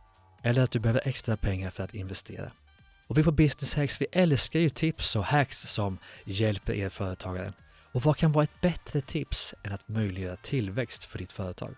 eller 0.44 0.64
att 0.64 0.72
du 0.72 0.80
behöver 0.80 1.08
extra 1.08 1.38
pengar 1.38 1.70
för 1.70 1.84
att 1.84 1.94
investera. 1.94 2.52
Och 3.08 3.18
vi 3.18 3.24
på 3.24 3.32
Business 3.32 3.76
Hacks 3.76 4.02
vi 4.02 4.06
älskar 4.12 4.60
ju 4.60 4.70
tips 4.70 5.16
och 5.16 5.26
hacks 5.26 5.62
som 5.62 5.98
hjälper 6.26 6.74
er 6.74 6.90
företagare. 6.90 7.54
Och 7.92 8.02
vad 8.02 8.18
kan 8.18 8.32
vara 8.32 8.44
ett 8.44 8.62
bättre 8.62 9.02
tips 9.02 9.54
än 9.64 9.74
att 9.74 9.88
möjliggöra 9.88 10.36
tillväxt 10.36 11.04
för 11.04 11.18
ditt 11.18 11.32
företag? 11.32 11.76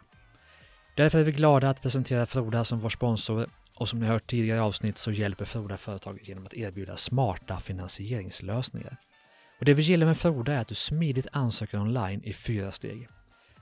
Därför 0.96 1.20
är 1.20 1.24
vi 1.24 1.32
glada 1.32 1.70
att 1.70 1.82
presentera 1.82 2.26
Froda 2.26 2.64
som 2.64 2.80
vår 2.80 2.90
sponsor 2.90 3.50
och 3.76 3.90
som 3.90 4.00
ni 4.00 4.06
hört 4.06 4.28
tidigare 4.28 4.58
i 4.58 4.62
avsnitt 4.62 4.98
så 4.98 5.12
hjälper 5.12 5.46
Froda 5.46 5.78
företag 5.78 6.20
genom 6.24 6.46
att 6.46 6.54
erbjuda 6.54 6.98
smarta 6.98 7.60
finansieringslösningar. 7.60 8.98
Och 9.60 9.66
det 9.66 9.74
vi 9.74 9.82
gillar 9.82 10.08
med 10.08 10.18
Froda 10.18 10.54
är 10.54 10.58
att 10.58 10.68
du 10.68 10.76
smidigt 10.76 11.28
ansöker 11.32 11.80
online 11.80 12.22
i 12.24 12.34
fyra 12.34 12.72
steg. 12.72 13.08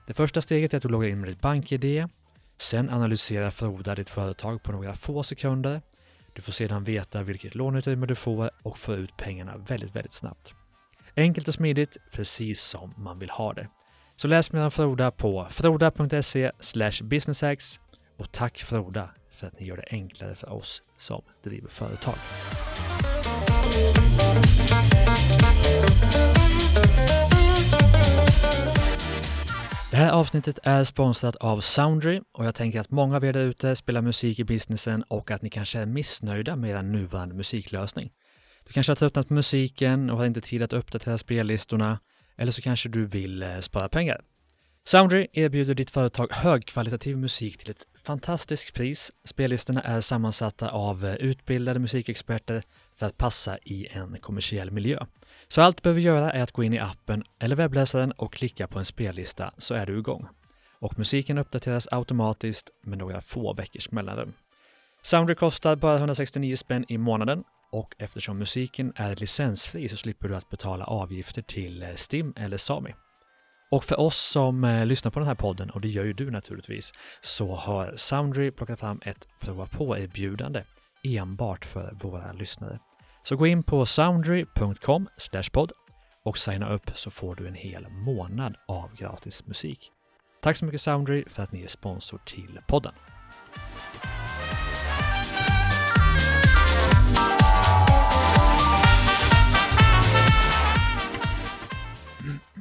Det 0.06 0.14
första 0.14 0.42
steget 0.42 0.72
är 0.72 0.76
att 0.76 0.82
du 0.82 0.88
loggar 0.88 1.08
in 1.08 1.20
med 1.20 1.30
ditt 1.30 1.40
bank-id. 1.40 2.08
Sen 2.58 2.90
analyserar 2.90 3.50
Froda 3.50 3.94
ditt 3.94 4.10
företag 4.10 4.62
på 4.62 4.72
några 4.72 4.94
få 4.94 5.22
sekunder. 5.22 5.82
Du 6.38 6.42
får 6.42 6.52
sedan 6.52 6.84
veta 6.84 7.22
vilket 7.22 7.54
låneutrymme 7.54 8.06
du 8.06 8.14
får 8.14 8.50
och 8.62 8.78
få 8.78 8.94
ut 8.94 9.16
pengarna 9.16 9.56
väldigt, 9.56 9.96
väldigt 9.96 10.12
snabbt. 10.12 10.54
Enkelt 11.16 11.48
och 11.48 11.54
smidigt, 11.54 11.96
precis 12.12 12.60
som 12.60 12.94
man 12.96 13.18
vill 13.18 13.30
ha 13.30 13.52
det. 13.52 13.68
Så 14.16 14.28
läs 14.28 14.52
mer 14.52 14.64
om 14.64 14.70
Froda 14.70 15.10
på 15.10 15.46
froda.se 15.50 16.50
businesshacks 17.02 17.80
och 18.16 18.32
tack 18.32 18.58
Froda 18.58 19.10
för 19.30 19.46
att 19.46 19.60
ni 19.60 19.66
gör 19.66 19.76
det 19.76 19.84
enklare 19.90 20.34
för 20.34 20.52
oss 20.52 20.82
som 20.98 21.22
driver 21.42 21.68
företag. 21.68 22.14
Det 29.90 29.96
här 29.96 30.12
avsnittet 30.12 30.58
är 30.62 30.84
sponsrat 30.84 31.36
av 31.36 31.60
Soundry 31.60 32.20
och 32.32 32.44
jag 32.44 32.54
tänker 32.54 32.80
att 32.80 32.90
många 32.90 33.16
av 33.16 33.24
er 33.24 33.32
där 33.32 33.40
ute 33.40 33.76
spelar 33.76 34.02
musik 34.02 34.38
i 34.38 34.44
businessen 34.44 35.02
och 35.02 35.30
att 35.30 35.42
ni 35.42 35.50
kanske 35.50 35.78
är 35.78 35.86
missnöjda 35.86 36.56
med 36.56 36.70
er 36.70 36.82
nuvarande 36.82 37.34
musiklösning. 37.34 38.10
Du 38.66 38.72
kanske 38.72 38.90
har 38.90 38.96
tröttnat 38.96 39.28
på 39.28 39.34
musiken 39.34 40.10
och 40.10 40.18
har 40.18 40.26
inte 40.26 40.40
tid 40.40 40.62
att 40.62 40.72
uppdatera 40.72 41.18
spellistorna 41.18 41.98
eller 42.36 42.52
så 42.52 42.62
kanske 42.62 42.88
du 42.88 43.04
vill 43.04 43.42
eh, 43.42 43.58
spara 43.60 43.88
pengar. 43.88 44.20
Soundry 44.88 45.26
erbjuder 45.32 45.74
ditt 45.74 45.90
företag 45.90 46.32
högkvalitativ 46.32 47.16
musik 47.16 47.58
till 47.58 47.70
ett 47.70 47.88
fantastiskt 48.04 48.74
pris. 48.74 49.12
Spellistorna 49.24 49.82
är 49.82 50.00
sammansatta 50.00 50.70
av 50.70 51.04
eh, 51.04 51.14
utbildade 51.14 51.78
musikexperter 51.78 52.62
för 52.96 53.06
att 53.06 53.18
passa 53.18 53.58
i 53.58 53.86
en 53.90 54.18
kommersiell 54.20 54.70
miljö. 54.70 55.06
Så 55.48 55.62
allt 55.62 55.76
du 55.76 55.82
behöver 55.82 56.00
göra 56.00 56.32
är 56.32 56.42
att 56.42 56.52
gå 56.52 56.62
in 56.62 56.74
i 56.74 56.78
appen 56.78 57.24
eller 57.40 57.56
webbläsaren 57.56 58.12
och 58.12 58.32
klicka 58.32 58.66
på 58.66 58.78
en 58.78 58.84
spellista 58.84 59.54
så 59.58 59.74
är 59.74 59.86
du 59.86 59.98
igång. 59.98 60.26
Och 60.80 60.98
musiken 60.98 61.38
uppdateras 61.38 61.88
automatiskt 61.90 62.70
med 62.84 62.98
några 62.98 63.20
få 63.20 63.54
veckors 63.54 63.90
mellanrum. 63.90 64.32
Soundry 65.02 65.34
kostar 65.34 65.76
bara 65.76 65.96
169 65.96 66.56
spänn 66.56 66.84
i 66.88 66.98
månaden 66.98 67.44
och 67.72 67.94
eftersom 67.98 68.38
musiken 68.38 68.92
är 68.96 69.16
licensfri 69.16 69.88
så 69.88 69.96
slipper 69.96 70.28
du 70.28 70.36
att 70.36 70.50
betala 70.50 70.84
avgifter 70.84 71.42
till 71.42 71.82
eh, 71.82 71.94
STIM 71.94 72.32
eller 72.36 72.56
Sami. 72.56 72.94
Och 73.70 73.84
för 73.84 74.00
oss 74.00 74.16
som 74.16 74.64
eh, 74.64 74.86
lyssnar 74.86 75.10
på 75.10 75.18
den 75.18 75.28
här 75.28 75.34
podden, 75.34 75.70
och 75.70 75.80
det 75.80 75.88
gör 75.88 76.04
ju 76.04 76.12
du 76.12 76.30
naturligtvis, 76.30 76.92
så 77.20 77.54
har 77.54 77.96
Soundry 77.96 78.50
plockat 78.50 78.80
fram 78.80 79.00
ett 79.04 79.28
prova 79.40 79.66
på-erbjudande 79.66 80.64
enbart 81.04 81.64
för 81.64 81.94
våra 82.02 82.32
lyssnare. 82.32 82.78
Så 83.22 83.36
gå 83.36 83.46
in 83.46 83.62
på 83.62 83.86
soundry.com 83.86 85.08
podd 85.52 85.72
och 86.24 86.38
signa 86.38 86.68
upp 86.68 86.90
så 86.94 87.10
får 87.10 87.34
du 87.34 87.48
en 87.48 87.54
hel 87.54 87.88
månad 87.88 88.56
av 88.68 88.94
gratis 88.96 89.46
musik. 89.46 89.90
Tack 90.42 90.56
så 90.56 90.64
mycket 90.64 90.80
Soundry 90.80 91.24
för 91.26 91.42
att 91.42 91.52
ni 91.52 91.62
är 91.62 91.68
sponsor 91.68 92.20
till 92.26 92.60
podden. 92.68 92.92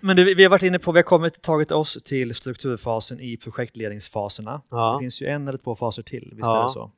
Men 0.08 0.16
du, 0.16 0.36
vi 0.36 0.44
har 0.44 0.50
varit 0.50 0.64
inne 0.64 0.80
på, 0.80 0.92
vi 0.92 0.98
har 0.98 1.04
kommit, 1.04 1.42
tagit 1.42 1.72
oss 1.72 2.04
till 2.04 2.36
strukturfasen 2.36 3.20
i 3.20 3.38
projektledningsfaserna. 3.38 4.62
Ja. 4.70 4.94
Det 4.94 5.04
finns 5.04 5.22
ju 5.22 5.26
en 5.26 5.48
eller 5.48 5.58
två 5.58 5.76
faser 5.76 6.04
till, 6.04 6.30
visst 6.36 6.48
ja. 6.48 6.60
är 6.60 6.64
det 6.64 6.70
så? 6.70 6.92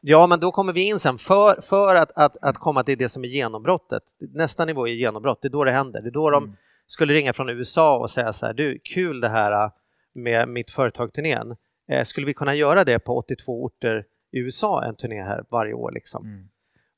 Ja, 0.00 0.26
men 0.26 0.40
då 0.40 0.52
kommer 0.52 0.72
vi 0.72 0.82
in 0.82 0.98
sen. 0.98 1.18
För, 1.18 1.60
för 1.60 1.94
att, 1.94 2.10
att, 2.12 2.36
att 2.36 2.58
komma 2.58 2.84
till 2.84 2.98
det 2.98 3.08
som 3.08 3.24
är 3.24 3.28
genombrottet, 3.28 4.02
nästa 4.34 4.64
nivå 4.64 4.88
är 4.88 4.92
genombrott, 4.92 5.38
det 5.42 5.48
är 5.48 5.50
då 5.50 5.64
det 5.64 5.70
händer. 5.70 6.00
Det 6.02 6.08
är 6.08 6.12
då 6.12 6.30
de 6.30 6.44
mm. 6.44 6.56
skulle 6.86 7.14
ringa 7.14 7.32
från 7.32 7.48
USA 7.48 7.98
och 7.98 8.10
säga 8.10 8.32
så 8.32 8.46
här, 8.46 8.54
du, 8.54 8.78
kul 8.78 9.20
det 9.20 9.28
här 9.28 9.64
äh, 9.64 9.70
med 10.14 10.48
mitt 10.48 10.70
företag-turnén. 10.70 11.56
Eh, 11.88 12.04
skulle 12.04 12.26
vi 12.26 12.34
kunna 12.34 12.54
göra 12.54 12.84
det 12.84 12.98
på 12.98 13.16
82 13.16 13.64
orter 13.64 14.04
i 14.32 14.38
USA, 14.38 14.84
en 14.84 14.96
turné 14.96 15.22
här 15.22 15.44
varje 15.50 15.74
år? 15.74 15.92
Liksom? 15.92 16.26
Mm. 16.26 16.48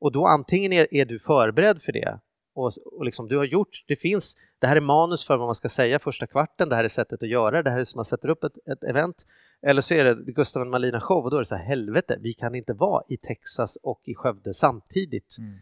Och 0.00 0.12
då 0.12 0.26
antingen 0.26 0.72
är, 0.72 0.94
är, 0.94 1.04
du 1.04 1.18
förberedd 1.18 1.82
för 1.82 1.92
det 1.92 2.18
och, 2.54 2.72
och 2.84 3.04
liksom, 3.04 3.28
du 3.28 3.36
har 3.36 3.44
gjort, 3.44 3.84
det 3.86 3.96
finns, 3.96 4.36
det 4.58 4.66
här 4.66 4.76
är 4.76 4.80
manus 4.80 5.26
för 5.26 5.36
vad 5.36 5.48
man 5.48 5.54
ska 5.54 5.68
säga 5.68 5.98
första 5.98 6.26
kvarten, 6.26 6.68
det 6.68 6.76
här 6.76 6.84
är 6.84 6.88
sättet 6.88 7.22
att 7.22 7.28
göra 7.28 7.62
det, 7.62 7.70
här 7.70 7.80
är 7.80 7.84
som 7.84 7.98
man 7.98 8.04
sätter 8.04 8.28
upp 8.28 8.44
ett, 8.44 8.68
ett 8.72 8.84
event. 8.84 9.26
Eller 9.62 9.82
så 9.82 9.94
är 9.94 10.04
det 10.04 10.32
Gustav 10.32 10.66
Malina 10.66 11.00
show 11.00 11.24
och 11.24 11.30
då 11.30 11.36
är 11.36 11.40
det 11.40 11.46
så 11.46 11.54
här, 11.54 11.64
helvete, 11.64 12.18
vi 12.20 12.32
kan 12.32 12.54
inte 12.54 12.72
vara 12.72 13.02
i 13.08 13.16
Texas 13.16 13.78
och 13.82 14.00
i 14.04 14.14
Skövde 14.14 14.54
samtidigt. 14.54 15.36
Mm. 15.38 15.58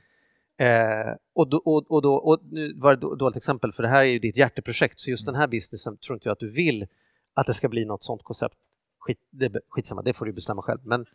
Eh, 0.56 1.14
och, 1.34 1.48
då, 1.48 1.56
och, 1.56 1.90
och, 1.90 2.02
då, 2.02 2.14
och 2.14 2.40
nu 2.50 2.74
var 2.76 2.96
det 2.96 3.06
ett 3.06 3.18
dåligt 3.18 3.36
exempel, 3.36 3.72
för 3.72 3.82
det 3.82 3.88
här 3.88 4.00
är 4.00 4.08
ju 4.08 4.18
ditt 4.18 4.36
hjärteprojekt, 4.36 5.00
så 5.00 5.10
just 5.10 5.22
mm. 5.22 5.32
den 5.32 5.40
här 5.40 5.48
businessen 5.48 5.96
tror 5.96 6.16
inte 6.16 6.28
jag 6.28 6.32
att 6.32 6.40
du 6.40 6.50
vill 6.50 6.86
att 7.34 7.46
det 7.46 7.54
ska 7.54 7.68
bli 7.68 7.84
något 7.84 8.04
sånt 8.04 8.22
koncept. 8.22 8.56
Skit, 8.98 9.18
det, 9.30 9.60
skitsamma, 9.68 10.02
det 10.02 10.12
får 10.12 10.26
du 10.26 10.32
bestämma 10.32 10.62
själv. 10.62 10.80
Men, 10.84 11.06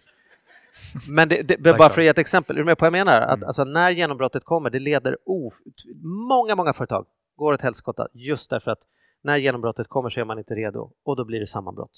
Men 1.09 1.29
det, 1.29 1.41
det, 1.43 1.77
bara 1.77 1.89
för 1.89 2.01
att 2.01 2.05
ge 2.05 2.09
ett 2.09 2.17
exempel, 2.17 2.55
är 2.55 2.59
du 2.59 2.65
med 2.65 2.77
på 2.77 2.85
vad 2.85 2.99
jag 2.99 3.05
menar? 3.05 3.21
Att, 3.21 3.37
mm. 3.37 3.47
alltså, 3.47 3.63
när 3.63 3.91
genombrottet 3.91 4.43
kommer, 4.43 4.69
det 4.69 4.79
leder 4.79 5.17
of... 5.25 5.53
Många, 6.29 6.55
många 6.55 6.73
företag 6.73 7.05
går 7.35 7.53
åt 7.53 7.61
helskotta 7.61 8.07
just 8.13 8.49
därför 8.49 8.71
att 8.71 8.79
när 9.21 9.37
genombrottet 9.37 9.87
kommer 9.87 10.09
så 10.09 10.19
är 10.19 10.25
man 10.25 10.37
inte 10.37 10.55
redo 10.55 10.91
och 11.05 11.15
då 11.15 11.25
blir 11.25 11.39
det 11.39 11.47
sammanbrott. 11.47 11.91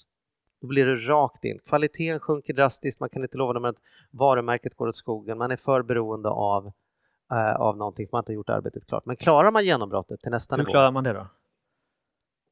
Då 0.61 0.67
blir 0.67 0.85
det 0.85 0.95
rakt 0.95 1.45
in. 1.45 1.59
Kvaliteten 1.65 2.19
sjunker 2.19 2.53
drastiskt, 2.53 2.99
man 2.99 3.09
kan 3.09 3.23
inte 3.23 3.37
lova 3.37 3.53
dem 3.53 3.65
att 3.65 3.75
varumärket 4.11 4.75
går 4.75 4.87
åt 4.87 4.95
skogen, 4.95 5.37
man 5.37 5.51
är 5.51 5.55
för 5.55 5.81
beroende 5.83 6.29
av, 6.29 6.71
äh, 7.31 7.55
av 7.55 7.77
någonting 7.77 8.07
för 8.07 8.11
man 8.11 8.21
inte 8.21 8.31
har 8.31 8.35
gjort 8.35 8.49
arbetet 8.49 8.87
klart. 8.87 9.05
Men 9.05 9.15
klarar 9.15 9.51
man 9.51 9.65
genombrottet 9.65 10.19
till 10.19 10.31
nästa 10.31 10.55
Hur 10.55 10.63
nivå? 10.63 10.67
Hur 10.67 10.71
klarar 10.71 10.91
man 10.91 11.03
det 11.03 11.13
då? 11.13 11.27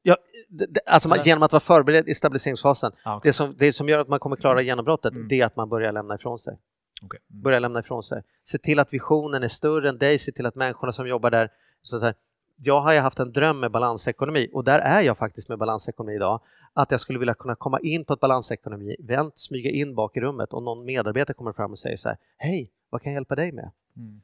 Ja, 0.02 0.16
det, 0.48 0.80
alltså 0.86 1.08
man, 1.08 1.18
genom 1.24 1.42
att 1.42 1.52
vara 1.52 1.60
förberedd 1.60 2.08
i 2.08 2.14
stabiliseringsfasen. 2.14 2.92
Ah, 3.02 3.16
okay. 3.16 3.28
det, 3.28 3.32
som, 3.32 3.54
det 3.58 3.72
som 3.72 3.88
gör 3.88 3.98
att 3.98 4.08
man 4.08 4.18
kommer 4.18 4.36
klara 4.36 4.62
genombrottet, 4.62 5.12
mm. 5.12 5.28
det 5.28 5.40
är 5.40 5.46
att 5.46 5.56
man 5.56 5.68
börjar 5.68 5.92
lämna 5.92 6.14
ifrån 6.14 6.38
sig. 6.38 6.58
Okay. 7.02 7.20
Mm. 7.30 7.42
Börja 7.42 7.58
lämna 7.58 7.80
ifrån 7.80 8.02
sig. 8.02 8.22
Se 8.44 8.58
till 8.58 8.78
att 8.78 8.92
visionen 8.92 9.42
är 9.42 9.48
större 9.48 9.88
än 9.88 9.98
dig, 9.98 10.18
se 10.18 10.32
till 10.32 10.46
att 10.46 10.54
människorna 10.54 10.92
som 10.92 11.08
jobbar 11.08 11.30
där 11.30 11.50
så 11.82 11.98
säga, 11.98 12.14
jag 12.56 12.80
har 12.80 12.92
ju 12.92 12.98
haft 12.98 13.18
en 13.18 13.32
dröm 13.32 13.60
med 13.60 13.70
balansekonomi 13.70 14.50
och 14.52 14.64
där 14.64 14.78
är 14.78 15.00
jag 15.00 15.18
faktiskt 15.18 15.48
med 15.48 15.58
balansekonomi 15.58 16.14
idag. 16.14 16.40
Att 16.72 16.90
jag 16.90 17.00
skulle 17.00 17.18
vilja 17.18 17.34
kunna 17.34 17.54
komma 17.54 17.78
in 17.80 18.04
på 18.04 18.12
ett 18.12 18.20
balansekonomi, 18.20 18.96
vänt, 18.98 19.38
smyga 19.38 19.70
in 19.70 19.94
bak 19.94 20.16
i 20.16 20.20
rummet 20.20 20.52
och 20.52 20.62
någon 20.62 20.84
medarbetare 20.84 21.34
kommer 21.34 21.52
fram 21.52 21.72
och 21.72 21.78
säger 21.78 21.96
så 21.96 22.08
här, 22.08 22.18
hej, 22.36 22.70
vad 22.90 23.02
kan 23.02 23.12
jag 23.12 23.16
hjälpa 23.16 23.34
dig 23.34 23.52
med? 23.52 23.70
Mm. 23.96 24.20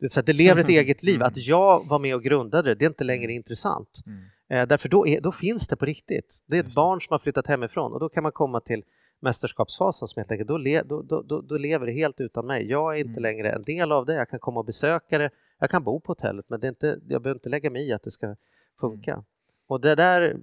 Det, 0.00 0.08
så 0.08 0.20
att 0.20 0.26
det 0.26 0.32
lever 0.32 0.60
ett 0.60 0.68
eget 0.80 1.02
liv. 1.02 1.16
Mm. 1.16 1.26
Att 1.26 1.36
jag 1.36 1.88
var 1.88 1.98
med 1.98 2.14
och 2.14 2.22
grundade 2.22 2.70
det, 2.70 2.74
det 2.74 2.84
är 2.84 2.88
inte 2.88 3.04
längre 3.04 3.24
mm. 3.24 3.36
intressant. 3.36 4.02
Mm. 4.06 4.24
Eh, 4.54 4.66
därför 4.66 4.88
då, 4.88 5.06
är, 5.06 5.20
då 5.20 5.32
finns 5.32 5.68
det 5.68 5.76
på 5.76 5.84
riktigt. 5.84 6.44
Det 6.46 6.56
är 6.56 6.60
ett 6.60 6.74
barn 6.74 7.00
som 7.00 7.14
har 7.14 7.18
flyttat 7.18 7.46
hemifrån 7.46 7.92
och 7.92 8.00
då 8.00 8.08
kan 8.08 8.22
man 8.22 8.32
komma 8.32 8.60
till 8.60 8.84
mästerskapsfasen 9.20 10.08
som 10.08 10.20
helt 10.20 10.30
enkelt, 10.30 10.48
då, 10.48 10.58
le, 10.58 10.82
då, 10.82 11.02
då, 11.02 11.40
då, 11.40 11.58
lever 11.58 11.86
det 11.86 11.92
helt 11.92 12.20
utan 12.20 12.46
mig. 12.46 12.70
Jag 12.70 12.94
är 12.94 12.98
inte 12.98 13.10
mm. 13.10 13.22
längre 13.22 13.50
en 13.50 13.62
del 13.62 13.92
av 13.92 14.06
det, 14.06 14.14
jag 14.14 14.28
kan 14.28 14.38
komma 14.38 14.60
och 14.60 14.66
besöka 14.66 15.18
det, 15.18 15.30
jag 15.58 15.70
kan 15.70 15.84
bo 15.84 16.00
på 16.00 16.10
hotellet 16.10 16.44
men 16.48 16.60
det 16.60 16.66
är 16.66 16.68
inte, 16.68 17.00
jag 17.08 17.22
behöver 17.22 17.38
inte 17.38 17.48
lägga 17.48 17.70
mig 17.70 17.88
i 17.88 17.92
att 17.92 18.02
det 18.02 18.10
ska 18.10 18.36
funka. 18.80 19.12
Mm. 19.12 19.24
Och 19.66 19.80
det 19.80 19.94
där, 19.94 20.36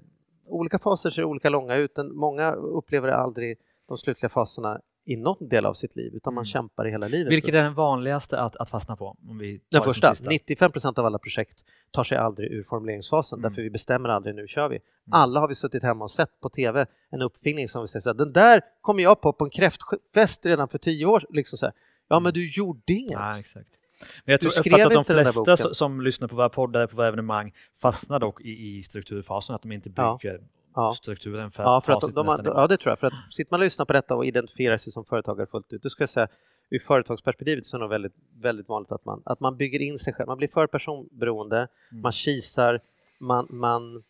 olika 0.47 0.80
faser 0.80 1.10
ser 1.10 1.24
olika 1.24 1.50
långa 1.50 1.76
ut, 1.76 1.91
många 2.13 2.52
upplever 2.52 3.08
aldrig 3.08 3.58
de 3.88 3.97
slutliga 3.97 4.30
faserna 4.30 4.82
i 5.06 5.18
någon 5.18 5.50
del 5.50 5.66
av 5.66 5.74
sitt 5.74 5.96
liv, 5.96 6.16
utan 6.16 6.34
man 6.34 6.42
mm. 6.42 6.46
kämpar 6.46 6.88
i 6.88 6.92
hela 6.92 7.08
livet. 7.08 7.34
Vilket 7.34 7.56
är 7.56 7.64
den 7.64 7.74
vanligaste 7.74 8.40
att, 8.40 8.56
att 8.56 8.70
fastna 8.70 8.96
på? 8.96 9.18
Om 9.30 9.38
vi 9.38 9.62
den 9.70 9.82
första, 9.82 10.14
95 10.30 10.72
procent 10.72 10.98
av 10.98 11.06
alla 11.06 11.20
projekt 11.20 11.64
tar 11.92 12.04
sig 12.04 12.18
aldrig 12.18 12.52
ur 12.52 12.64
formuleringsfasen, 12.64 13.40
mm. 13.40 13.50
därför 13.50 13.62
vi 13.62 13.70
bestämmer 13.70 14.10
aldrig 14.10 14.36
nu 14.36 14.48
kör 14.48 14.70
vi. 14.70 14.76
Mm. 14.76 14.84
Alla 15.12 15.40
har 15.40 15.48
vi 15.48 15.56
suttit 15.56 15.84
hemma 15.84 16.04
och 16.04 16.12
sett 16.12 16.40
på 16.40 16.50
TV 16.50 16.86
en 17.10 17.22
uppfinning 17.22 17.68
som 17.68 17.82
vi 17.82 17.88
säger 17.88 18.02
så 18.02 18.14
den 18.14 18.34
där 18.34 18.62
kom 18.82 19.00
jag 19.00 19.22
på 19.22 19.34
på 19.34 19.46
en 19.46 19.50
kräftfest 19.50 20.46
redan 20.46 20.68
för 20.68 20.78
tio 20.78 21.06
år 21.06 21.26
liksom 21.30 21.58
så 21.58 21.66
här. 21.66 21.74
Ja, 22.08 22.20
men 22.20 22.30
mm. 22.30 22.34
du 22.34 22.52
gjorde 22.52 22.94
inget. 22.94 23.12
Ja, 23.12 23.40
exakt. 23.40 23.70
Men 24.26 24.32
jag 24.32 24.42
tror 24.42 24.54
jag 24.66 24.82
att 24.82 24.94
de 24.94 25.06
flesta 25.06 25.74
som 25.74 26.02
lyssnar 26.02 26.28
på 26.28 26.36
våra 26.36 26.50
poddar, 26.50 26.88
på 26.88 26.96
våra 26.96 27.08
evenemang 27.08 27.54
fastnar 27.82 28.20
dock 28.20 28.42
i, 28.42 28.78
i 28.78 28.84
strukturfasen, 28.84 29.56
att 29.56 29.62
de 29.62 29.72
inte 29.72 29.90
bygger 29.90 30.20
ja 30.22 30.40
ja. 30.76 30.94
strukturen 30.94 31.52
för, 31.52 31.64
ja, 31.64 31.82
för 31.82 31.94
att 31.94 32.02
de, 32.02 32.12
de, 32.12 32.42
Ja, 32.46 32.68
det 32.68 32.78
tror 32.78 32.92
jag. 32.92 33.00
För 33.00 33.08
att 33.08 33.14
sitter 33.30 33.52
man 33.52 33.60
och 33.60 33.64
lyssnar 33.64 33.86
på 33.86 33.94
detta 33.94 34.16
och 34.16 34.26
identifierar 34.26 34.78
sig 34.78 34.94
som 34.94 35.06
företagare 35.06 35.48
fullt 35.48 35.74
ut, 35.74 35.84
då 35.84 35.90
ska 35.90 36.02
jag 36.02 36.10
säga 36.10 36.28
ur 36.70 36.80
företagsperspektivet 36.80 37.66
så 37.66 37.78
är 37.78 37.82
det 37.82 37.88
väldigt, 37.88 38.16
väldigt 38.42 38.70
vanligt 38.70 38.92
att 38.92 39.06
man, 39.06 39.22
att 39.26 39.40
man 39.40 39.58
bygger 39.58 39.80
in 39.80 39.98
sig 39.98 40.14
själv. 40.14 40.28
Man 40.28 40.38
blir 40.38 40.48
för 40.48 40.68
personberoende, 40.68 41.58
mm. 41.58 42.02
man 42.02 42.12
kisar, 42.12 42.82
man, 43.20 43.48
man... 43.50 44.04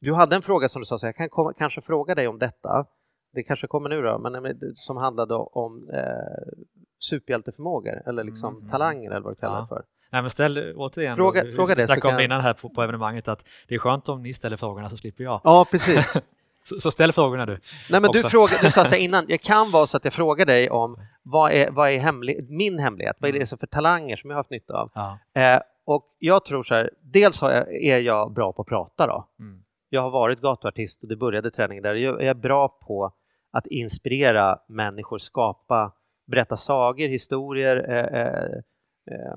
Du 0.00 0.14
hade 0.14 0.36
en 0.36 0.42
fråga 0.42 0.68
som 0.68 0.82
du 0.82 0.86
sa, 0.86 0.98
så 0.98 1.06
jag 1.06 1.16
kan 1.16 1.28
komma, 1.28 1.52
kanske 1.52 1.80
fråga 1.80 2.14
dig 2.14 2.28
om 2.28 2.38
detta. 2.38 2.86
Det 3.32 3.42
kanske 3.42 3.66
kommer 3.66 3.88
nu 3.88 4.02
då, 4.02 4.18
men 4.18 4.58
som 4.74 4.96
handlade 4.96 5.34
om 5.34 5.90
eh, 5.90 6.62
superhjälteförmågor 6.98 8.02
eller 8.06 8.24
liksom 8.24 8.56
mm. 8.56 8.70
talanger 8.70 9.10
eller 9.10 9.20
vad 9.20 9.32
du 9.32 9.36
kallar 9.36 9.56
det 9.56 9.66
ja. 9.70 9.76
för. 9.76 9.84
Nej, 10.10 10.22
men 10.22 10.30
ställ 10.30 10.72
återigen, 10.76 11.16
fråga, 11.16 11.44
då, 11.44 11.50
fråga 11.52 11.74
det. 11.74 11.86
Snackade 11.86 12.08
om 12.08 12.16
det 12.18 12.24
innan 12.24 12.40
här 12.40 12.52
på, 12.52 12.68
på 12.68 12.82
evenemanget 12.82 13.28
att 13.28 13.48
det 13.68 13.74
är 13.74 13.78
skönt 13.78 14.08
om 14.08 14.22
ni 14.22 14.32
ställer 14.32 14.56
frågorna 14.56 14.90
så 14.90 14.96
slipper 14.96 15.24
jag. 15.24 15.40
Ja, 15.44 15.66
precis. 15.70 16.12
så, 16.62 16.80
så, 16.80 16.90
ställ 16.90 17.12
frågorna 17.12 17.46
du. 17.46 17.58
Nej, 17.90 18.00
men 18.00 18.12
du, 18.12 18.22
fråga, 18.22 18.52
du 18.62 18.70
sa 18.70 18.84
så 18.84 18.96
innan, 18.96 19.26
det 19.26 19.38
kan 19.38 19.70
vara 19.70 19.86
så 19.86 19.96
att 19.96 20.04
jag 20.04 20.12
frågar 20.12 20.46
dig 20.46 20.70
om 20.70 20.96
vad 21.22 21.52
är, 21.52 21.70
vad 21.70 21.90
är 21.90 21.98
hemlig, 21.98 22.50
min 22.50 22.78
hemlighet, 22.78 23.16
vad 23.18 23.28
är 23.28 23.32
det 23.32 23.38
mm. 23.52 23.58
för 23.58 23.66
talanger 23.66 24.16
som 24.16 24.30
jag 24.30 24.34
har 24.34 24.40
haft 24.40 24.50
nytta 24.50 24.74
av? 24.74 24.90
Ja. 24.94 25.18
Eh, 25.42 25.60
och 25.84 26.16
jag 26.18 26.44
tror 26.44 26.62
så 26.62 26.74
här, 26.74 26.90
dels 27.00 27.42
jag, 27.42 27.74
är 27.74 27.98
jag 27.98 28.32
bra 28.32 28.52
på 28.52 28.62
att 28.62 28.68
prata 28.68 29.06
då. 29.06 29.28
Mm. 29.40 29.62
Jag 29.88 30.02
har 30.02 30.10
varit 30.10 30.40
gatuartist 30.40 31.02
och 31.02 31.08
det 31.08 31.16
började 31.16 31.50
träningen 31.50 31.82
där. 31.82 31.94
Jag 31.94 32.24
är 32.24 32.34
bra 32.34 32.68
på 32.68 33.12
att 33.50 33.66
inspirera 33.66 34.58
människor, 34.68 35.18
skapa, 35.18 35.92
berätta 36.26 36.56
sagor, 36.56 37.08
historier, 37.08 37.90
eh, 37.90 38.20
Eh, 38.20 38.62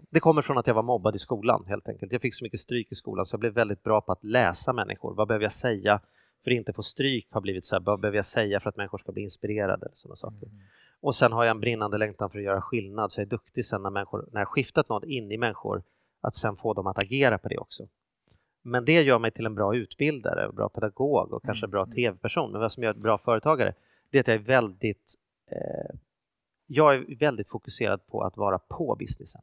det 0.10 0.20
kommer 0.20 0.42
från 0.42 0.58
att 0.58 0.68
jag 0.68 0.74
var 0.74 0.84
mobbad 0.84 1.16
i 1.16 1.18
skolan 1.18 1.64
helt 1.68 1.90
enkelt. 1.90 2.12
Jag 2.12 2.22
fick 2.22 2.36
så 2.36 2.44
mycket 2.44 2.60
stryk 2.60 2.92
i 2.92 2.96
skolan 2.96 3.26
så 3.26 3.34
jag 3.34 3.40
blev 3.40 3.54
väldigt 3.54 3.84
bra 3.84 4.02
på 4.02 4.12
att 4.12 4.24
läsa 4.24 4.74
människor. 4.74 5.14
Vad 5.14 5.28
behöver 5.28 5.46
jag 5.46 5.52
säga 5.52 6.00
för 6.44 6.52
att 6.52 6.56
inte 6.56 6.74
få 6.74 6.84
stryk 6.84 7.28
har 7.32 7.42
blivit 7.42 7.66
så 7.66 7.76
här, 7.76 7.84
vad 7.84 8.00
behöver 8.00 8.16
jag 8.16 8.26
säga 8.26 8.60
för 8.60 8.70
att 8.70 8.78
människor 8.78 8.98
ska 8.98 9.12
bli 9.12 9.22
inspirerade? 9.22 9.88
Sådana 9.94 10.16
saker. 10.16 10.48
Mm. 10.48 10.60
Och 11.02 11.16
sen 11.16 11.32
har 11.32 11.44
jag 11.44 11.52
en 11.52 11.60
brinnande 11.60 11.98
längtan 11.98 12.30
för 12.30 12.40
att 12.40 12.46
göra 12.46 12.62
skillnad 12.62 13.12
så 13.12 13.22
jag 13.22 13.26
är 13.26 13.30
duktig 13.30 13.66
sen 13.66 13.84
när, 13.84 13.90
människor, 13.90 14.30
när 14.32 14.42
jag 14.42 14.48
skiftat 14.48 14.90
något 14.90 15.04
in 15.04 15.32
i 15.32 15.38
människor 15.38 15.84
att 16.22 16.36
sen 16.36 16.56
få 16.56 16.74
dem 16.74 16.88
att 16.88 17.00
agera 17.00 17.38
på 17.38 17.48
det 17.48 17.58
också. 17.58 17.88
Men 18.62 18.86
det 18.86 19.02
gör 19.02 19.20
mig 19.20 19.32
till 19.32 19.46
en 19.46 19.56
bra 19.56 19.76
utbildare, 19.76 20.52
bra 20.52 20.70
pedagog 20.70 21.34
och 21.34 21.44
kanske 21.44 21.68
bra 21.68 21.84
mm. 21.84 21.96
tv-person. 21.96 22.52
Men 22.52 22.62
vad 22.62 22.72
som 22.72 22.84
gör 22.84 22.92
ett 22.92 22.98
bra 22.98 23.18
företagare, 23.18 23.74
det 24.10 24.18
är 24.18 24.22
att 24.22 24.28
jag 24.28 24.36
är 24.36 24.40
väldigt 24.40 25.14
eh, 25.52 25.96
jag 26.74 26.96
är 26.96 27.16
väldigt 27.20 27.50
fokuserad 27.50 28.08
på 28.08 28.24
att 28.24 28.38
vara 28.38 28.60
på 28.60 28.96
businessen. 29.00 29.42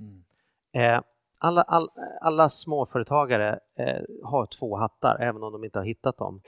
Mm. 0.00 0.24
Eh, 0.72 1.02
alla, 1.38 1.62
all, 1.62 1.90
alla 2.20 2.48
småföretagare 2.48 3.58
eh, 3.78 4.02
har 4.24 4.46
två 4.46 4.76
hattar, 4.76 5.16
även 5.20 5.42
om 5.42 5.52
de 5.52 5.64
inte 5.64 5.78
har 5.78 5.86
hittat 5.86 6.18
dem. 6.18 6.40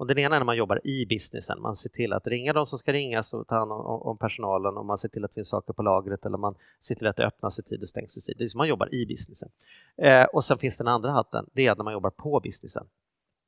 Och 0.00 0.06
den 0.06 0.18
ena 0.18 0.36
är 0.36 0.40
när 0.40 0.44
man 0.44 0.56
jobbar 0.56 0.86
i 0.86 1.06
businessen. 1.06 1.60
Man 1.60 1.76
ser 1.76 1.90
till 1.90 2.12
att 2.12 2.26
ringa 2.26 2.52
de 2.52 2.66
som 2.66 2.78
ska 2.78 2.92
ringas 2.92 3.34
och 3.34 3.46
ta 3.46 3.54
hand 3.54 3.72
om, 3.72 3.80
om, 3.80 4.18
personalen 4.18 4.76
och 4.76 4.86
man 4.86 4.98
ser 4.98 5.08
till 5.08 5.24
att 5.24 5.30
det 5.30 5.34
finns 5.34 5.48
saker 5.48 5.72
på 5.72 5.82
lagret 5.82 6.26
eller 6.26 6.38
man 6.38 6.54
ser 6.80 6.94
till 6.94 7.06
att 7.06 7.16
det 7.16 7.26
öppnas 7.26 7.58
i 7.58 7.62
tid 7.62 7.82
och 7.82 7.88
stängs 7.88 8.16
i 8.16 8.20
tid. 8.20 8.34
Det 8.38 8.44
är 8.44 8.48
som 8.48 8.58
man 8.58 8.68
jobbar 8.68 8.94
i 8.94 9.06
businessen. 9.06 9.48
Eh, 9.96 10.24
och 10.24 10.44
sen 10.44 10.58
finns 10.58 10.78
den 10.78 10.88
andra 10.88 11.10
hatten, 11.10 11.46
det 11.52 11.66
är 11.66 11.76
när 11.76 11.84
man 11.84 11.92
jobbar 11.92 12.10
på 12.10 12.40
businessen. 12.40 12.86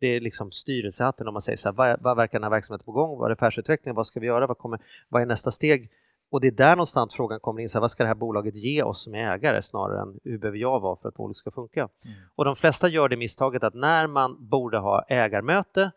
Det 0.00 0.06
är 0.06 0.20
liksom 0.20 0.50
styrelsehatten 0.50 1.28
om 1.28 1.34
man 1.34 1.40
säger 1.40 1.56
så 1.56 1.68
här, 1.68 1.74
vad, 1.74 2.02
vad 2.02 2.16
verkar 2.16 2.38
den 2.38 2.42
här 2.42 2.50
verksamheten 2.50 2.84
på 2.84 2.92
gång? 2.92 3.18
Vad 3.18 3.30
är 3.30 3.32
affärsutvecklingen? 3.32 3.96
Vad 3.96 4.06
ska 4.06 4.20
vi 4.20 4.26
göra? 4.26 4.46
Vad, 4.46 4.58
kommer, 4.58 4.80
vad 5.08 5.22
är 5.22 5.26
nästa 5.26 5.50
steg? 5.50 5.90
Och 6.32 6.40
det 6.40 6.46
är 6.46 6.52
där 6.52 6.76
någonstans 6.76 7.14
frågan 7.14 7.40
kommer 7.40 7.62
in, 7.62 7.68
så 7.68 7.78
här, 7.78 7.80
vad 7.80 7.90
ska 7.90 8.02
det 8.02 8.08
här 8.08 8.14
bolaget 8.14 8.56
ge 8.56 8.82
oss 8.82 9.02
som 9.02 9.14
ägare 9.14 9.62
snarare 9.62 10.02
än 10.02 10.20
hur 10.24 10.38
behöver 10.38 10.58
jag 10.58 10.80
vara 10.80 10.96
för 10.96 11.08
att 11.08 11.14
bolaget 11.14 11.36
ska 11.36 11.50
funka? 11.50 11.80
Mm. 11.80 12.16
Och 12.34 12.44
de 12.44 12.56
flesta 12.56 12.88
gör 12.88 13.08
det 13.08 13.16
misstaget 13.16 13.64
att 13.64 13.74
när 13.74 14.06
man 14.06 14.48
borde 14.48 14.78
ha 14.78 15.04
ägarmöte 15.08 15.90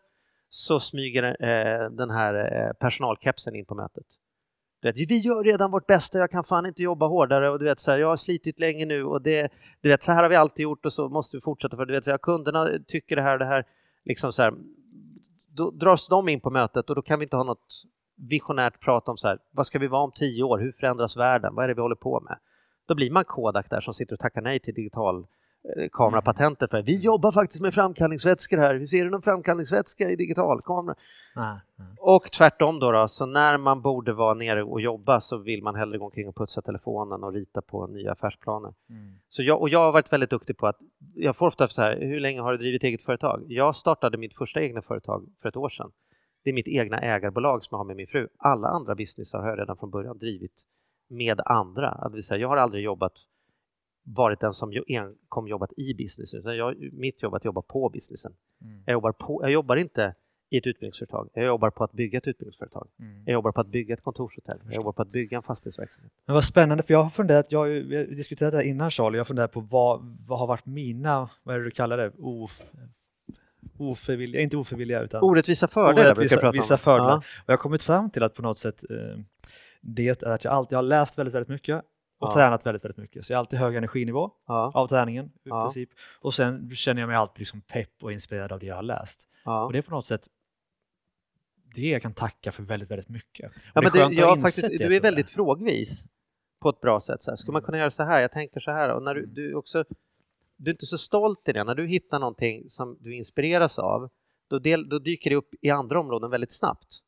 så 0.48 0.80
smyger 0.80 1.22
eh, 1.22 1.90
den 1.90 2.10
här 2.10 2.34
eh, 2.34 2.72
personalkepsen 2.72 3.54
in 3.54 3.64
på 3.64 3.74
mötet. 3.74 4.06
Vet, 4.82 4.96
vi 4.96 5.18
gör 5.18 5.44
redan 5.44 5.70
vårt 5.70 5.86
bästa, 5.86 6.18
jag 6.18 6.30
kan 6.30 6.44
fan 6.44 6.66
inte 6.66 6.82
jobba 6.82 7.06
hårdare 7.06 7.50
och 7.50 7.58
du 7.58 7.64
vet 7.64 7.80
så 7.80 7.90
här, 7.90 7.98
jag 7.98 8.08
har 8.08 8.16
slitit 8.16 8.58
länge 8.58 8.86
nu 8.86 9.04
och 9.04 9.22
det, 9.22 9.52
du 9.80 9.88
vet 9.88 10.02
så 10.02 10.12
här 10.12 10.22
har 10.22 10.30
vi 10.30 10.36
alltid 10.36 10.62
gjort 10.62 10.86
och 10.86 10.92
så 10.92 11.08
måste 11.08 11.36
vi 11.36 11.40
fortsätta 11.40 11.76
för 11.76 11.86
du 11.86 11.94
vet 11.94 12.04
så 12.04 12.10
här, 12.10 12.18
kunderna 12.18 12.68
tycker 12.86 13.16
det 13.16 13.22
här 13.22 13.32
och 13.32 13.38
det 13.38 13.46
här, 13.46 13.64
liksom 14.04 14.32
så 14.32 14.42
här, 14.42 14.54
då 15.48 15.70
dras 15.70 16.08
de 16.08 16.28
in 16.28 16.40
på 16.40 16.50
mötet 16.50 16.90
och 16.90 16.96
då 16.96 17.02
kan 17.02 17.18
vi 17.18 17.24
inte 17.24 17.36
ha 17.36 17.44
något 17.44 17.84
visionärt 18.16 18.80
prata 18.80 19.10
om 19.10 19.16
så 19.16 19.28
här, 19.28 19.38
vad 19.50 19.66
ska 19.66 19.78
vi 19.78 19.86
vara 19.86 20.02
om 20.02 20.12
tio 20.12 20.42
år? 20.42 20.58
Hur 20.58 20.72
förändras 20.72 21.16
världen? 21.16 21.54
Vad 21.54 21.64
är 21.64 21.68
det 21.68 21.74
vi 21.74 21.80
håller 21.80 21.96
på 21.96 22.20
med? 22.20 22.38
Då 22.88 22.94
blir 22.94 23.10
man 23.10 23.24
Kodak 23.24 23.70
där 23.70 23.80
som 23.80 23.94
sitter 23.94 24.12
och 24.12 24.20
tackar 24.20 24.42
nej 24.42 24.60
till 24.60 24.74
digital 24.74 25.26
eh, 25.76 25.88
kamerapatentet 25.92 26.70
för 26.70 26.82
vi 26.82 27.00
jobbar 27.00 27.32
faktiskt 27.32 27.62
med 27.62 27.74
framkallningsvätskor 27.74 28.56
här. 28.56 28.74
Hur 28.74 28.86
ser 28.86 29.04
du 29.04 29.10
någon 29.10 29.22
framkallningsvätska 29.22 30.10
i 30.10 30.16
digital 30.16 30.62
kamera? 30.62 30.96
Mm. 31.36 31.96
Och 31.98 32.22
tvärtom 32.32 32.78
då, 32.78 32.92
då, 32.92 33.08
så 33.08 33.26
när 33.26 33.58
man 33.58 33.82
borde 33.82 34.12
vara 34.12 34.34
nere 34.34 34.62
och 34.62 34.80
jobba 34.80 35.20
så 35.20 35.38
vill 35.38 35.62
man 35.62 35.74
hellre 35.74 35.98
gå 35.98 36.04
omkring 36.04 36.28
och 36.28 36.36
putsa 36.36 36.62
telefonen 36.62 37.24
och 37.24 37.32
rita 37.32 37.62
på 37.62 37.86
nya 37.86 38.12
affärsplaner. 38.12 38.74
Mm. 38.90 39.14
Så 39.28 39.42
jag, 39.42 39.60
och 39.60 39.68
jag 39.68 39.80
har 39.80 39.92
varit 39.92 40.12
väldigt 40.12 40.30
duktig 40.30 40.58
på 40.58 40.66
att, 40.66 40.78
jag 41.14 41.36
får 41.36 41.46
ofta 41.46 41.68
så 41.68 41.82
här, 41.82 42.00
hur 42.00 42.20
länge 42.20 42.40
har 42.40 42.52
du 42.52 42.58
drivit 42.58 42.82
eget 42.82 43.02
företag? 43.02 43.44
Jag 43.48 43.76
startade 43.76 44.18
mitt 44.18 44.36
första 44.36 44.60
egna 44.60 44.82
företag 44.82 45.28
för 45.42 45.48
ett 45.48 45.56
år 45.56 45.68
sedan. 45.68 45.90
Det 46.46 46.50
är 46.50 46.54
mitt 46.54 46.68
egna 46.68 46.98
ägarbolag 46.98 47.64
som 47.64 47.68
jag 47.70 47.78
har 47.78 47.84
med 47.84 47.96
min 47.96 48.06
fru. 48.06 48.28
Alla 48.38 48.68
andra 48.68 48.94
businessar 48.94 49.40
har 49.40 49.48
jag 49.48 49.58
redan 49.58 49.76
från 49.76 49.90
början 49.90 50.18
drivit 50.18 50.62
med 51.08 51.40
andra. 51.44 52.08
Det 52.08 52.14
vill 52.14 52.22
säga, 52.22 52.40
jag 52.40 52.48
har 52.48 52.56
aldrig 52.56 52.84
jobbat, 52.84 53.12
varit 54.04 54.40
den 54.40 54.52
som 54.52 54.72
enkom 54.86 55.48
jobbat 55.48 55.72
i 55.76 55.94
business, 55.94 56.34
utan 56.34 56.56
jag, 56.56 56.92
mitt 56.92 57.22
jobb 57.22 57.32
är 57.32 57.36
att 57.36 57.44
jobba 57.44 57.62
på 57.62 57.88
businessen. 57.88 58.32
Mm. 58.62 58.82
Jag, 58.86 58.92
jobbar 58.92 59.12
på, 59.12 59.42
jag 59.42 59.50
jobbar 59.50 59.76
inte 59.76 60.14
i 60.50 60.58
ett 60.58 60.66
utbildningsföretag. 60.66 61.30
Jag 61.34 61.44
jobbar 61.44 61.70
på 61.70 61.84
att 61.84 61.92
bygga 61.92 62.18
ett 62.18 62.26
utbildningsföretag. 62.26 62.88
Mm. 62.98 63.22
Jag 63.26 63.32
jobbar 63.32 63.52
på 63.52 63.60
att 63.60 63.68
bygga 63.68 63.94
ett 63.94 64.02
kontorshotell. 64.02 64.60
Jag 64.64 64.74
jobbar 64.74 64.92
på 64.92 65.02
att 65.02 65.10
bygga 65.10 65.36
en 65.36 65.42
fastighetsverksamhet. 65.42 66.12
Men 66.26 66.34
vad 66.34 66.44
spännande, 66.44 66.82
för 66.82 66.94
jag 66.94 67.02
har 67.02 67.10
funderat, 67.10 67.52
jag 67.52 67.58
har 67.58 68.14
diskuterat 68.14 68.52
det 68.52 68.56
här 68.56 68.64
innan 68.64 68.90
Charlie, 68.90 69.16
jag 69.16 69.20
har 69.20 69.26
funderat 69.26 69.52
på 69.52 69.60
vad, 69.60 70.18
vad 70.28 70.38
har 70.38 70.46
varit 70.46 70.66
mina, 70.66 71.28
vad 71.42 71.54
är 71.54 71.58
det 71.58 71.64
du 71.64 71.70
kallar 71.70 71.96
det, 71.96 72.12
oh, 72.18 72.50
ofrivilliga, 73.78 74.42
inte 74.42 74.56
ofrivilliga 74.56 75.00
utan 75.00 75.22
orättvisa 75.22 75.68
fördelar 75.68 76.06
orättvisa, 76.10 76.50
vissa 76.50 76.76
fördelar. 76.76 77.10
Ja. 77.10 77.16
Och 77.16 77.24
jag 77.46 77.52
har 77.52 77.58
kommit 77.58 77.82
fram 77.82 78.10
till 78.10 78.22
att 78.22 78.34
på 78.34 78.42
något 78.42 78.58
sätt 78.58 78.84
eh, 78.90 78.96
det 79.80 80.08
är 80.22 80.28
att 80.28 80.44
jag 80.44 80.52
alltid 80.54 80.76
har 80.76 80.82
läst 80.82 81.18
väldigt, 81.18 81.34
väldigt 81.34 81.48
mycket 81.48 81.76
och 82.18 82.28
Ja. 82.28 82.32
tränat 82.34 82.66
väldigt, 82.66 82.84
väldigt 82.84 82.96
mycket. 82.98 83.26
Så 83.26 83.32
jag 83.32 83.36
har 83.36 83.40
alltid 83.40 83.58
hög 83.58 83.76
energinivå 83.76 84.30
Ja, 84.46 84.70
av 84.74 84.88
träningen 84.88 85.26
i 85.44 85.48
princip. 85.50 85.90
Och 86.20 86.34
sen 86.34 86.70
känner 86.70 87.02
jag 87.02 87.08
mig 87.08 87.16
alltid 87.16 87.38
liksom 87.38 87.60
pepp 87.60 87.90
och 88.02 88.12
inspirerad 88.12 88.52
av 88.52 88.58
det 88.60 88.66
jag 88.66 88.74
har 88.76 88.82
läst. 88.82 89.26
Och 89.44 89.72
det 89.72 89.78
är 89.78 89.82
på 89.82 89.90
något 89.90 90.06
sätt 90.06 90.28
det 91.74 91.88
jag 91.88 92.02
kan 92.02 92.14
tacka 92.14 92.52
för 92.52 92.62
väldigt, 92.62 92.90
väldigt 92.90 93.08
mycket. 93.08 93.50
Och 93.50 93.56
Ja, 93.74 93.80
det 93.80 93.86
är 93.86 94.00
men 94.00 94.10
du, 94.10 94.16
jag, 94.16 94.40
faktiskt, 94.40 94.68
det, 94.78 94.88
du 94.88 94.96
är 94.96 95.00
väldigt 95.00 95.30
frågvis 95.30 96.06
på 96.62 96.68
ett 96.68 96.80
bra 96.80 97.00
sätt. 97.00 97.22
Så 97.22 97.30
här. 97.30 97.36
Skulle 97.36 97.52
man 97.52 97.60
Mm. 97.60 97.66
kunna 97.66 97.78
göra 97.78 97.90
så 97.90 98.02
här? 98.02 98.20
Jag 98.20 98.32
tänker 98.32 98.60
så 98.60 98.70
här. 98.70 98.94
Och 98.94 99.02
när 99.02 99.14
du, 99.14 99.26
du, 99.26 99.54
också, 99.54 99.84
du 100.56 100.70
är 100.70 100.74
inte 100.74 100.86
så 100.86 100.98
stolt 100.98 101.48
i 101.48 101.52
det. 101.52 101.64
När 101.64 101.74
du 101.74 101.86
hittar 101.86 102.18
någonting 102.18 102.68
som 102.68 102.98
du 103.00 103.14
inspireras 103.14 103.78
av, 103.78 104.10
då, 104.48 104.58
del, 104.58 104.88
då 104.88 104.98
dyker 104.98 105.30
det 105.30 105.36
upp 105.36 105.50
i 105.60 105.70
andra 105.70 106.00
områden 106.00 106.30
väldigt 106.30 106.52
snabbt. 106.52 107.02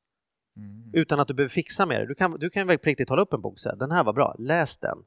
Mm. 0.57 0.91
Utan 0.93 1.21
att 1.21 1.29
du 1.29 1.35
behöver 1.35 1.51
fixa 1.51 1.87
med 1.87 2.01
det. 2.01 2.07
Du 2.07 2.15
kan, 2.15 2.39
du 2.39 2.51
kan 2.51 2.67
väl 2.67 2.79
riktigt 2.79 3.09
hålla 3.09 3.23
upp 3.23 3.33
en 3.33 3.41
bok 3.41 3.53
och 3.53 3.59
säga 3.59 3.75
den 3.75 3.91
här 3.91 4.05
var 4.05 4.13
bra, 4.13 4.37
läs 4.39 4.77
den. 4.77 4.99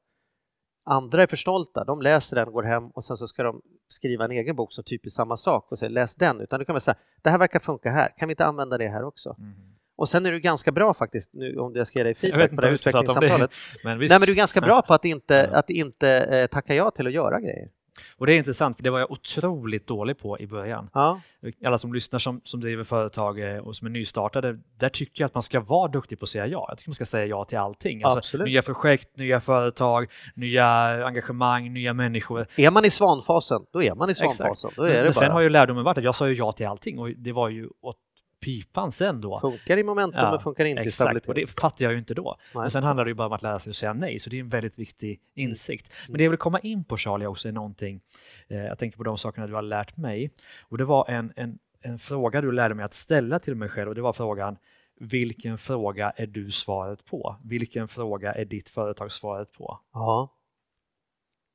Andra 0.85 1.23
är 1.23 1.27
för 1.27 1.37
stolta, 1.37 1.83
de 1.83 2.01
läser 2.01 2.35
den, 2.35 2.51
går 2.51 2.63
hem 2.63 2.87
och 2.89 3.03
sen 3.03 3.17
så 3.17 3.27
ska 3.27 3.43
de 3.43 3.61
skriva 3.87 4.25
en 4.25 4.31
egen 4.31 4.55
bok 4.55 4.73
som 4.73 4.83
typ 4.83 5.05
är 5.05 5.09
samma 5.09 5.37
sak 5.37 5.71
och 5.71 5.79
säga 5.79 5.89
läs 5.89 6.15
den. 6.15 6.41
Utan 6.41 6.59
du 6.59 6.65
kan 6.65 6.73
väl 6.73 6.81
säga 6.81 6.95
det 7.21 7.29
här 7.29 7.37
verkar 7.37 7.59
funka 7.59 7.91
här, 7.91 8.13
kan 8.17 8.27
vi 8.27 8.31
inte 8.31 8.45
använda 8.45 8.77
det 8.77 8.87
här 8.87 9.03
också? 9.03 9.35
Mm. 9.39 9.53
Och 9.95 10.09
sen 10.09 10.25
är 10.25 10.31
du 10.31 10.39
ganska 10.39 10.71
bra 10.71 10.93
faktiskt, 10.93 11.33
nu 11.33 11.57
om 11.57 11.75
jag 11.75 11.87
ska 11.87 11.99
ge 11.99 12.03
dig 12.03 12.15
feedback 12.15 12.49
på 12.49 12.55
det 12.55 12.67
här 12.67 12.71
om 12.71 12.73
det. 12.73 12.89
utvecklingssamtalet. 12.89 13.51
Men 13.83 13.99
visst. 13.99 14.11
Nej 14.11 14.19
men 14.19 14.25
du 14.25 14.31
är 14.31 14.35
ganska 14.35 14.61
bra 14.61 14.81
på 14.81 14.93
att 14.93 15.05
inte, 15.05 15.49
att 15.53 15.69
inte 15.69 16.09
eh, 16.09 16.47
tacka 16.47 16.75
ja 16.75 16.91
till 16.91 17.07
att 17.07 17.13
göra 17.13 17.39
grejer. 17.39 17.69
Och 18.17 18.25
det 18.25 18.33
är 18.33 18.37
intressant, 18.37 18.77
för 18.77 18.83
det 18.83 18.89
var 18.89 18.99
jag 18.99 19.11
otroligt 19.11 19.87
dålig 19.87 20.17
på 20.17 20.39
i 20.39 20.47
början. 20.47 20.89
Ja, 20.93 21.21
Alla 21.65 21.77
som 21.77 21.93
lyssnar 21.93 22.19
som, 22.19 22.41
som 22.43 22.59
driver 22.59 22.83
företag 22.83 23.39
eh, 23.39 23.57
och 23.57 23.75
som 23.75 23.87
är 23.87 23.91
nystartade, 23.91 24.59
där 24.77 24.89
tycker 24.89 25.21
jag 25.21 25.25
att 25.25 25.33
man 25.33 25.43
ska 25.43 25.59
vara 25.59 25.87
duktig 25.87 26.19
på 26.19 26.23
att 26.23 26.29
säga 26.29 26.47
ja. 26.47 26.65
Jag 26.69 26.77
tycker 26.77 26.89
man 26.89 26.95
ska 26.95 27.05
säga 27.05 27.25
ja 27.25 27.45
till 27.45 27.57
allting. 27.57 28.03
Alltså, 28.03 28.17
Absolut. 28.17 28.47
nya 28.47 28.61
projekt, 28.61 29.17
nya 29.17 29.39
företag, 29.39 30.11
nya 30.35 30.65
engagemang, 31.05 31.73
nya 31.73 31.93
människor. 31.93 32.47
är 32.55 32.71
man 32.71 32.85
i 32.85 32.89
svanfasen, 32.89 33.61
då 33.73 33.83
är 33.83 33.95
man 33.95 34.09
i 34.09 34.15
svanfasen. 34.15 34.71
Då 34.75 34.83
är 34.83 34.87
men, 34.87 34.97
det 34.97 35.03
men 35.03 35.13
sen 35.13 35.27
bara. 35.27 35.33
har 35.33 35.41
ju 35.41 35.49
lärdomen 35.49 35.83
varit 35.83 35.97
att 35.97 36.03
jag 36.03 36.15
sa 36.15 36.29
ja 36.29 36.51
till 36.51 36.67
allting 36.67 36.99
och 36.99 37.09
det 37.09 37.31
var 37.31 37.49
ju 37.49 37.69
åt 37.81 37.97
pipan 38.41 38.91
sen 38.91 39.21
då. 39.21 39.39
Funkar 39.39 39.77
i 39.77 39.83
momentum 39.83 40.19
Ja, 40.21 40.31
men 40.31 40.39
funkar 40.39 40.65
inte 40.65 40.81
i 40.81 40.85
Exakt, 40.85 41.15
och 41.15 41.21
stabilitet. 41.21 41.55
det 41.55 41.61
fattar 41.61 41.85
jag 41.85 41.91
ju 41.91 41.99
inte 41.99 42.13
då. 42.13 42.37
Nej. 42.53 42.61
Men 42.61 42.71
sen 42.71 42.83
handlar 42.83 43.05
det 43.05 43.11
ju 43.11 43.15
bara 43.15 43.27
om 43.27 43.33
att 43.33 43.41
lära 43.41 43.59
sig 43.59 43.69
att 43.69 43.75
säga 43.75 43.93
nej, 43.93 44.19
så 44.19 44.29
det 44.29 44.37
är 44.37 44.39
en 44.39 44.49
väldigt 44.49 44.79
viktig 44.79 45.19
insikt. 45.35 45.93
Men 46.07 46.17
det 46.17 46.23
jag 46.23 46.29
vill 46.31 46.39
komma 46.39 46.59
in 46.59 46.83
på 46.83 46.97
Charlie 46.97 47.25
också 47.25 47.47
är 47.47 47.51
någonting, 47.51 48.01
eh, 48.47 48.57
jag 48.57 48.77
tänker 48.79 48.97
på 48.97 49.03
de 49.03 49.17
sakerna 49.17 49.47
du 49.47 49.53
har 49.53 49.61
lärt 49.61 49.97
mig, 49.97 50.31
och 50.69 50.77
det 50.77 50.85
var 50.85 51.09
en, 51.09 51.33
en, 51.35 51.59
en 51.81 51.99
fråga 51.99 52.41
du 52.41 52.51
lärde 52.51 52.75
mig 52.75 52.85
att 52.85 52.93
ställa 52.93 53.39
till 53.39 53.55
mig 53.55 53.69
själv 53.69 53.89
och 53.89 53.95
det 53.95 54.01
var 54.01 54.13
frågan 54.13 54.57
vilken 55.03 55.57
fråga 55.57 56.09
är 56.09 56.27
du 56.27 56.51
svaret 56.51 57.05
på? 57.05 57.35
Vilken 57.43 57.87
fråga 57.87 58.33
är 58.33 58.45
ditt 58.45 58.69
företag 58.69 59.11
svaret 59.11 59.51
på? 59.51 59.79
Ja. 59.93 60.37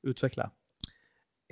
Utveckla. 0.02 0.50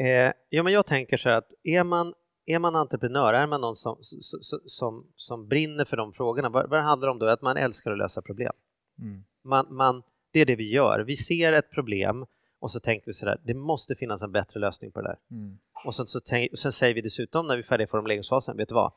Eh, 0.01 0.33
ja, 0.49 0.63
men 0.63 0.73
jag 0.73 0.87
tänker 0.87 1.17
så 1.17 1.29
här 1.29 1.37
att 1.37 1.53
är 1.63 1.85
man, 1.85 2.15
är 2.47 2.59
man 2.59 2.77
entreprenör, 2.77 3.35
är 3.35 3.47
man 3.47 3.61
någon 3.61 3.77
som, 3.77 3.99
som, 4.03 4.61
som, 4.67 5.07
som 5.17 5.49
brinner 5.49 5.85
för 5.85 5.97
de 5.97 6.13
frågorna, 6.13 6.49
vad, 6.49 6.71
vad 6.71 6.83
handlar 6.83 7.09
det 7.09 7.13
om 7.13 7.19
då? 7.19 7.27
Att 7.27 7.43
man 7.43 7.57
älskar 7.57 7.93
att 7.93 7.99
lösa 7.99 8.23
problem. 8.23 8.53
Mm. 8.99 9.25
Man, 9.45 9.75
man, 9.75 10.03
det 10.33 10.41
är 10.41 10.47
det 10.47 10.57
vi 10.57 10.71
gör. 10.71 11.01
Vi 11.01 11.17
ser 11.17 11.53
ett 11.53 11.71
problem 11.71 12.27
och 12.59 12.71
så 12.71 12.81
tänker 12.81 13.07
vi 13.07 13.13
så 13.13 13.27
där, 13.27 13.41
det 13.45 13.55
måste 13.55 13.95
finnas 13.95 14.23
en 14.23 14.33
bättre 14.33 14.61
lösning 14.61 14.93
på 14.93 15.01
det 15.01 15.09
där. 15.09 15.19
Mm. 15.31 15.59
Och 15.85 15.95
sen, 15.95 16.07
så 16.07 16.21
tänk, 16.21 16.59
sen 16.59 16.73
säger 16.73 16.95
vi 16.95 17.01
dessutom 17.01 17.47
när 17.47 17.57
vi 17.57 17.63
är 17.63 17.67
färdiga 17.67 17.85
i 17.85 17.91
formuleringsfasen, 17.91 18.57
vet 18.57 18.69
du 18.69 18.75
vad? 18.75 18.93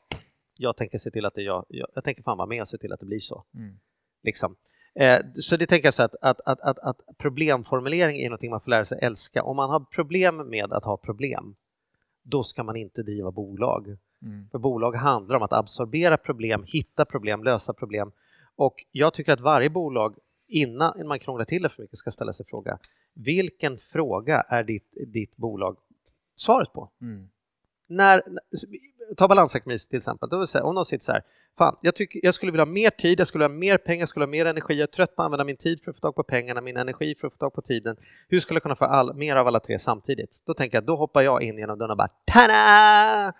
Jag 0.56 0.76
tänker 0.76 0.98
se 0.98 1.10
till 1.10 1.26
att 1.26 1.34
det 1.34 1.42
jag, 1.42 1.66
jag, 1.68 1.88
jag 1.94 2.04
tänker 2.04 2.22
fan 2.22 2.38
vara 2.38 2.48
med 2.48 2.62
och 2.62 2.68
se 2.68 2.78
till 2.78 2.92
att 2.92 3.00
det 3.00 3.06
blir 3.06 3.20
så. 3.20 3.44
Mm. 3.54 3.78
Liksom. 4.22 4.56
Eh, 4.94 5.20
så 5.34 5.56
det 5.56 5.66
tänker 5.66 5.86
jag 5.86 5.94
så 5.94 6.02
att, 6.02 6.14
att, 6.22 6.40
att, 6.40 6.60
att, 6.60 6.78
att 6.78 7.00
problemformulering 7.18 8.20
är 8.20 8.24
någonting 8.24 8.50
man 8.50 8.60
får 8.60 8.70
lära 8.70 8.84
sig 8.84 8.98
älska. 9.02 9.42
Om 9.42 9.56
man 9.56 9.70
har 9.70 9.80
problem 9.80 10.50
med 10.50 10.72
att 10.72 10.84
ha 10.84 10.96
problem, 10.96 11.56
då 12.30 12.42
ska 12.42 12.62
man 12.62 12.76
inte 12.76 13.02
driva 13.02 13.30
bolag. 13.30 13.96
Mm. 14.22 14.48
För 14.50 14.58
bolag 14.58 14.96
handlar 14.96 15.36
om 15.36 15.42
att 15.42 15.52
absorbera 15.52 16.16
problem, 16.16 16.64
hitta 16.66 17.04
problem, 17.04 17.44
lösa 17.44 17.72
problem. 17.72 18.12
Och 18.56 18.84
jag 18.92 19.14
tycker 19.14 19.32
att 19.32 19.40
varje 19.40 19.70
bolag, 19.70 20.16
innan 20.48 21.06
man 21.06 21.18
krånglar 21.18 21.44
till 21.44 21.62
det 21.62 21.68
för 21.68 21.82
mycket, 21.82 21.98
ska 21.98 22.10
ställa 22.10 22.32
sig 22.32 22.46
fråga, 22.46 22.78
vilken 23.14 23.78
fråga 23.78 24.40
är 24.40 24.64
ditt, 24.64 24.92
ditt 25.06 25.36
bolag 25.36 25.76
svaret 26.34 26.72
på? 26.72 26.90
Mm. 27.00 27.28
När, 27.88 28.22
ta 29.16 29.28
balansekonomi 29.28 29.78
till 29.78 29.96
exempel, 29.96 30.28
då 30.28 30.38
vill 30.38 30.46
säga, 30.46 30.64
om 30.64 30.74
någon 30.74 30.84
sitter 30.84 31.04
så 31.04 31.12
här, 31.12 31.22
fan, 31.58 31.76
jag, 31.82 31.94
tycker, 31.94 32.20
jag 32.22 32.34
skulle 32.34 32.52
vilja 32.52 32.64
ha 32.64 32.72
mer 32.72 32.90
tid, 32.90 33.20
jag 33.20 33.28
skulle 33.28 33.44
vilja 33.44 33.54
ha 33.54 33.60
mer 33.60 33.78
pengar, 33.78 34.00
jag 34.00 34.08
skulle 34.08 34.26
vilja 34.26 34.38
ha 34.38 34.44
mer 34.44 34.50
energi, 34.50 34.74
jag 34.74 34.88
är 34.88 34.92
trött 34.92 35.16
på 35.16 35.22
att 35.22 35.26
använda 35.26 35.44
min 35.44 35.56
tid 35.56 35.80
för 35.84 35.90
att 35.90 35.96
få 35.96 36.00
tag 36.00 36.14
på 36.14 36.22
pengarna, 36.22 36.60
min 36.60 36.76
energi 36.76 37.14
för 37.20 37.26
att 37.26 37.32
få 37.32 37.38
tag 37.38 37.54
på 37.54 37.62
tiden. 37.62 37.96
Hur 38.28 38.40
skulle 38.40 38.56
jag 38.56 38.62
kunna 38.62 38.76
få 38.76 38.84
all, 38.84 39.14
mer 39.14 39.36
av 39.36 39.46
alla 39.46 39.60
tre 39.60 39.78
samtidigt? 39.78 40.42
Då 40.46 40.54
tänker 40.54 40.76
jag, 40.76 40.84
då 40.84 40.96
hoppar 40.96 41.22
jag 41.22 41.42
in 41.42 41.58
genom 41.58 41.78
dörren 41.78 41.90
och 41.90 41.96
bara, 41.96 42.10
tada! 42.32 43.34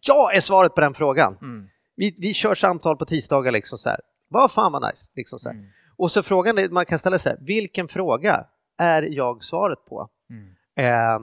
Jag 0.00 0.36
är 0.36 0.40
svaret 0.40 0.74
på 0.74 0.80
den 0.80 0.94
frågan. 0.94 1.38
Mm. 1.42 1.68
Vi, 1.96 2.16
vi 2.18 2.34
kör 2.34 2.54
samtal 2.54 2.96
på 2.96 3.04
tisdagar 3.04 3.52
liksom 3.52 3.78
så 3.78 3.88
här, 3.88 4.00
vad 4.28 4.52
fan 4.52 4.72
vad 4.72 4.82
nice, 4.82 5.10
liksom 5.14 5.38
så. 5.38 5.50
Mm. 5.50 5.64
Och 5.96 6.10
så 6.10 6.22
frågan 6.22 6.58
är, 6.58 6.68
man 6.68 6.86
kan 6.86 6.98
ställa 6.98 7.18
sig, 7.18 7.36
vilken 7.40 7.88
fråga 7.88 8.46
är 8.78 9.02
jag 9.02 9.44
svaret 9.44 9.78
på? 9.88 10.08
Mm. 10.30 10.54
Eh, 10.76 11.20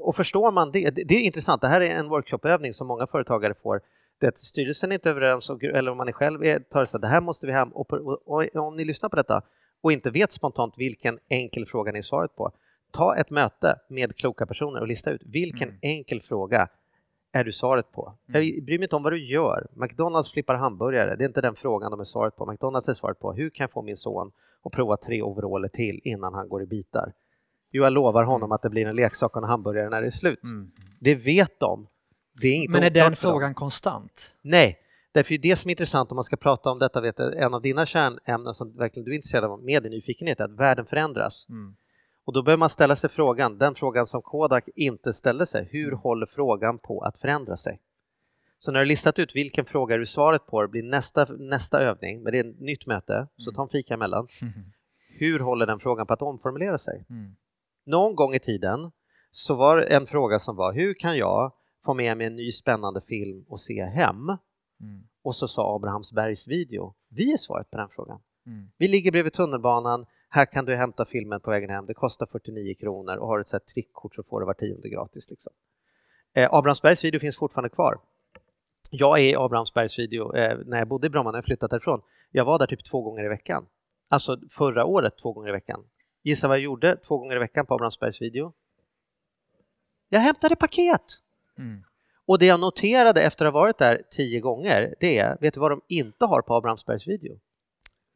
och 0.00 0.16
förstår 0.16 0.52
man 0.52 0.70
det, 0.72 0.90
det, 0.90 1.14
är 1.14 1.20
intressant, 1.20 1.60
det 1.60 1.68
här 1.68 1.80
är 1.80 1.90
en 1.90 2.08
workshopövning 2.08 2.72
som 2.72 2.86
många 2.86 3.06
företagare 3.06 3.54
får. 3.54 3.80
Det 4.18 4.38
styrelsen 4.38 4.92
är 4.92 4.94
inte 4.94 5.10
överens, 5.10 5.50
och, 5.50 5.64
eller 5.64 5.90
om 5.90 5.96
man 5.96 6.08
är 6.08 6.12
själv 6.12 6.44
är, 6.44 6.58
tar 6.58 6.80
det 6.80 6.86
så 6.86 6.96
att 6.96 7.00
det 7.00 7.08
här 7.08 7.20
måste 7.20 7.46
vi 7.46 7.52
hem, 7.52 7.68
och, 7.68 7.92
och, 7.92 8.26
och 8.26 8.56
om 8.56 8.76
ni 8.76 8.84
lyssnar 8.84 9.08
på 9.08 9.16
detta 9.16 9.42
och 9.80 9.92
inte 9.92 10.10
vet 10.10 10.32
spontant 10.32 10.74
vilken 10.76 11.18
enkel 11.28 11.66
fråga 11.66 11.92
ni 11.92 11.98
är 11.98 12.02
svaret 12.02 12.36
på, 12.36 12.52
ta 12.90 13.16
ett 13.16 13.30
möte 13.30 13.80
med 13.88 14.16
kloka 14.16 14.46
personer 14.46 14.80
och 14.80 14.88
lista 14.88 15.10
ut 15.10 15.22
vilken 15.24 15.68
Mm. 15.68 15.78
enkel 15.82 16.20
fråga 16.20 16.68
är 17.32 17.44
du 17.44 17.52
svaret 17.52 17.92
på? 17.92 18.12
Mm. 18.28 18.42
Jag 18.42 18.64
bryr 18.64 18.78
mig 18.78 18.84
inte 18.84 18.96
om 18.96 19.02
vad 19.02 19.12
du 19.12 19.24
gör. 19.24 19.66
McDonalds 19.72 20.32
flippar 20.32 20.54
hamburgare, 20.54 21.16
det 21.16 21.24
är 21.24 21.28
inte 21.28 21.40
den 21.40 21.54
frågan 21.54 21.90
de 21.90 22.00
är 22.00 22.04
svaret 22.04 22.36
på. 22.36 22.46
McDonalds 22.46 22.88
är 22.88 22.94
svaret 22.94 23.18
på 23.18 23.32
hur 23.32 23.50
kan 23.50 23.64
jag 23.64 23.70
få 23.70 23.82
min 23.82 23.96
son 23.96 24.32
att 24.62 24.72
prova 24.72 24.96
tre 24.96 25.22
overaller 25.22 25.68
till 25.68 26.00
innan 26.04 26.34
han 26.34 26.48
går 26.48 26.62
i 26.62 26.66
bitar? 26.66 27.12
Jo, 27.70 27.82
jag 27.82 27.92
lovar 27.92 28.24
honom 28.24 28.52
att 28.52 28.62
det 28.62 28.70
blir 28.70 28.86
en 28.86 28.96
leksak 28.96 29.36
och 29.36 29.42
en 29.42 29.48
hamburgare 29.48 29.90
när 29.90 30.00
det 30.00 30.06
är 30.06 30.10
slut. 30.10 30.44
Mm. 30.44 30.70
Det 31.00 31.14
vet 31.14 31.60
de. 31.60 31.86
Det 32.40 32.48
är 32.48 32.68
Men 32.68 32.82
är 32.82 32.90
den 32.90 33.16
frågan 33.16 33.54
konstant? 33.54 34.34
Nej, 34.42 34.78
därför 35.12 35.34
är 35.34 35.38
det 35.38 35.56
som 35.56 35.68
är 35.68 35.72
intressant 35.72 36.10
om 36.10 36.14
man 36.14 36.24
ska 36.24 36.36
prata 36.36 36.70
om 36.70 36.78
detta, 36.78 37.00
vet 37.00 37.18
jag, 37.18 37.36
en 37.36 37.54
av 37.54 37.62
dina 37.62 37.86
kärnämnen 37.86 38.54
som 38.54 38.76
verkligen 38.76 39.04
du 39.04 39.10
är 39.10 39.16
intresserad 39.16 39.44
av 39.44 39.62
med 39.62 39.82
din 39.82 39.92
nyfikenhet 39.92 40.40
är 40.40 40.44
att 40.44 40.60
världen 40.60 40.86
förändras. 40.86 41.46
Mm. 41.48 41.76
Och 42.24 42.32
då 42.32 42.42
behöver 42.42 42.58
man 42.58 42.68
ställa 42.68 42.96
sig 42.96 43.10
frågan, 43.10 43.58
den 43.58 43.74
frågan 43.74 44.06
som 44.06 44.22
Kodak 44.22 44.68
inte 44.74 45.12
ställde 45.12 45.46
sig, 45.46 45.68
hur 45.70 45.92
håller 45.92 46.26
frågan 46.26 46.78
på 46.78 47.00
att 47.00 47.18
förändra 47.18 47.56
sig? 47.56 47.80
Så 48.58 48.72
när 48.72 48.80
du 48.80 48.86
listat 48.86 49.18
ut 49.18 49.36
vilken 49.36 49.64
fråga 49.64 49.96
du 49.96 50.06
svaret 50.06 50.46
på, 50.46 50.62
det 50.62 50.68
blir 50.68 50.82
nästa, 50.82 51.26
nästa 51.38 51.80
övning, 51.80 52.22
men 52.22 52.32
det 52.32 52.38
är 52.38 52.44
ett 52.44 52.60
nytt 52.60 52.86
möte, 52.86 53.26
så 53.36 53.52
ta 53.52 53.62
en 53.62 53.68
fika 53.68 53.94
emellan. 53.94 54.28
Hur 55.18 55.40
håller 55.40 55.66
den 55.66 55.80
frågan 55.80 56.06
på 56.06 56.12
att 56.12 56.22
omformulera 56.22 56.78
sig? 56.78 57.04
Mm. 57.10 57.36
Någon 57.88 58.14
gång 58.14 58.34
i 58.34 58.38
tiden 58.38 58.90
så 59.30 59.54
var 59.54 59.76
det 59.76 59.84
en 59.84 60.06
fråga 60.06 60.38
som 60.38 60.56
var, 60.56 60.72
hur 60.72 60.94
kan 60.94 61.16
jag 61.16 61.52
få 61.84 61.94
med 61.94 62.16
mig 62.16 62.26
en 62.26 62.36
ny 62.36 62.52
spännande 62.52 63.00
film 63.00 63.44
och 63.48 63.60
se 63.60 63.84
hem? 63.84 64.28
Mm. 64.80 65.08
Och 65.22 65.34
så 65.34 65.48
sa 65.48 65.76
Abrahamsbergs 65.76 66.48
video, 66.48 66.94
vi 67.08 67.32
är 67.32 67.36
svaret 67.36 67.70
på 67.70 67.76
den 67.76 67.88
frågan. 67.88 68.20
Mm. 68.46 68.70
Vi 68.78 68.88
ligger 68.88 69.12
bredvid 69.12 69.32
tunnelbanan, 69.32 70.06
här 70.28 70.44
kan 70.44 70.64
du 70.64 70.74
hämta 70.76 71.04
filmen 71.04 71.40
på 71.40 71.50
vägen 71.50 71.70
hem, 71.70 71.86
det 71.86 71.94
kostar 71.94 72.26
49 72.26 72.74
kronor 72.74 73.16
och 73.16 73.28
har 73.28 73.38
du 73.38 73.56
ett 73.56 73.66
trickkort 73.66 74.14
så 74.14 74.22
får 74.22 74.40
du 74.40 74.46
var 74.46 74.54
tionde 74.54 74.88
gratis. 74.88 75.30
Liksom. 75.30 75.52
Eh, 76.34 76.54
Abrahamsbergs 76.54 77.04
video 77.04 77.20
finns 77.20 77.38
fortfarande 77.38 77.68
kvar. 77.68 78.00
Jag 78.90 79.18
är 79.18 79.22
i 79.22 79.36
Abrahamsbergs 79.36 79.98
video 79.98 80.34
eh, 80.34 80.58
när 80.66 80.78
jag 80.78 80.88
bodde 80.88 81.06
i 81.06 81.10
Bromma, 81.10 81.30
när 81.30 81.38
jag 81.38 81.44
flyttade 81.44 81.74
därifrån. 81.74 82.00
Jag 82.30 82.44
var 82.44 82.58
där 82.58 82.66
typ 82.66 82.84
två 82.84 83.02
gånger 83.02 83.24
i 83.24 83.28
veckan. 83.28 83.66
Alltså 84.08 84.38
förra 84.50 84.84
året 84.84 85.18
två 85.22 85.32
gånger 85.32 85.48
i 85.48 85.52
veckan. 85.52 85.84
Gissa 86.28 86.48
vad 86.48 86.56
jag 86.56 86.62
gjorde 86.62 86.96
två 86.96 87.18
gånger 87.18 87.36
i 87.36 87.38
veckan 87.38 87.66
på 87.66 87.74
Abrahamsbergs 87.74 88.22
video? 88.22 88.52
Jag 90.08 90.20
hämtade 90.20 90.56
paket! 90.56 91.02
Mm. 91.58 91.84
Och 92.26 92.38
det 92.38 92.46
jag 92.46 92.60
noterade 92.60 93.22
efter 93.22 93.46
att 93.46 93.52
ha 93.52 93.60
varit 93.60 93.78
där 93.78 94.02
tio 94.10 94.40
gånger, 94.40 94.94
det 95.00 95.18
är, 95.18 95.38
vet 95.40 95.54
du 95.54 95.60
vad 95.60 95.70
de 95.70 95.80
inte 95.88 96.24
har 96.24 96.42
på 96.42 96.54
Abrahamsbergs 96.54 97.06
video? 97.06 97.38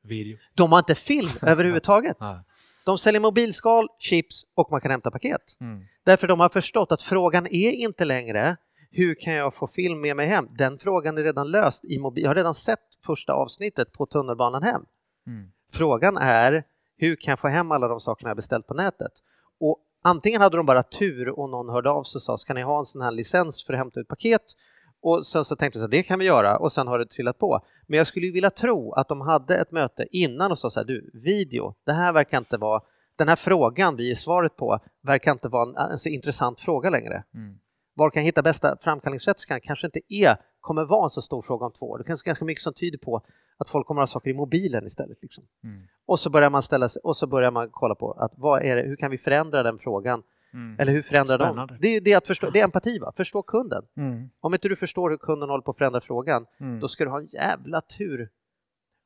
Video. 0.03 0.39
De 0.55 0.73
har 0.73 0.79
inte 0.79 0.95
film 0.95 1.29
överhuvudtaget. 1.43 2.17
De 2.85 2.99
säljer 2.99 3.21
mobilskal, 3.21 3.89
chips 3.99 4.47
och 4.55 4.71
man 4.71 4.81
kan 4.81 4.91
hämta 4.91 5.11
paket. 5.11 5.57
Mm. 5.61 5.85
Därför 6.05 6.29
de 6.29 6.41
har 6.41 6.49
förstått 6.49 6.93
att 6.93 7.03
frågan 7.03 7.47
är 7.47 7.73
inte 7.73 8.05
längre 8.05 8.57
hur 8.91 9.15
kan 9.15 9.33
jag 9.33 9.55
få 9.55 9.67
film 9.67 10.01
med 10.01 10.17
mig 10.17 10.27
hem? 10.27 10.49
Den 10.59 10.79
frågan 10.79 11.19
är 11.19 11.23
redan 11.23 11.51
löst 11.51 11.85
i 11.85 11.99
mobil. 11.99 12.23
Jag 12.23 12.31
har 12.31 12.35
redan 12.35 12.55
sett 12.55 12.79
första 13.07 13.33
avsnittet 13.33 13.93
på 13.93 14.07
tunnelbanan 14.07 14.63
hem. 14.63 14.85
Mm. 15.27 15.53
Frågan 15.73 16.17
är 16.17 16.65
hur 17.03 17.17
kan 17.17 17.33
jag 17.33 17.39
få 17.39 17.49
hem 17.49 17.73
alla 17.73 17.89
de 17.89 18.01
sakerna 18.01 18.31
jag 18.31 18.37
beställt 18.37 18.67
på 18.67 18.75
nätet? 18.75 19.13
Och 19.61 19.79
antingen 20.03 20.41
hade 20.41 20.57
de 20.57 20.67
bara 20.67 20.83
tur 20.83 21.29
och 21.29 21.51
någon 21.51 21.69
hörde 21.69 21.91
av 21.91 22.03
sig 22.03 22.19
och 22.19 22.23
sa 22.23 22.39
ska 22.39 22.55
ni 22.55 22.63
ha 22.63 22.79
en 22.79 22.85
sån 22.85 23.03
här 23.03 23.11
licens 23.11 23.65
för 23.65 23.73
att 23.73 23.79
hämta 23.79 24.01
ut 24.01 24.09
paket? 24.09 24.43
Och 25.01 25.27
sen 25.27 25.45
så 25.45 25.57
tänkte 25.57 25.79
jag 25.79 25.81
så 25.81 25.87
här, 25.87 25.91
det 25.91 26.03
kan 26.03 26.19
vi 26.19 26.25
göra 26.25 26.59
och 26.59 26.73
sen 26.73 26.89
har 26.89 26.99
det 26.99 27.07
trillat 27.07 27.39
på. 27.39 27.61
Men 27.87 27.99
jag 27.99 28.07
skulle 28.07 28.27
ju 28.27 28.33
vilja 28.33 28.51
tro 28.51 28.93
att 28.93 29.09
de 29.09 29.21
hade 29.21 29.57
ett 29.57 29.73
möte 29.73 30.07
innan 30.11 30.51
och 30.51 30.59
sa 30.59 30.71
så 30.71 30.81
här, 30.81 30.85
du, 30.85 31.11
video, 31.15 31.75
det 31.85 31.93
här 31.93 32.13
verkar 32.13 32.39
inte 32.39 32.57
vara, 32.57 32.83
den 33.17 33.29
här 33.29 33.37
frågan 33.37 33.97
vi 33.97 34.11
är 34.11 34.15
svaret 34.15 34.57
på 34.57 34.79
verkar 35.01 35.33
inte 35.33 35.49
vara 35.49 35.69
en, 35.69 35.91
en 35.91 35.99
så 35.99 36.09
intressant 36.09 36.61
fråga 36.61 36.91
längre. 36.91 37.25
Mm. 37.35 37.59
Var 37.95 38.11
kan 38.11 38.23
jag 38.23 38.27
hitta 38.27 38.43
bästa 38.43 38.77
framkallningsvätskan 38.81 39.61
kanske 39.61 39.87
inte 39.87 40.01
är, 40.09 40.37
kommer 40.61 40.85
vara 40.85 41.05
en 41.05 41.11
så 41.11 41.23
stor 41.23 41.43
fråga 41.43 41.67
om 41.67 41.73
två 41.73 41.91
år. 41.91 41.99
Det 41.99 42.05
finns 42.05 42.23
ganska 42.23 42.45
mycket 42.45 42.63
som 42.63 42.75
tyder 42.75 42.99
på 42.99 43.23
att 43.63 43.69
folk 43.71 43.87
kommer 43.87 44.03
att 44.03 44.09
ha 44.09 44.13
saker 44.13 44.31
i 44.31 44.35
mobilen 44.35 44.87
istället. 44.87 45.23
Liksom. 45.23 45.45
Mm. 45.65 45.83
Och 46.07 46.21
så 46.21 46.31
börjar 46.31 46.51
man 46.51 46.63
ställa 46.63 46.89
sig, 46.89 47.01
och 47.05 47.17
så 47.17 47.27
börjar 47.27 47.51
man 47.51 47.69
kolla 47.71 47.95
på 47.95 48.13
att 48.13 48.33
vad 48.37 48.63
är 48.63 48.77
det, 48.77 48.83
hur 48.83 48.97
kan 48.97 49.11
vi 49.11 49.19
förändra 49.19 49.63
den 49.63 49.79
frågan? 49.79 50.23
Mm. 50.55 50.77
Eller 50.81 50.93
hur 50.93 51.03
förändrar 51.03 51.39
Spännande. 51.39 51.75
de? 51.75 51.79
Det 51.81 51.97
är 51.97 52.01
det 52.01 52.15
att 52.15 52.27
förstå, 52.27 52.51
det 52.51 52.61
är 52.61 52.65
empati, 52.65 52.99
va? 52.99 53.13
förstå 53.17 53.43
kunden. 53.43 53.83
Mm. 53.97 54.31
Om 54.41 54.55
inte 54.55 54.69
du 54.69 54.77
förstår 54.77 55.11
hur 55.11 55.17
kunden 55.17 55.49
håller 55.49 55.63
på 55.63 55.71
att 55.71 55.77
förändra 55.79 56.01
frågan, 56.01 56.47
Mm. 56.61 56.81
då 56.81 56.89
ska 56.89 57.05
du 57.05 57.11
ha 57.11 57.19
en 57.19 57.27
jävla 57.27 57.81
tur. 57.81 58.29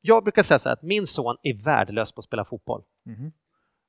Jag 0.01 0.23
brukar 0.25 0.43
säga 0.43 0.59
så 0.59 0.69
här 0.69 0.73
att 0.77 0.83
min 0.83 1.07
son 1.07 1.37
är 1.43 1.55
värdelös 1.65 2.13
på 2.13 2.19
att 2.19 2.25
spela 2.25 2.45
fotboll. 2.45 2.83
Mhm. 3.05 3.33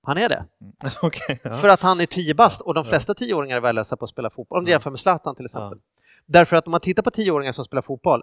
Han 0.03 0.18
är 0.18 0.30
det. 0.30 0.45
Mm. 0.61 0.74
Okej. 1.01 1.39
ja. 1.43 1.51
För 1.53 1.70
att 1.70 1.82
han 1.82 1.99
är 2.01 2.05
tio 2.05 2.34
bast 2.36 2.61
och 2.61 2.74
de 2.74 2.84
flesta 2.86 3.13
tioåringar 3.13 3.57
är 3.57 3.61
värdelösa 3.61 3.97
på 3.97 4.05
att 4.05 4.11
spela 4.11 4.30
fotboll. 4.30 4.57
Om 4.59 4.65
du 4.65 4.72
Ja. 4.72 4.76
jämför 4.76 4.89
med 4.89 4.99
Zlatan 4.99 5.36
till 5.36 5.45
exempel. 5.45 5.80
Därför 6.26 6.55
att 6.57 6.68
om 6.68 6.72
man 6.72 6.80
tittar 6.82 7.03
på 7.03 7.11
tioåringar 7.11 7.51
som 7.51 7.65
spelar 7.65 7.82
fotboll, 7.82 8.22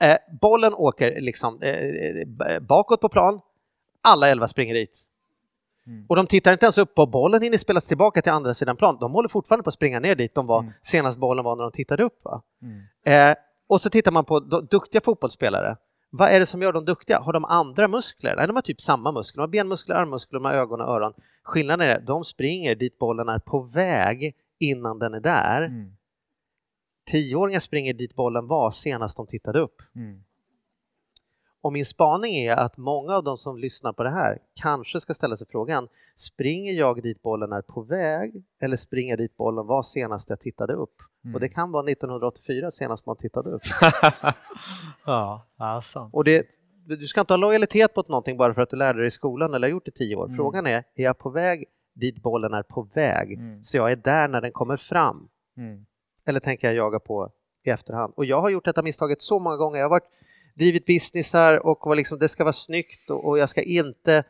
eh, 0.00 0.16
bollen 0.40 0.74
åker 0.74 1.20
liksom 1.20 1.62
eh, 1.62 1.70
eh, 1.70 2.60
bakåt 2.60 3.00
på 3.00 3.08
plan, 3.08 3.40
alla 4.02 4.28
elva 4.28 4.48
springer 4.48 4.74
dit. 4.74 5.02
Mm. 5.86 6.06
Och 6.08 6.16
de 6.16 6.26
tittar 6.26 6.52
inte 6.52 6.66
ens 6.66 6.78
upp 6.78 6.94
på 6.94 7.06
bollen 7.06 7.42
hinner 7.42 7.58
spelas 7.58 7.86
tillbaka 7.86 8.22
till 8.22 8.32
andra 8.32 8.54
sidan 8.54 8.76
plan. 8.76 8.96
De 9.00 9.12
håller 9.12 9.28
fortfarande 9.28 9.62
på 9.62 9.68
att 9.68 9.74
springa 9.74 10.00
ner 10.00 10.14
dit 10.14 10.34
de 10.34 10.46
var 10.46 10.60
Mm. 10.60 10.72
senast 10.82 11.18
bollen 11.18 11.44
var 11.44 11.56
när 11.56 11.62
de 11.62 11.72
tittade 11.72 12.02
upp. 12.02 12.24
Va? 12.24 12.42
Mm. 12.62 13.30
Eh, 13.30 13.36
och 13.66 13.80
så 13.80 13.90
tittar 13.90 14.12
man 14.12 14.24
på 14.24 14.40
duktiga 14.40 15.00
fotbollsspelare. 15.00 15.76
Vad 16.10 16.28
är 16.30 16.40
det 16.40 16.46
som 16.46 16.62
gör 16.62 16.72
dem 16.72 16.84
duktiga? 16.84 17.18
Har 17.20 17.32
de 17.32 17.44
andra 17.44 17.88
muskler? 17.88 18.36
Nej, 18.36 18.46
de 18.46 18.56
har 18.56 18.62
typ 18.62 18.80
samma 18.80 19.12
muskler. 19.12 19.40
De 19.40 19.42
har 19.42 19.48
benmuskler, 19.48 19.94
armmuskler, 19.96 20.38
de 20.38 20.44
har 20.44 20.52
ögon 20.52 20.80
och 20.80 20.88
öron. 20.88 21.12
Skillnaden 21.42 21.88
är 21.88 21.96
att 21.96 22.06
de 22.06 22.24
springer 22.24 22.74
dit 22.74 22.98
bollen 22.98 23.28
är 23.28 23.38
på 23.38 23.60
väg 23.60 24.34
innan 24.58 24.98
den 24.98 25.14
är 25.14 25.20
där. 25.20 25.62
Mm. 25.62 25.92
Tioåringar 27.06 27.60
springer 27.60 27.94
dit 27.94 28.14
bollen 28.14 28.46
var 28.46 28.70
senast 28.70 29.16
de 29.16 29.26
tittade 29.26 29.58
upp. 29.58 29.82
Mm. 29.94 30.22
Och 31.60 31.72
min 31.72 31.84
spaning 31.84 32.34
är 32.34 32.56
att 32.56 32.76
många 32.76 33.14
av 33.14 33.24
de 33.24 33.38
som 33.38 33.58
lyssnar 33.58 33.92
på 33.92 34.02
det 34.02 34.10
här 34.10 34.38
kanske 34.54 35.00
ska 35.00 35.14
ställa 35.14 35.36
sig 35.36 35.46
frågan, 35.46 35.88
springer 36.16 36.72
jag 36.72 37.02
dit 37.02 37.22
bollen 37.22 37.52
är 37.52 37.62
på 37.62 37.82
väg 37.82 38.44
eller 38.60 38.76
springer 38.76 39.16
dit 39.16 39.36
bollen 39.36 39.66
var 39.66 39.82
senast 39.82 40.30
jag 40.30 40.40
tittade 40.40 40.72
upp? 40.72 40.94
Mm. 41.24 41.34
Och 41.34 41.40
det 41.40 41.48
kan 41.48 41.72
vara 41.72 41.90
1984 41.90 42.70
senast 42.70 43.06
man 43.06 43.16
tittade 43.16 43.50
upp. 43.50 43.62
ja, 45.06 45.46
ja, 45.56 45.80
sant. 45.80 46.14
Och 46.14 46.24
det, 46.24 46.46
du 46.86 47.06
ska 47.06 47.20
inte 47.20 47.32
ha 47.32 47.38
lojalitet 47.38 47.94
på 47.94 48.04
någonting 48.08 48.36
bara 48.36 48.54
för 48.54 48.62
att 48.62 48.70
du 48.70 48.76
lärde 48.76 48.98
dig 48.98 49.06
i 49.06 49.10
skolan 49.10 49.54
eller 49.54 49.68
har 49.68 49.72
gjort 49.72 49.84
det 49.84 49.90
i 49.94 49.98
tio 49.98 50.16
år. 50.16 50.24
Mm. 50.24 50.36
Frågan 50.36 50.66
är, 50.66 50.84
är 50.94 51.04
jag 51.04 51.18
på 51.18 51.30
väg 51.30 51.64
dit 51.94 52.22
bollen 52.22 52.52
är 52.52 52.62
på 52.62 52.82
väg? 52.82 53.32
Mm. 53.32 53.64
Så 53.64 53.76
jag 53.76 53.92
är 53.92 53.96
där 53.96 54.28
när 54.28 54.40
den 54.40 54.52
kommer 54.52 54.76
fram? 54.76 55.28
Mm. 55.56 55.86
Eller 56.26 56.40
tänker 56.40 56.66
jag 56.66 56.76
jaga 56.76 56.98
på 56.98 57.30
i 57.64 57.70
efterhand? 57.70 58.12
Och 58.16 58.24
jag 58.24 58.40
har 58.40 58.50
gjort 58.50 58.64
detta 58.64 58.82
misstaget 58.82 59.22
så 59.22 59.38
många 59.38 59.56
gånger. 59.56 59.78
Jag 59.78 59.84
har 59.84 59.90
varit, 59.90 60.10
drivit 60.54 60.86
businessar 60.86 61.66
och 61.66 61.78
var 61.82 61.94
liksom, 61.94 62.18
det 62.18 62.28
ska 62.28 62.44
vara 62.44 62.52
snyggt 62.52 63.10
och, 63.10 63.28
och 63.28 63.38
jag 63.38 63.48
ska 63.48 63.62
inte 63.62 64.24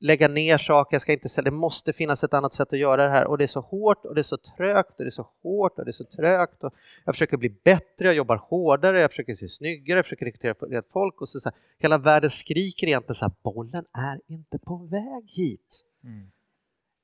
lägga 0.00 0.28
ner 0.28 0.58
saker, 0.58 0.94
jag 0.94 1.02
ska 1.02 1.12
inte 1.12 1.28
sälja. 1.28 1.50
Det 1.50 1.56
måste 1.56 1.92
finnas 1.92 2.24
ett 2.24 2.34
annat 2.34 2.54
sätt 2.54 2.72
att 2.72 2.78
göra 2.78 3.04
det 3.04 3.10
här 3.10 3.26
och 3.26 3.38
det 3.38 3.44
är 3.44 3.48
så 3.48 3.60
hårt 3.60 4.04
och 4.04 4.14
det 4.14 4.20
är 4.20 4.22
så 4.22 4.36
trögt 4.36 4.90
och 4.90 5.04
det 5.04 5.08
är 5.08 5.10
så 5.10 5.28
hårt 5.42 5.78
och 5.78 5.84
det 5.84 5.90
är 5.90 5.92
så 5.92 6.04
trögt. 6.04 6.64
Och 6.64 6.74
jag 7.04 7.14
försöker 7.14 7.36
bli 7.36 7.48
bättre, 7.64 8.06
jag 8.06 8.14
jobbar 8.14 8.36
hårdare, 8.36 9.00
jag 9.00 9.10
försöker 9.10 9.34
se 9.34 9.48
snyggare, 9.48 9.98
jag 9.98 10.04
försöker 10.04 10.26
rekrytera 10.26 10.52
rätt 10.52 10.90
folk 10.92 11.20
och 11.20 11.28
så, 11.28 11.40
så 11.40 11.48
här, 11.48 11.58
hela 11.78 11.98
världen 11.98 12.30
skriker 12.30 12.86
egentligen 12.86 13.14
så 13.14 13.24
här, 13.24 13.32
bollen 13.42 13.84
är 13.92 14.20
inte 14.26 14.58
på 14.58 14.76
väg 14.76 15.24
hit. 15.26 15.84
Mm. 16.04 16.30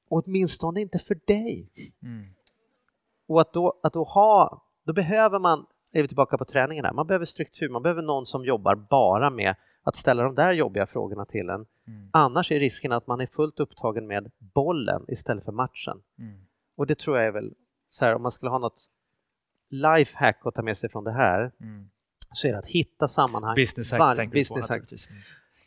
Åtminstone 0.08 0.80
inte 0.80 0.98
för 0.98 1.18
dig. 1.26 1.68
Mm. 2.02 2.26
Och 3.26 3.40
att 3.40 3.52
då, 3.52 3.80
att 3.82 3.92
då 3.92 4.02
ha, 4.04 4.62
då 4.84 4.92
behöver 4.92 5.38
man, 5.38 5.66
är 5.92 6.02
vi 6.02 6.08
tillbaka 6.08 6.38
på 6.38 6.44
träningen 6.44 6.84
här, 6.84 6.92
man 6.92 7.06
behöver 7.06 7.24
struktur, 7.26 7.68
man 7.68 7.82
behöver 7.82 8.02
någon 8.02 8.26
som 8.26 8.44
jobbar 8.44 8.74
bara 8.74 9.30
med 9.30 9.54
att 9.82 9.96
ställa 9.96 10.22
de 10.22 10.34
där 10.34 10.52
jobbiga 10.52 10.86
frågorna 10.86 11.24
till 11.24 11.48
en. 11.48 11.66
Mm. 11.86 12.08
Annars 12.12 12.52
är 12.52 12.58
risken 12.60 12.92
att 12.92 13.06
man 13.06 13.20
är 13.20 13.26
fullt 13.26 13.60
upptagen 13.60 14.06
med 14.06 14.30
bollen 14.38 15.04
istället 15.08 15.44
för 15.44 15.52
matchen. 15.52 16.02
Mm. 16.18 16.40
Och 16.76 16.86
det 16.86 16.98
tror 16.98 17.16
jag 17.18 17.26
är 17.26 17.30
väl, 17.32 17.54
så 17.88 18.04
här, 18.04 18.14
om 18.14 18.22
man 18.22 18.30
skulle 18.32 18.50
ha 18.50 18.58
något 18.58 18.90
lifehack 19.68 20.40
att 20.46 20.54
ta 20.54 20.62
med 20.62 20.76
sig 20.78 20.90
från 20.90 21.04
det 21.04 21.12
här, 21.12 21.52
Mm. 21.60 21.88
så 22.32 22.48
är 22.48 22.52
det 22.52 22.58
att 22.58 22.66
hitta 22.66 23.08
sammanhang, 23.08 23.54
Business 23.54 23.92
hack 23.92 24.00
var- 24.00 24.26
business 24.26 24.68
hack. 24.68 24.80
naturligtvis. 24.80 25.08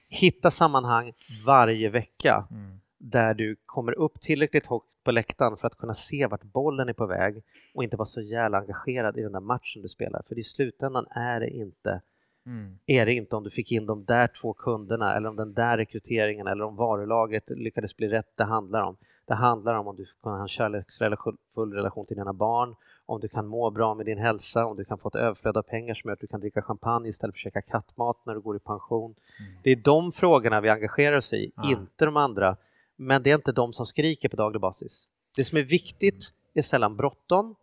hitta 0.10 0.52
sammanhang 0.52 1.14
varje 1.46 1.90
vecka 1.90 2.48
Mm. 2.52 2.80
Där 2.98 3.34
du 3.34 3.56
kommer 3.66 3.92
upp 4.00 4.20
tillräckligt 4.22 4.66
högt 4.66 4.86
på 5.04 5.12
läktaren 5.12 5.58
för 5.58 5.68
att 5.68 5.78
kunna 5.78 5.94
se 5.94 6.28
vart 6.28 6.44
bollen 6.44 6.90
är 6.90 6.94
på 6.94 7.06
väg 7.06 7.44
och 7.74 7.84
inte 7.84 7.98
vara 7.98 8.06
så 8.06 8.22
jävla 8.22 8.58
engagerad 8.58 9.18
i 9.18 9.22
den 9.22 9.32
där 9.32 9.40
matchen 9.40 9.82
du 9.82 9.88
spelar. 9.90 10.22
För 10.28 10.40
i 10.40 10.44
slutändan 10.44 11.06
är 11.10 11.40
det 11.40 11.50
inte, 11.50 12.02
Mm. 12.46 12.78
är 12.86 13.06
det 13.06 13.14
inte 13.14 13.36
om 13.36 13.44
du 13.44 13.50
fick 13.50 13.72
in 13.72 13.86
de 13.86 14.06
där 14.06 14.28
två 14.28 14.54
kunderna 14.54 15.16
eller 15.16 15.30
om 15.30 15.36
den 15.36 15.54
där 15.54 15.78
rekryteringen 15.78 16.48
eller 16.48 16.64
om 16.64 16.76
varulagret 16.76 17.44
lyckades 17.50 17.98
bli 17.98 18.08
rätt 18.08 18.32
det 18.38 18.44
handlar 18.44 18.82
om. 18.82 18.98
Det 19.26 19.34
handlar 19.34 19.76
om 19.76 19.88
om 19.88 19.96
du 19.96 20.06
kan 20.24 20.32
ha 20.34 20.42
en 20.42 20.48
kärleksfull 20.48 21.74
relation 21.74 22.06
till 22.06 22.18
dina 22.18 22.34
barn, 22.34 22.76
om 23.06 23.20
du 23.20 23.28
kan 23.28 23.48
må 23.48 23.70
bra 23.72 23.94
med 23.94 24.06
din 24.06 24.18
hälsa, 24.18 24.66
om 24.66 24.78
du 24.78 24.86
kan 24.86 24.98
få 24.98 25.08
ett 25.08 25.16
överflöd 25.16 25.58
av 25.58 25.62
pengar 25.62 25.94
som 25.96 26.08
gör 26.08 26.14
att 26.14 26.20
du 26.20 26.28
kan 26.28 26.40
dricka 26.40 26.62
champagne 26.62 27.10
istället 27.10 27.34
för 27.36 27.40
att 27.40 27.54
käka 27.54 27.62
kattmat 27.62 28.18
när 28.26 28.34
du 28.34 28.40
går 28.42 28.56
i 28.56 28.60
pension. 28.60 29.16
Mm. 29.40 29.52
Det 29.64 29.72
är 29.72 29.76
de 29.76 30.12
frågorna 30.12 30.62
vi 30.62 30.70
engagerar 30.70 31.18
oss 31.18 31.34
i, 31.34 31.52
Ja. 31.56 31.72
inte 31.72 32.06
de 32.06 32.18
andra. 32.18 32.56
Men 32.98 33.24
det 33.24 33.32
är 33.32 33.36
inte 33.36 33.52
de 33.52 33.74
som 33.74 33.86
skriker 33.86 34.30
på 34.30 34.36
daglig 34.36 34.62
basis. 34.62 35.08
Det 35.36 35.44
som 35.44 35.58
är 35.58 35.64
viktigt 35.64 36.34
är 36.54 36.62
sällan 36.62 36.96
bråttom 36.96 37.56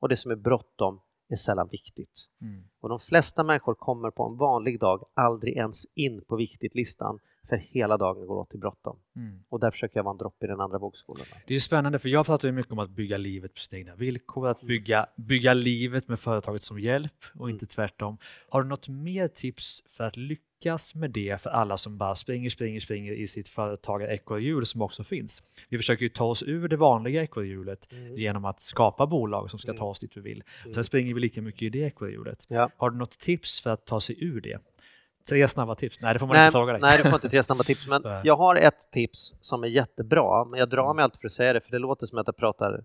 och 0.00 0.08
det 0.08 0.16
som 0.16 0.30
är 0.30 0.36
bråttom 0.36 1.00
är 1.28 1.36
sällan 1.36 1.68
viktigt. 1.68 2.28
Mm. 2.40 2.64
Och 2.80 2.88
de 2.88 3.00
flesta 3.00 3.44
människor 3.44 3.74
kommer 3.74 4.10
på 4.10 4.24
en 4.24 4.36
vanlig 4.36 4.80
dag 4.80 5.04
aldrig 5.14 5.56
ens 5.56 5.86
in 5.94 6.24
på 6.24 6.36
viktigt-listan 6.36 7.18
för 7.48 7.56
hela 7.56 7.96
dagen 7.96 8.26
går 8.26 8.36
åt 8.36 8.50
till 8.50 8.58
bråttom. 8.58 8.96
Mm. 9.16 9.44
Och 9.48 9.60
där 9.60 9.70
försöker 9.70 9.98
jag 9.98 10.04
vara 10.04 10.12
en 10.12 10.18
droppe 10.18 10.46
i 10.46 10.48
den 10.48 10.60
andra 10.60 10.78
vågskålen. 10.78 11.26
Det 11.46 11.54
är 11.54 11.58
spännande 11.58 11.98
för 11.98 12.08
jag 12.08 12.26
pratar 12.26 12.48
ju 12.48 12.52
mycket 12.52 12.72
om 12.72 12.78
att 12.78 12.90
bygga 12.90 13.16
livet 13.16 13.54
på 13.54 13.60
sina 13.60 13.78
egna 13.78 13.94
villkor, 13.94 14.48
att 14.48 14.62
bygga, 14.62 15.06
bygga 15.16 15.54
livet 15.54 16.08
med 16.08 16.20
företaget 16.20 16.62
som 16.62 16.78
hjälp 16.78 17.24
och 17.38 17.50
inte 17.50 17.66
tvärtom. 17.66 18.18
Har 18.48 18.62
du 18.62 18.68
något 18.68 18.88
mer 18.88 19.28
tips 19.28 19.84
för 19.88 20.04
att 20.04 20.16
lyckas 20.16 20.53
med 20.94 21.10
det 21.10 21.40
för 21.42 21.50
alla 21.50 21.76
som 21.76 21.98
bara 21.98 22.14
springer, 22.14 22.50
springer, 22.50 22.80
springer 22.80 23.12
i 23.12 23.26
sitt 23.26 23.48
företagarekorrhjul 23.48 24.66
som 24.66 24.82
också 24.82 25.04
finns? 25.04 25.42
Vi 25.68 25.76
försöker 25.78 26.02
ju 26.02 26.08
ta 26.08 26.24
oss 26.24 26.42
ur 26.42 26.68
det 26.68 26.76
vanliga 26.76 27.22
ekorrhjulet 27.22 27.92
Mm. 27.92 28.16
genom 28.16 28.44
att 28.44 28.60
skapa 28.60 29.06
bolag 29.06 29.50
som 29.50 29.58
ska 29.58 29.70
Mm. 29.70 29.78
ta 29.78 29.84
oss 29.84 29.98
dit 30.00 30.16
vi 30.16 30.20
vill. 30.20 30.42
Mm. 30.64 30.74
Sen 30.74 30.84
springer 30.84 31.14
vi 31.14 31.20
lika 31.20 31.42
mycket 31.42 31.62
i 31.62 31.68
det 31.68 31.78
ekorrhjulet. 31.78 32.46
Ja. 32.48 32.70
Har 32.76 32.90
du 32.90 32.96
något 32.96 33.18
tips 33.18 33.60
för 33.60 33.70
att 33.70 33.86
ta 33.86 34.00
sig 34.00 34.24
ur 34.24 34.40
det? 34.40 34.58
Tre 35.28 35.48
snabba 35.48 35.74
tips? 35.74 36.00
Nej, 36.00 36.12
det 36.12 36.18
får 36.18 36.26
man 36.26 36.36
Nej, 36.36 36.46
inte 36.46 36.52
fråga 36.52 36.72
dig. 36.72 36.80
nej, 36.82 36.96
du 36.98 37.02
får 37.04 37.14
inte 37.14 37.28
tre 37.28 37.42
snabba 37.42 37.62
tips. 37.62 37.86
Men 37.88 38.02
jag 38.24 38.36
har 38.36 38.56
ett 38.56 38.90
tips 38.92 39.34
som 39.40 39.64
är 39.64 39.68
jättebra, 39.68 40.44
men 40.44 40.58
jag 40.60 40.68
drar 40.70 40.94
mig 40.94 41.02
alltid 41.02 41.20
för 41.20 41.28
att 41.28 41.32
säga 41.32 41.52
det, 41.52 41.60
för 41.60 41.70
det 41.70 41.78
låter 41.78 42.06
som 42.06 42.18
att 42.18 42.26
jag 42.26 42.36
pratar 42.36 42.84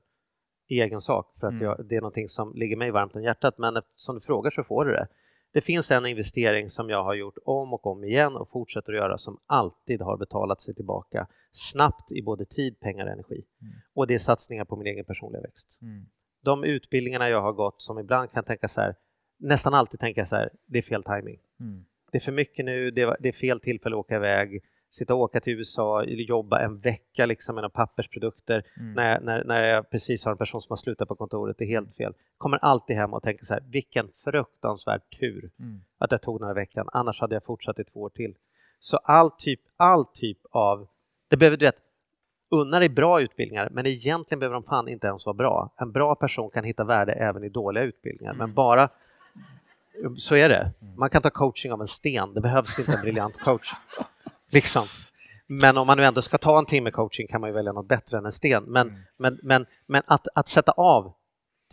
egen 0.70 1.02
sak, 1.02 1.34
för 1.40 1.48
att 1.48 1.54
Mm. 1.54 1.64
jag, 1.66 1.86
det 1.90 1.96
är 1.96 2.02
någonting 2.02 2.28
som 2.28 2.54
ligger 2.56 2.76
mig 2.76 2.92
varmt 2.92 3.16
om 3.16 3.24
hjärtat. 3.24 3.58
Men 3.58 3.78
eftersom 3.78 4.16
du 4.16 4.22
frågar 4.22 4.52
så 4.52 4.64
får 4.64 4.86
du 4.86 4.92
det. 4.92 5.08
Det 5.52 5.62
finns 5.62 5.92
en 5.92 6.06
investering 6.06 6.70
som 6.70 6.90
jag 6.90 7.04
har 7.04 7.14
gjort 7.14 7.38
om 7.46 7.74
och 7.74 7.88
om 7.88 8.04
igen 8.04 8.36
och 8.36 8.50
fortsätter 8.50 8.94
att 8.94 8.98
göra 8.98 9.18
som 9.18 9.40
alltid 9.46 10.02
har 10.02 10.18
betalat 10.18 10.62
sig 10.62 10.76
tillbaka 10.76 11.28
snabbt 11.52 12.12
i 12.12 12.22
både 12.22 12.46
tid, 12.46 12.80
pengar 12.80 13.06
och 13.06 13.12
energi. 13.12 13.46
Mm. 13.62 13.74
Och 13.94 14.08
det 14.08 14.14
är 14.14 14.18
satsningar 14.18 14.66
på 14.66 14.76
min 14.76 14.88
egen 14.88 15.06
personliga 15.06 15.42
växt. 15.42 15.82
Mm. 15.82 16.06
De 16.44 16.64
utbildningarna 16.64 17.30
jag 17.30 17.42
har 17.42 17.54
gått 17.54 17.82
som 17.82 18.00
ibland 18.00 18.32
kan 18.32 18.44
tänka 18.44 18.68
så 18.68 18.82
här, 18.82 18.96
nästan 19.40 19.74
alltid 19.74 20.00
tänka 20.00 20.26
så 20.26 20.36
här, 20.36 20.50
det 20.66 20.78
är 20.78 20.82
fel 20.82 21.04
timing 21.04 21.40
Mm. 21.62 21.86
det 22.12 22.18
är 22.18 22.20
för 22.20 22.32
mycket 22.32 22.66
nu, 22.66 22.92
det 22.92 23.02
är 23.02 23.32
fel 23.32 23.60
tillfälle 23.60 23.96
att 23.96 24.00
åka 24.00 24.16
iväg, 24.16 24.64
sitta 24.90 25.14
och 25.14 25.20
åka 25.20 25.40
till 25.40 25.54
USA, 25.54 26.04
eller 26.04 26.24
jobba 26.24 26.60
en 26.60 26.78
vecka 26.80 27.26
liksom 27.26 27.56
med 27.56 27.74
pappersprodukter 27.74 28.64
Mm. 28.80 28.94
när, 28.94 29.10
jag- 29.12 29.24
när, 29.24 29.44
när 29.44 29.64
jag 29.64 29.90
precis 29.90 30.26
har 30.26 30.32
en 30.32 30.38
person 30.38 30.62
som 30.62 30.72
har 30.72 30.78
slutat 30.78 31.08
på 31.08 31.16
kontoret, 31.16 31.56
det 31.58 31.64
är 31.64 31.68
helt 31.68 31.96
fel. 31.96 32.14
Kommer 32.38 32.58
alltid 32.58 32.96
hem 32.96 33.14
och 33.14 33.24
tänker 33.24 33.46
så 33.46 33.54
här, 33.54 33.64
vilken 33.70 34.10
fruktansvärd 34.24 35.02
tur 35.20 35.50
Mm. 35.60 35.82
att 35.98 36.12
jag 36.12 36.22
tog 36.22 36.40
den 36.40 36.48
här 36.48 36.56
veckan, 36.56 36.90
annars 36.94 37.22
hade 37.22 37.36
jag 37.36 37.44
fortsatt 37.44 37.80
i 37.80 37.84
två 37.84 38.02
år 38.02 38.10
till. 38.10 38.36
Så 38.80 38.98
all 38.98 39.32
typ, 39.32 39.60
all 39.78 40.06
typ 40.06 40.38
av, 40.52 40.88
det 41.28 41.38
behöver 41.38 41.58
du 41.58 41.66
vet, 41.66 41.76
unna 42.52 42.80
dig 42.80 42.90
bra 42.90 43.22
utbildningar, 43.22 43.70
men 43.72 43.86
egentligen 43.86 44.40
behöver 44.40 44.54
de 44.54 44.64
fan 44.64 44.88
inte 44.90 45.08
ens 45.08 45.26
vara 45.26 45.34
bra. 45.34 45.70
En 45.78 45.92
bra 45.92 46.16
person 46.16 46.50
kan 46.50 46.64
hitta 46.64 46.84
värde 46.84 47.14
även 47.14 47.44
i 47.44 47.50
dåliga 47.50 47.84
utbildningar, 47.84 48.34
men 48.34 48.54
bara 48.54 48.90
så 50.18 50.36
är 50.36 50.50
det. 50.50 50.72
Man 50.98 51.10
kan 51.10 51.22
ta 51.22 51.30
coaching 51.30 51.72
av 51.72 51.82
en 51.82 51.88
sten, 51.88 52.34
det 52.34 52.42
behövs 52.42 52.80
inte 52.80 52.92
en 52.92 53.02
briljant 53.02 53.38
coach. 53.40 53.72
Liksom. 54.50 54.84
Men 55.48 55.78
om 55.78 55.88
man 55.88 55.98
nu 55.98 56.06
ändå 56.06 56.22
ska 56.22 56.38
ta 56.38 56.60
en 56.60 56.66
timme 56.66 56.92
coaching 56.92 57.28
kan 57.28 57.42
man 57.42 57.50
ju 57.50 57.54
välja 57.54 57.72
något 57.72 57.88
bättre 57.88 58.18
än 58.18 58.26
en 58.26 58.32
sten. 58.32 58.64
Men, 58.64 58.88
Mm. 58.88 59.02
men, 59.18 59.40
men, 59.44 59.66
men 59.86 60.04
att, 60.06 60.28
att 60.36 60.48
sätta 60.48 60.72
av 60.72 61.14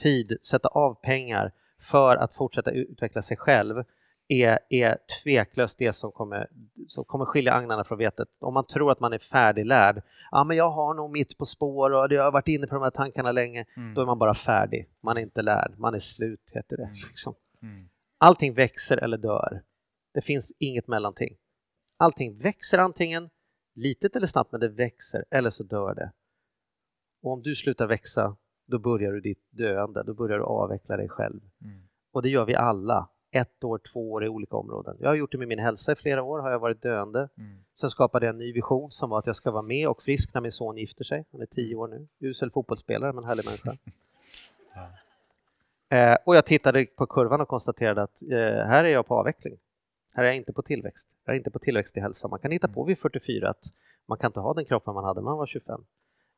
tid, 0.02 0.38
sätta 0.42 0.68
av 0.68 0.94
pengar 0.94 1.52
för 1.80 2.16
att 2.16 2.34
fortsätta 2.34 2.70
utveckla 2.70 3.22
sig 3.22 3.36
själv 3.36 3.84
är, 4.28 4.58
är 4.68 4.98
tveklöst 5.22 5.78
det 5.78 5.92
som 5.92 6.12
kommer, 6.12 6.48
som 6.88 7.04
kommer 7.04 7.24
skilja 7.24 7.52
agnarna 7.54 7.84
från 7.84 7.98
vetet. 7.98 8.28
Om 8.40 8.54
man 8.54 8.66
tror 8.66 8.92
att 8.92 9.00
man 9.00 9.12
är 9.12 9.18
färdiglärd, 9.18 10.02
ja 10.30 10.44
men 10.44 10.56
jag 10.56 10.70
har 10.70 10.94
nog 10.94 11.10
mitt 11.10 11.38
på 11.38 11.44
spår 11.44 11.90
och 11.90 12.12
jag 12.12 12.24
har 12.24 12.32
varit 12.32 12.48
inne 12.48 12.66
på 12.66 12.74
de 12.74 12.82
här 12.82 12.90
tankarna 12.90 13.32
länge, 13.32 13.64
mm. 13.76 13.94
då 13.94 14.02
är 14.02 14.06
man 14.06 14.18
bara 14.18 14.34
färdig. 14.34 14.88
Man 15.02 15.16
är 15.16 15.20
inte 15.20 15.42
lärd, 15.42 15.74
man 15.78 15.94
är 15.94 15.98
slut 15.98 16.50
heter 16.52 16.76
det. 16.76 16.82
Mm. 16.82 16.94
Liksom. 16.94 17.34
Mm. 17.62 17.88
Allting 18.18 18.54
växer 18.54 18.96
eller 18.96 19.18
dör. 19.18 19.62
Det 20.14 20.20
finns 20.20 20.52
inget 20.58 20.88
mellanting. 20.88 21.36
Allting 21.96 22.38
växer 22.38 22.78
antingen 22.78 23.30
litet 23.74 24.16
eller 24.16 24.26
snabbt, 24.26 24.52
men 24.52 24.60
det 24.60 24.68
växer 24.68 25.24
eller 25.30 25.50
så 25.50 25.62
dör 25.62 25.94
det. 25.94 26.12
Och 27.22 27.32
om 27.32 27.42
du 27.42 27.54
slutar 27.54 27.86
växa, 27.86 28.36
då 28.66 28.78
börjar 28.78 29.12
du 29.12 29.20
ditt 29.20 29.46
döende, 29.50 30.02
då 30.02 30.14
börjar 30.14 30.38
du 30.38 30.44
avveckla 30.44 30.96
dig 30.96 31.08
själv. 31.08 31.40
Mm. 31.64 31.88
Och 32.12 32.22
det 32.22 32.28
gör 32.28 32.44
vi 32.44 32.54
alla 32.54 33.08
ett 33.30 33.64
år, 33.64 33.78
två 33.92 34.12
år 34.12 34.24
i 34.24 34.28
olika 34.28 34.56
områden. 34.56 34.96
Jag 35.00 35.08
har 35.08 35.14
gjort 35.14 35.32
det 35.32 35.38
med 35.38 35.48
min 35.48 35.58
hälsa 35.58 35.92
i 35.92 35.94
flera 35.94 36.22
år, 36.22 36.38
har 36.38 36.50
jag 36.50 36.58
varit 36.58 36.82
döende. 36.82 37.28
Mm. 37.38 37.64
Sen 37.74 37.90
skapade 37.90 38.26
jag 38.26 38.32
en 38.32 38.38
ny 38.38 38.52
vision 38.52 38.90
som 38.90 39.10
var 39.10 39.18
att 39.18 39.26
jag 39.26 39.36
ska 39.36 39.50
vara 39.50 39.62
med 39.62 39.88
och 39.88 40.02
frisk 40.02 40.34
när 40.34 40.40
min 40.40 40.52
son 40.52 40.76
gifter 40.76 41.04
sig. 41.04 41.24
Han 41.32 41.40
är 41.40 41.46
tio 41.46 41.76
år 41.76 41.88
nu, 41.88 42.08
usel 42.20 42.50
fotbollsspelare 42.50 43.12
men 43.12 43.24
härlig 43.24 43.44
människa. 43.44 43.72
ja. 45.90 45.96
eh, 45.96 46.18
och 46.26 46.36
jag 46.36 46.46
tittade 46.46 46.84
på 46.84 47.06
kurvan 47.06 47.40
och 47.40 47.48
konstaterade 47.48 48.02
att 48.02 48.22
eh, 48.22 48.38
här 48.38 48.84
är 48.84 48.88
jag 48.88 49.06
på 49.06 49.14
avveckling. 49.14 49.58
Här 50.16 50.22
är 50.22 50.26
jag 50.26 50.36
inte 50.36 50.52
på 50.52 50.62
tillväxt. 50.62 51.08
Jag 51.24 51.32
är 51.34 51.38
inte 51.38 51.50
på 51.50 51.58
tillväxt 51.58 51.96
i 51.96 52.00
hälsa. 52.00 52.28
Man 52.28 52.38
kan 52.38 52.50
hitta 52.50 52.68
på 52.68 52.84
vid 52.84 52.98
44 52.98 53.50
att 53.50 53.64
man 54.08 54.18
kan 54.18 54.28
inte 54.28 54.40
ha 54.40 54.54
den 54.54 54.64
kroppen 54.64 54.94
man 54.94 55.04
hade 55.04 55.20
när 55.20 55.24
man 55.24 55.38
var 55.38 55.46
25. 55.46 55.80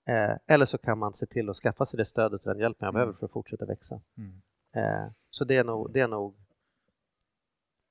Eh, 0.06 0.36
eller 0.46 0.66
så 0.66 0.78
kan 0.78 0.98
man 0.98 1.12
se 1.12 1.26
till 1.26 1.50
att 1.50 1.56
skaffa 1.56 1.86
sig 1.86 1.98
det 1.98 2.04
stödet 2.04 2.40
och 2.42 2.54
den 2.54 2.58
hjälpen 2.58 2.86
jag 2.86 2.94
behöver 2.94 3.10
mm. 3.10 3.18
för 3.18 3.26
att 3.26 3.32
fortsätta 3.32 3.66
växa. 3.66 4.00
Mm. 4.16 4.42
Eh, 4.76 5.10
så 5.30 5.44
det 5.44 5.56
är 5.56 5.64
nog, 5.64 5.92
det 5.92 6.00
är 6.00 6.08
nog 6.08 6.36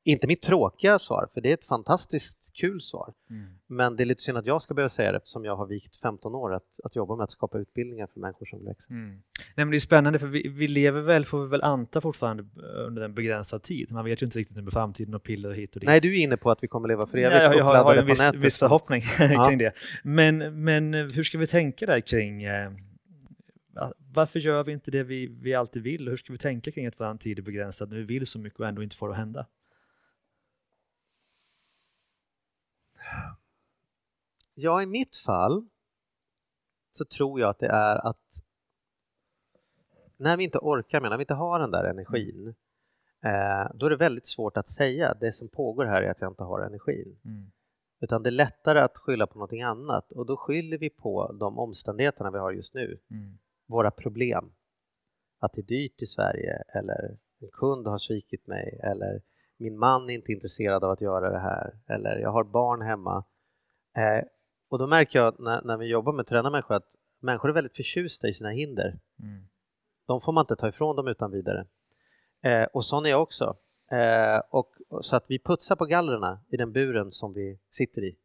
inte 0.08 0.28
mitt 0.28 0.42
tråkiga 0.42 1.00
svar, 1.00 1.28
för 1.34 1.42
det 1.42 1.50
är 1.50 1.54
ett 1.54 1.66
fantastiskt 1.66 2.52
kul 2.54 2.82
svar. 2.82 3.14
Mm. 3.30 3.48
Men 3.68 3.96
det 3.96 4.04
är 4.04 4.06
lite 4.06 4.22
synd 4.22 4.38
att 4.38 4.46
jag 4.46 4.62
ska 4.62 4.74
behöva 4.74 4.90
säga 4.90 5.12
det 5.12 5.18
eftersom 5.18 5.46
jag 5.46 5.56
har 5.56 5.66
vikt 5.66 5.96
15 5.98 6.36
år 6.36 6.54
att, 6.54 6.64
att 6.84 6.96
jobba 6.96 7.16
med 7.16 7.24
att 7.24 7.32
skapa 7.32 7.58
utbildningar 7.58 8.08
för 8.14 8.20
människor 8.20 8.46
som 8.46 8.66
växer. 8.66 8.92
Mm. 8.92 9.10
Nej, 9.10 9.22
men 9.56 9.70
det 9.70 9.78
är 9.78 9.80
spännande 9.80 10.20
för 10.20 10.28
vi, 10.28 10.48
vi, 10.48 10.68
lever 10.68 11.02
väl, 11.02 11.26
får 11.26 11.44
vi 11.44 11.50
väl 11.50 11.64
anta 11.64 12.02
fortfarande 12.02 12.46
under 12.88 13.02
en 13.02 13.14
begränsad 13.14 13.64
tid. 13.64 13.92
Man 13.92 14.06
vet 14.06 14.22
ju 14.22 14.26
inte 14.26 14.40
riktigt 14.40 14.64
med 14.64 14.74
framtiden 14.74 15.14
och 15.14 15.24
piller 15.24 15.52
hit 15.52 15.76
och 15.76 15.80
dit. 15.80 15.88
Nej, 15.88 16.02
du 16.02 16.20
är 16.20 16.24
inne 16.24 16.38
på 16.38 16.52
att 16.52 16.64
vi 16.64 16.68
kommer 16.68 16.88
leva 16.88 17.08
för 17.08 17.18
evigt. 17.18 17.36
Ja, 17.36 17.44
jag, 17.44 17.56
jag, 17.56 17.64
har, 17.64 17.84
har 17.84 17.96
en 17.96 18.06
viss, 18.06 18.34
viss 18.34 18.60
förhoppning 18.60 19.02
kring 19.48 19.58
det. 19.58 19.74
Men, 20.04 20.64
men 20.64 20.94
hur 20.94 21.24
ska 21.24 21.38
vi 21.38 21.48
tänka 21.48 21.86
där 21.86 22.00
kring 22.00 22.44
eh, 22.44 22.72
varför 24.14 24.40
gör 24.40 24.64
vi 24.64 24.72
inte 24.72 24.92
det 24.92 25.04
vi, 25.04 25.28
vi 25.42 25.54
alltid 25.54 25.84
vill? 25.84 26.10
Hur 26.10 26.18
ska 26.18 26.34
vi 26.34 26.40
tänka 26.40 26.72
kring 26.72 26.88
att 26.88 27.00
vår 27.00 27.18
tid 27.18 27.40
är 27.40 27.44
begränsad 27.44 27.90
när 27.90 27.98
vi 27.98 28.04
vill 28.04 28.28
så 28.28 28.40
mycket 28.40 28.60
och 28.60 28.68
ändå 28.68 28.84
inte 28.84 28.96
får 28.96 29.08
det 29.08 29.14
att 29.14 29.20
hända? 29.20 29.46
Ja, 34.54 34.82
i 34.82 34.86
mitt 34.86 35.16
fall 35.16 35.68
så 36.92 37.06
tror 37.06 37.40
jag 37.40 37.50
att 37.50 37.60
det 37.60 37.68
är 37.68 38.08
att 38.08 38.44
när 40.18 40.38
vi 40.38 40.44
inte 40.44 40.58
orkar 40.58 41.02
med, 41.02 41.10
när 41.10 41.18
vi 41.18 41.22
inte 41.22 41.34
har 41.34 41.60
den 41.60 41.72
där 41.72 41.84
energin, 41.84 42.56
eh, 43.24 43.72
då 43.74 43.86
är 43.86 43.90
det 43.90 43.96
väldigt 43.96 44.26
svårt 44.26 44.58
att 44.58 44.68
säga 44.68 45.14
det 45.14 45.32
som 45.32 45.48
pågår 45.48 45.86
här 45.86 46.02
är 46.02 46.12
att 46.12 46.22
jag 46.22 46.32
inte 46.32 46.44
har 46.44 46.62
energin. 46.62 47.20
Mm. 47.26 47.52
Utan 48.00 48.24
det 48.24 48.30
är 48.30 48.32
lättare 48.32 48.80
att 48.80 48.98
skylla 48.98 49.28
på 49.28 49.34
någonting 49.34 49.62
annat 49.62 50.12
och 50.12 50.26
då 50.26 50.38
skyller 50.38 50.78
vi 50.78 50.90
på 50.90 51.32
de 51.40 51.60
omständigheterna 51.60 52.32
vi 52.32 52.38
har 52.38 52.52
just 52.52 52.74
nu. 52.74 53.00
Mm. 53.12 53.38
Våra 53.66 53.92
problem. 53.92 54.52
Att 55.40 55.54
det 55.54 55.62
är 55.62 55.64
dyrt 55.64 56.02
i 56.02 56.06
Sverige 56.06 56.64
eller 56.68 57.18
en 57.40 57.50
kund 57.52 57.88
har 57.88 57.98
svikit 57.98 58.48
mig 58.48 58.80
eller 58.84 59.22
min 59.58 59.78
man 59.78 60.10
är 60.10 60.14
inte 60.14 60.32
intresserad 60.32 60.84
av 60.84 60.92
att 60.92 61.02
göra 61.02 61.30
det 61.30 61.40
här 61.40 61.74
eller 61.88 62.18
jag 62.18 62.32
har 62.32 62.44
barn 62.44 62.82
hemma. 62.82 63.24
Eh, 63.96 64.26
och 64.70 64.80
då 64.80 64.88
märker 64.88 65.20
jag 65.20 65.40
när, 65.40 65.62
när 65.62 65.78
vi 65.78 65.86
jobbar 65.86 66.14
med 66.14 66.22
att 66.22 66.28
träna 66.28 66.50
människor 66.50 66.76
att 66.76 66.96
människor 67.20 67.50
är 67.50 67.54
väldigt 67.54 67.76
förtjusta 67.76 68.28
i 68.28 68.34
sina 68.34 68.50
hinder. 68.50 69.00
Mm. 69.20 69.48
De 70.08 70.22
får 70.22 70.32
man 70.34 70.42
inte 70.44 70.56
ta 70.56 70.68
ifrån 70.68 70.96
dem 70.96 71.08
utan 71.08 71.32
vidare. 71.32 71.66
Eh, 72.44 72.64
och 72.64 72.86
sån 72.86 73.06
är 73.06 73.10
jag 73.10 73.22
också. 73.22 73.58
Eh, 73.92 74.42
och, 74.50 74.70
så 75.02 75.16
att 75.16 75.26
vi 75.28 75.40
putsar 75.40 75.76
på 75.76 75.86
gallrarna 75.86 76.40
i 76.50 76.58
den 76.58 76.72
buren 76.72 77.12
som 77.12 77.34
vi 77.34 77.60
sitter 77.70 78.04
i. 78.04 78.16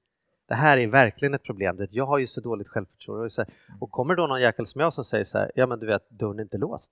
Det 0.48 0.54
här 0.54 0.78
är 0.78 0.86
verkligen 0.86 1.34
ett 1.34 1.42
problem. 1.42 1.86
Jag 1.90 2.06
har 2.06 2.18
ju 2.18 2.26
så 2.26 2.40
dåligt 2.40 2.68
självförtroende. 2.68 3.46
Och 3.80 3.90
kommer 3.90 4.14
då 4.14 4.26
någon 4.26 4.40
jäkel 4.40 4.66
som 4.66 4.80
jag 4.80 4.94
som 4.94 5.04
säger 5.04 5.24
så 5.24 5.38
här, 5.38 5.52
ja 5.54 5.66
men 5.66 5.78
du 5.78 5.86
vet, 5.86 6.10
dörren 6.10 6.38
är 6.38 6.42
inte 6.42 6.58
låst. 6.58 6.90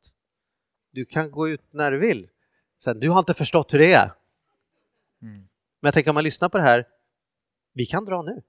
Du 0.92 1.04
kan 1.04 1.30
gå 1.30 1.48
ut 1.48 1.62
när 1.70 1.92
du 1.92 1.98
vill. 1.98 2.28
Sen, 2.84 3.00
du 3.00 3.10
har 3.10 3.18
inte 3.18 3.34
förstått 3.34 3.74
hur 3.74 3.78
det 3.78 3.92
är. 3.92 4.12
Mm. 5.22 5.34
Men 5.80 5.88
jag 5.88 5.94
tänker 5.94 6.10
om 6.10 6.14
man 6.14 6.24
lyssnar 6.24 6.48
på 6.48 6.58
det 6.58 6.64
här, 6.64 6.84
vi 7.72 7.86
kan 7.86 8.04
dra 8.04 8.22
nu. 8.22 8.42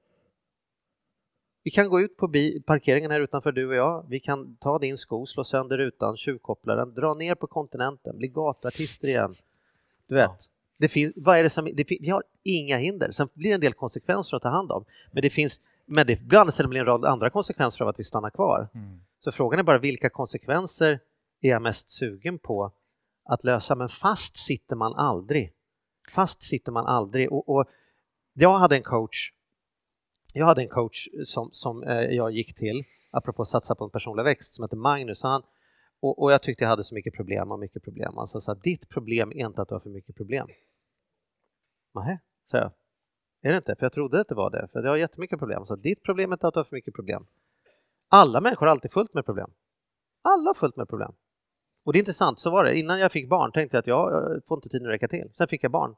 Vi 1.64 1.72
kan 1.72 1.90
gå 1.90 2.02
ut 2.02 2.18
på 2.18 2.34
parkeringen 2.66 3.12
här 3.12 3.20
utanför 3.20 3.52
du 3.52 3.68
och 3.68 3.76
jag. 3.76 4.06
Vi 4.10 4.20
kan 4.20 4.56
ta 4.56 4.80
din 4.80 4.98
sko, 4.98 5.26
slå 5.26 5.44
sönder 5.44 5.78
rutan, 5.78 6.18
tjuvkoppla 6.18 6.76
den, 6.76 6.94
dra 6.94 7.14
ner 7.14 7.36
på 7.36 7.48
kontinenten, 7.48 8.18
bli 8.18 8.28
gatuartister 8.28 9.08
igen. 9.08 9.36
Du 10.08 10.16
vet, 10.16 10.30
ja. 10.30 10.38
det 10.78 10.88
finns, 10.88 11.14
vad 11.16 11.38
är 11.38 11.44
det 11.44 11.50
som, 11.50 11.66
det, 11.74 11.86
vi 11.90 12.10
har 12.10 12.24
inga 12.44 12.78
hinder. 12.78 13.12
Sen 13.12 13.30
blir 13.34 13.50
det 13.50 13.56
en 13.56 13.62
del 13.62 13.74
konsekvenser 13.74 14.38
att 14.38 14.44
ta 14.44 14.50
hand 14.50 14.72
om, 14.72 14.86
men 15.12 15.22
det 15.22 15.30
finns 15.30 15.60
men 15.92 16.08
det 16.08 16.22
blir 16.22 16.68
blir 16.68 16.80
en 16.80 16.86
rad 16.86 17.06
andra 17.06 17.30
konsekvenser 17.30 17.82
av 17.84 17.90
att 17.90 18.00
vi 18.00 18.04
stannar 18.04 18.30
kvar. 18.30 18.70
Mm. 18.74 19.02
Så 19.20 19.32
frågan 19.32 19.60
är 19.60 19.64
bara 19.64 19.78
vilka 19.78 20.10
konsekvenser 20.10 21.00
är 21.42 21.50
jag 21.50 21.62
mest 21.62 21.90
sugen 21.90 22.40
på 22.40 22.72
att 23.24 23.44
lösa? 23.44 23.76
Men 23.76 23.90
fast 23.90 24.38
sitter 24.38 24.76
man 24.76 24.94
aldrig. 24.94 25.54
Fast 26.16 26.44
sitter 26.44 26.72
man 26.72 26.86
aldrig. 26.86 27.32
Och, 27.32 27.50
och 27.50 27.66
jag 28.34 28.58
hade 28.58 28.76
en 28.76 28.84
coach 28.84 29.32
jag 30.34 30.46
hade 30.46 30.62
en 30.62 30.70
coach 30.70 31.08
som, 31.24 31.50
som 31.52 31.84
eh, 31.84 32.02
jag 32.02 32.32
gick 32.32 32.56
till, 32.56 32.84
apropå 33.12 33.42
att 33.42 33.48
satsa 33.48 33.76
på 33.76 33.84
en 33.84 33.90
personlig 33.90 34.24
växt, 34.24 34.54
som 34.54 34.64
heter 34.64 34.78
Magnus. 34.78 35.24
Han, 35.24 35.44
och, 36.00 36.22
och, 36.22 36.32
jag 36.32 36.44
tyckte 36.44 36.64
jag 36.64 36.70
hade 36.70 36.84
så 36.84 36.96
mycket 36.96 37.14
problem 37.14 37.52
och 37.52 37.60
mycket 37.60 37.84
problem. 37.84 38.14
Han 38.16 38.28
sa 38.28 38.52
att 38.52 38.64
ditt 38.64 38.90
problem 38.90 39.32
är 39.32 39.46
inte 39.46 39.62
att 39.62 39.70
du 39.70 39.76
har 39.76 39.80
för 39.80 39.90
mycket 39.90 40.16
problem. 40.16 40.48
Nej, 41.96 42.20
sa 42.52 42.58
jag. 42.58 42.72
Är 43.42 43.52
det 43.52 43.58
inte? 43.58 43.76
För 43.76 43.86
jag 43.86 43.94
trodde 43.94 44.22
att 44.22 44.28
det 44.28 44.36
var 44.36 44.50
det, 44.50 44.68
för 44.72 44.84
jag 44.84 44.90
har 44.90 44.98
jättemycket 44.98 45.40
problem. 45.40 45.66
Så 45.66 45.76
ditt 45.76 46.04
problem 46.04 46.32
är 46.32 46.36
inte 46.36 46.48
att 46.48 46.54
du 46.54 46.60
har 46.60 46.64
för 46.64 46.76
mycket 46.76 46.94
problem. 46.94 47.26
Alla 48.08 48.42
människor 48.42 48.66
har 48.66 48.72
alltid 48.72 48.92
fullt 48.92 49.14
med 49.14 49.26
problem. 49.26 49.52
Alla 50.22 50.50
har 50.50 50.54
fullt 50.54 50.76
med 50.76 50.90
problem. 50.90 51.14
Och 51.86 51.94
det 51.94 51.98
är 51.98 52.00
intressant, 52.00 52.40
så 52.40 52.50
var 52.50 52.64
det. 52.64 52.78
Innan 52.78 53.00
jag 53.00 53.12
fick 53.12 53.30
barn 53.30 53.52
tänkte 53.52 53.78
jag 53.78 53.82
att 53.82 53.88
jag 53.88 54.10
får 54.48 54.58
inte 54.58 54.70
tiden 54.70 54.88
att 54.88 54.94
räcka 54.94 55.08
till. 55.08 55.30
Sen 55.34 55.48
fick 55.48 55.64
jag 55.64 55.72
barn. 55.72 55.96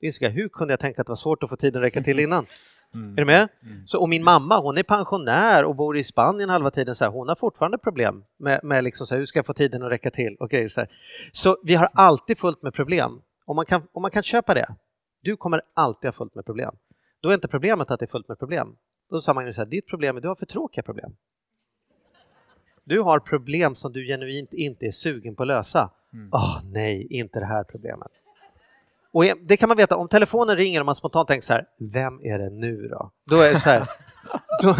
Jag, 0.00 0.30
hur 0.30 0.48
kunde 0.48 0.72
jag 0.72 0.80
tänka 0.80 1.00
att 1.00 1.06
det 1.06 1.10
var 1.10 1.16
svårt 1.16 1.42
att 1.42 1.50
få 1.50 1.56
tiden 1.56 1.82
att 1.82 1.86
räcka 1.86 2.02
till 2.02 2.18
innan? 2.20 2.46
Mm. 2.94 3.12
Är 3.12 3.16
du 3.16 3.24
med? 3.24 3.48
Mm. 3.62 3.86
Så, 3.86 4.00
och 4.00 4.08
min 4.08 4.24
mamma, 4.24 4.60
hon 4.60 4.78
är 4.78 4.82
pensionär 4.82 5.64
och 5.64 5.76
bor 5.76 5.96
i 5.96 6.04
Spanien 6.04 6.50
halva 6.50 6.70
tiden. 6.70 6.94
Så 6.94 7.04
här, 7.04 7.12
hon 7.12 7.28
har 7.28 7.36
fortfarande 7.36 7.78
problem 7.78 8.24
med, 8.38 8.60
med 8.64 8.84
liksom 8.84 9.06
så 9.06 9.14
här, 9.14 9.18
hur 9.18 9.26
ska 9.26 9.38
jag 9.38 9.46
få 9.46 9.52
tiden 9.52 9.82
att 9.82 9.90
räcka 9.90 10.10
till? 10.10 10.36
Okay, 10.40 10.68
så, 10.68 10.80
här. 10.80 10.90
så 11.32 11.56
vi 11.64 11.74
har 11.74 11.88
alltid 11.94 12.38
fullt 12.38 12.62
med 12.62 12.74
problem. 12.74 13.22
Om 13.44 13.56
man, 13.56 13.64
kan, 13.64 13.82
om 13.92 14.02
man 14.02 14.10
kan 14.10 14.22
köpa 14.22 14.54
det, 14.54 14.74
du 15.22 15.36
kommer 15.36 15.62
alltid 15.74 16.08
ha 16.08 16.12
fullt 16.12 16.34
med 16.34 16.44
problem. 16.44 16.74
Då 17.20 17.28
är 17.28 17.34
inte 17.34 17.48
problemet 17.48 17.90
att 17.90 18.00
det 18.00 18.04
är 18.04 18.10
fullt 18.10 18.28
med 18.28 18.38
problem. 18.38 18.76
Då 19.10 19.20
sa 19.20 19.34
Magnus 19.34 19.56
så 19.56 19.62
här, 19.62 19.68
ditt 19.68 19.86
problem 19.86 20.16
är 20.16 20.18
att 20.18 20.22
du 20.22 20.28
har 20.28 20.36
för 20.36 20.46
tråkiga 20.46 20.82
problem. 20.82 21.16
Du 22.88 23.00
har 23.00 23.18
problem 23.18 23.74
som 23.74 23.92
du 23.92 24.06
genuint 24.06 24.54
inte 24.54 24.86
är 24.86 24.90
sugen 24.90 25.34
på 25.36 25.42
att 25.42 25.46
lösa. 25.46 25.90
Mm. 26.12 26.28
Oh, 26.32 26.60
nej, 26.64 27.06
inte 27.10 27.40
det 27.40 27.46
här 27.46 27.64
problemet. 27.64 28.12
Och 29.12 29.24
det 29.40 29.56
kan 29.56 29.68
man 29.68 29.76
veta, 29.76 29.96
om 29.96 30.08
telefonen 30.08 30.56
ringer 30.56 30.80
och 30.80 30.86
man 30.86 30.94
spontant 30.94 31.28
tänker 31.28 31.46
så 31.46 31.52
här, 31.52 31.66
vem 31.78 32.20
är 32.22 32.38
det 32.38 32.50
nu 32.50 32.88
då? 32.88 33.10
Då 33.24 33.36
är 33.36 33.52
det 33.52 33.60
så 33.60 33.70
här, 33.70 33.88
då, 34.62 34.74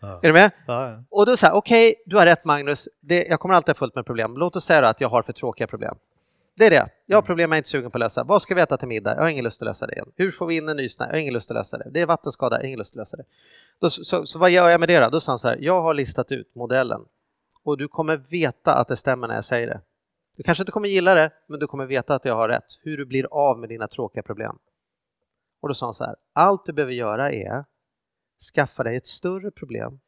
ja. 0.00 0.18
är 0.22 0.26
du 0.26 0.32
med? 0.32 0.50
Ja, 0.66 0.90
ja. 0.90 1.04
Och 1.10 1.26
då 1.26 1.36
säger 1.36 1.54
okej, 1.54 1.90
okay, 1.90 2.02
du 2.06 2.16
har 2.16 2.26
rätt 2.26 2.44
Magnus, 2.44 2.88
det, 3.00 3.26
jag 3.26 3.40
kommer 3.40 3.54
alltid 3.54 3.68
ha 3.68 3.74
fullt 3.74 3.94
med 3.94 4.06
problem. 4.06 4.36
Låt 4.36 4.56
oss 4.56 4.64
säga 4.64 4.88
att 4.88 5.00
jag 5.00 5.08
har 5.08 5.22
för 5.22 5.32
tråkiga 5.32 5.66
problem. 5.66 5.94
Det 6.54 6.66
är 6.66 6.70
det. 6.70 6.88
Jag 7.06 7.16
har 7.16 7.22
mm. 7.22 7.26
problem 7.26 7.50
jag 7.50 7.56
är 7.56 7.58
inte 7.58 7.68
sugen 7.68 7.90
på 7.90 7.98
att 7.98 8.00
lösa. 8.00 8.24
Vad 8.24 8.42
ska 8.42 8.54
vi 8.54 8.60
äta 8.60 8.76
till 8.76 8.88
middag? 8.88 9.14
Jag 9.14 9.22
har 9.22 9.28
ingen 9.28 9.44
lust 9.44 9.62
att 9.62 9.66
lösa 9.66 9.86
det 9.86 9.92
igen. 9.92 10.08
Hur 10.16 10.30
får 10.30 10.46
vi 10.46 10.56
in 10.56 10.68
en 10.68 10.76
ny 10.76 10.88
snö? 10.88 11.04
Jag 11.04 11.12
har 11.12 11.18
ingen 11.18 11.34
lust 11.34 11.50
att 11.50 11.56
lösa 11.56 11.78
det. 11.78 11.90
Det 11.90 12.00
är 12.00 12.06
vattenskada, 12.06 12.56
jag 12.56 12.62
har 12.62 12.66
ingen 12.66 12.78
lust 12.78 12.92
att 12.92 12.96
lösa 12.96 13.16
det. 13.16 13.24
Då, 13.80 13.90
så, 13.90 14.04
så, 14.04 14.26
så 14.26 14.38
vad 14.38 14.50
gör 14.50 14.68
jag 14.68 14.80
med 14.80 14.88
det 14.88 15.00
då? 15.00 15.08
Då 15.08 15.20
sa 15.20 15.32
han 15.32 15.38
så 15.38 15.48
här, 15.48 15.58
jag 15.60 15.82
har 15.82 15.94
listat 15.94 16.32
ut 16.32 16.54
modellen 16.54 17.00
och 17.62 17.78
du 17.78 17.88
kommer 17.88 18.16
veta 18.16 18.74
att 18.74 18.88
det 18.88 18.96
stämmer 18.96 19.28
när 19.28 19.34
jag 19.34 19.44
säger 19.44 19.66
det. 19.66 19.80
Du 20.36 20.42
kanske 20.42 20.62
inte 20.62 20.72
kommer 20.72 20.88
gilla 20.88 21.14
det, 21.14 21.30
men 21.46 21.60
du 21.60 21.66
kommer 21.66 21.86
veta 21.86 22.14
att 22.14 22.24
jag 22.24 22.34
har 22.34 22.48
rätt. 22.48 22.78
Hur 22.82 22.96
du 22.96 23.04
blir 23.04 23.26
av 23.30 23.58
med 23.58 23.68
dina 23.68 23.88
tråkiga 23.88 24.22
problem. 24.22 24.58
Och 25.60 25.68
då 25.68 25.74
sa 25.74 25.86
han 25.86 25.94
så 25.94 26.04
här, 26.04 26.16
allt 26.32 26.66
du 26.66 26.72
behöver 26.72 26.92
göra 26.92 27.32
är 27.32 27.64
skaffa 28.54 28.82
dig 28.82 28.96
ett 28.96 29.06
större 29.06 29.50
problem 29.50 30.00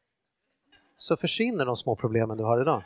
så 0.95 1.17
försvinner 1.17 1.65
de 1.65 1.75
små 1.75 1.95
problemen 1.95 2.37
du 2.37 2.43
har 2.43 2.61
idag. 2.61 2.83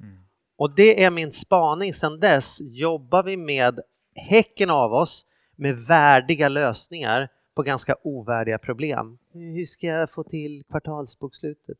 Mm. 0.00 0.24
Och 0.56 0.70
det 0.70 1.04
är 1.04 1.10
min 1.10 1.32
spaning 1.32 1.94
sedan 1.94 2.20
dess. 2.20 2.60
Jobbar 2.60 3.22
vi 3.22 3.36
med 3.36 3.80
häcken 4.14 4.70
av 4.70 4.92
oss 4.92 5.26
med 5.56 5.76
värdiga 5.76 6.48
lösningar 6.48 7.28
på 7.54 7.62
ganska 7.62 7.96
ovärdiga 8.02 8.58
problem. 8.58 9.18
Hur 9.32 9.64
ska 9.64 9.86
jag 9.86 10.10
få 10.10 10.22
till 10.22 10.64
kvartalsbokslutet? 10.70 11.78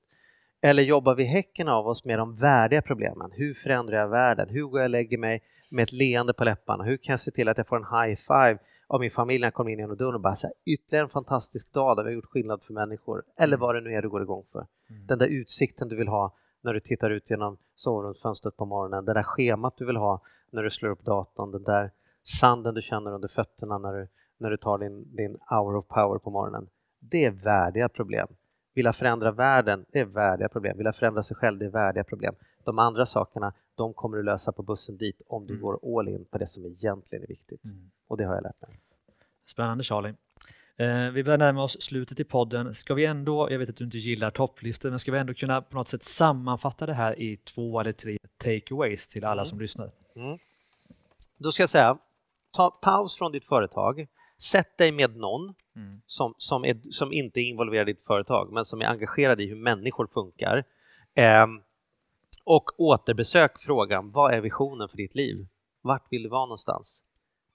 Eller 0.67 0.83
jobbar 0.83 1.15
vi 1.15 1.25
häcken 1.25 1.69
av 1.69 1.87
oss 1.87 2.05
med 2.05 2.19
de 2.19 2.35
värdiga 2.35 2.83
problemen? 2.83 3.31
Hur 3.33 3.55
förändrar 3.55 3.97
jag 3.97 4.09
världen? 4.09 4.49
Hur 4.49 4.63
går 4.63 4.81
jag 4.81 4.87
och 4.87 4.91
lägger 4.91 5.19
mig 5.19 5.43
med 5.69 5.83
ett 5.83 5.93
leende 5.93 6.33
på 6.33 6.45
läpparna? 6.45 6.85
Hur 6.85 6.97
kan 6.97 7.13
jag 7.13 7.21
se 7.21 7.31
till 7.31 7.49
att 7.49 7.57
jag 7.57 7.67
får 7.67 7.77
en 7.77 8.01
high 8.01 8.17
five 8.17 8.59
av 8.87 9.01
min 9.01 9.11
familj 9.11 9.41
när 9.41 9.47
jag 9.47 9.55
kommer 9.55 9.71
in 9.71 9.79
genom 9.79 9.97
dörren 9.97 10.15
och 10.15 10.21
bara 10.21 10.35
så 10.35 10.47
här, 10.47 10.55
ytterligare 10.67 11.05
en 11.05 11.11
fantastisk 11.11 11.73
dag 11.73 11.97
där 11.97 12.05
vi 12.05 12.11
har 12.11 12.15
gjort 12.15 12.25
skillnad 12.25 12.63
för 12.63 12.73
människor. 12.73 13.23
Eller 13.39 13.57
vad 13.57 13.75
det 13.75 13.81
nu 13.81 13.95
är 13.95 14.03
du 14.03 14.09
går 14.09 14.23
igång 14.23 14.45
för. 14.53 14.67
Mm. 14.91 15.07
Den 15.07 15.19
där 15.19 15.27
utsikten 15.27 15.89
du 15.89 15.97
vill 15.97 16.09
ha 16.09 16.35
när 16.63 16.75
du 16.75 16.81
tittar 16.81 17.11
ut 17.11 17.31
genom 17.31 17.57
sovrumsfönstret 17.75 18.57
på 18.57 18.65
morgonen, 18.65 19.05
det 19.05 19.15
där 19.15 19.23
schemat 19.23 19.75
du 19.77 19.87
vill 19.87 19.97
ha 19.97 20.21
när 20.51 20.63
du 20.63 20.71
slår 20.71 20.91
upp 20.91 21.05
datorn, 21.05 21.51
den 21.51 21.63
där 21.63 21.91
sanden 22.41 22.75
du 22.75 22.83
känner 22.83 23.13
under 23.13 23.29
fötterna 23.29 23.79
när 23.79 23.93
du, 23.93 24.09
när 24.39 24.51
du 24.51 24.57
tar 24.57 24.79
din, 24.79 25.17
din 25.17 25.37
hour 25.51 25.77
of 25.77 25.89
power 25.89 26.19
på 26.19 26.31
morgonen. 26.31 26.69
Det 27.01 27.25
är 27.25 27.31
värdiga 27.31 27.89
problem. 27.89 28.29
Vilja 28.75 28.93
förändra 28.93 29.33
världen, 29.33 29.85
det 29.93 29.99
är 30.01 30.05
värdiga 30.05 30.49
problem. 30.49 30.77
Vilja 30.77 30.93
förändra 30.93 31.23
sig 31.23 31.37
själv, 31.37 31.59
det 31.59 31.65
är 31.65 31.71
värdiga 31.71 32.05
problem. 32.05 32.35
De 32.65 32.79
andra 32.79 33.07
sakerna, 33.07 33.53
de 33.75 33.95
kommer 33.95 34.17
du 34.17 34.23
lösa 34.23 34.53
på 34.53 34.63
bussen 34.63 34.97
dit 34.97 35.21
om 35.27 35.47
du 35.47 35.53
Mm. 35.55 35.63
går 35.63 35.99
all 35.99 36.09
in 36.09 36.25
på 36.25 36.39
det 36.39 36.47
som 36.47 36.67
egentligen 36.67 37.23
är 37.23 37.29
viktigt. 37.29 37.65
Mm. 37.65 37.91
Och 38.09 38.17
det 38.17 38.25
har 38.25 38.35
jag 38.35 38.43
lärt 38.43 38.61
mig. 38.63 38.81
Spännande 39.47 39.85
Charlie. 39.85 40.15
Eh, 40.77 41.11
vi 41.11 41.25
börjar 41.25 41.39
närma 41.39 41.63
oss 41.63 41.83
slutet 41.83 42.21
i 42.21 42.25
podden. 42.25 42.75
Ska 42.75 42.95
vi 42.95 43.05
ändå, 43.07 43.51
jag 43.51 43.59
vet 43.59 43.69
att 43.69 43.77
du 43.77 43.85
inte 43.85 43.99
gillar 43.99 44.31
topplistor, 44.31 44.91
men 44.91 44.99
ska 44.99 45.13
vi 45.13 45.19
ändå 45.19 45.35
kunna 45.35 45.63
på 45.63 45.77
något 45.77 45.89
sätt 45.89 46.03
sammanfatta 46.03 46.87
det 46.87 46.95
här 46.95 47.19
i 47.21 47.37
två 47.37 47.81
eller 47.81 47.93
tre 47.93 48.19
takeaways 48.37 49.09
till 49.09 49.25
alla 49.25 49.33
Mm. 49.43 49.45
som 49.45 49.61
lyssnar? 49.61 49.91
Då 51.39 51.53
ska 51.53 51.63
jag 51.63 51.71
säga, 51.71 51.99
ta 52.51 52.71
paus 52.71 53.17
från 53.19 53.33
ditt 53.33 53.45
företag, 53.45 54.07
sätt 54.39 54.79
dig 54.79 54.93
med 54.93 55.17
någon 55.17 55.55
Mm. 55.77 56.01
som, 56.07 56.35
som, 56.39 56.65
är, 56.65 56.81
som 56.91 57.13
inte 57.13 57.41
är 57.41 57.43
involverad 57.43 57.89
i 57.89 57.93
ditt 57.93 58.05
företag, 58.05 58.53
men 58.53 58.65
som 58.65 58.81
är 58.81 58.87
engagerad 58.87 59.41
i 59.41 59.47
hur 59.47 59.57
människor 59.57 60.07
funkar. 60.07 60.65
Ehm, 61.15 61.61
och 62.45 62.81
återbesök 62.81 63.59
frågan, 63.59 64.11
vad 64.11 64.35
är 64.35 64.41
visionen 64.41 64.89
för 64.89 64.97
ditt 64.97 65.15
liv? 65.15 65.47
Vart 65.83 66.13
vill 66.13 66.23
du 66.23 66.29
vara 66.29 66.47
någonstans? 66.47 67.03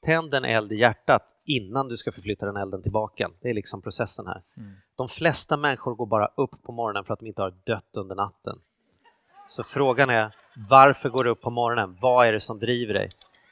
Tänd 0.02 0.34
en 0.34 0.46
eld 0.46 0.72
i 0.72 0.76
hjärtat 0.76 1.24
innan 1.46 1.88
du 1.88 1.98
ska 1.98 2.12
förflytta 2.12 2.46
den 2.46 2.58
elden 2.58 2.82
tillbaka. 2.84 3.30
Det 3.42 3.50
är 3.50 3.54
liksom 3.54 3.82
processen 3.82 4.28
här. 4.28 4.42
Mm. 4.58 4.76
De 4.96 5.08
flesta 5.08 5.58
människor 5.58 5.96
går 5.96 6.06
bara 6.06 6.28
upp 6.36 6.64
på 6.64 6.72
morgonen 6.72 7.04
för 7.06 7.14
att 7.14 7.20
de 7.20 7.26
inte 7.26 7.42
har 7.42 7.54
dött 7.64 7.90
under 7.94 8.16
natten. 8.16 8.60
Så 9.48 9.64
frågan 9.64 10.10
är, 10.10 10.36
varför 10.70 11.10
går 11.10 11.24
du 11.24 11.30
upp 11.30 11.42
på 11.42 11.50
morgonen? 11.50 11.98
Vad 12.02 12.28
är 12.28 12.34
det 12.34 12.40
som 12.40 12.60
driver 12.60 12.94
dig? 12.94 13.10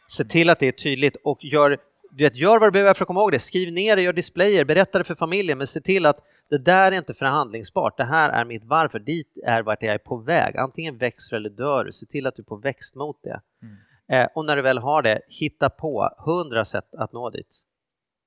Se 0.07 0.23
till 0.23 0.49
att 0.49 0.59
det 0.59 0.67
är 0.67 0.71
tydligt 0.71 1.15
och 1.23 1.43
gör, 1.43 1.77
du 2.17 2.23
vet, 2.23 2.35
gör 2.35 2.59
vad 2.59 2.67
du 2.67 2.71
behöver 2.71 2.93
för 2.93 3.03
att 3.03 3.07
komma 3.07 3.19
ihåg 3.19 3.31
det. 3.31 3.39
Skriv 3.39 3.73
ner 3.73 3.95
det, 3.95 4.01
gör 4.01 4.13
displayer, 4.13 4.65
berätta 4.65 4.97
det 4.97 5.03
för 5.03 5.15
familjen, 5.15 5.57
men 5.57 5.67
se 5.67 5.81
till 5.81 6.05
att 6.05 6.19
det 6.49 6.57
där 6.57 6.91
är 6.91 6.97
inte 6.97 7.13
förhandlingsbart. 7.13 7.97
Det 7.97 8.03
här 8.03 8.29
är 8.29 8.45
mitt 8.45 8.63
varför, 8.63 8.99
dit 8.99 9.37
är 9.45 9.63
vart 9.63 9.83
jag 9.83 9.93
är 9.93 9.97
på 9.97 10.17
väg. 10.17 10.57
Antingen 10.57 10.97
växer 10.97 11.35
eller 11.35 11.49
dör 11.49 11.85
du. 11.85 11.91
Se 11.91 12.05
till 12.05 12.27
att 12.27 12.35
du 12.35 12.41
är 12.41 12.45
på 12.45 12.55
växt 12.55 12.95
mot 12.95 13.23
det. 13.23 13.41
Mm. 13.61 13.77
Eh, 14.09 14.29
och 14.35 14.45
när 14.45 14.55
du 14.55 14.61
väl 14.61 14.77
har 14.77 15.01
det, 15.01 15.21
hitta 15.27 15.69
på 15.69 16.09
hundra 16.17 16.65
sätt 16.65 16.95
att 16.97 17.13
nå 17.13 17.29
dit. 17.29 17.63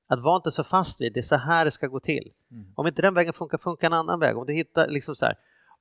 Att 0.08 0.22
vara 0.22 0.36
inte 0.36 0.50
så 0.50 0.64
fast 0.64 1.00
vid, 1.00 1.12
det 1.12 1.20
är 1.20 1.22
så 1.22 1.36
här 1.36 1.64
det 1.64 1.70
ska 1.70 1.86
gå 1.86 2.00
till. 2.00 2.32
Mm. 2.50 2.66
Om 2.74 2.86
inte 2.86 3.02
den 3.02 3.14
vägen 3.14 3.32
funkar, 3.32 3.58
funkar 3.58 3.86
en 3.86 3.92
annan 3.92 4.20
väg. 4.20 4.36
Om 4.36 4.46
du 4.46 4.52
hittar 4.52 4.88
liksom 4.88 5.14
så 5.14 5.24
här. 5.24 5.34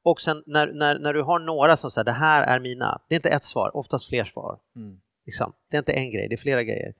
Och 0.03 0.21
sen 0.21 0.43
när, 0.45 0.67
när, 0.67 0.99
när 0.99 1.13
du 1.13 1.21
har 1.21 1.39
några 1.39 1.77
som 1.77 1.91
säger 1.91 2.05
det 2.05 2.11
här 2.11 2.43
är 2.43 2.59
mina, 2.59 3.01
det 3.07 3.15
är 3.15 3.17
inte 3.17 3.29
ett 3.29 3.43
svar, 3.43 3.77
oftast 3.77 4.09
fler 4.09 4.23
svar. 4.23 4.59
Mm. 4.75 4.99
Liksom. 5.25 5.53
Det 5.69 5.77
är 5.77 5.79
inte 5.79 5.93
en 5.93 6.11
grej, 6.11 6.27
det 6.27 6.35
är 6.35 6.37
flera 6.37 6.63
grejer. 6.63 6.93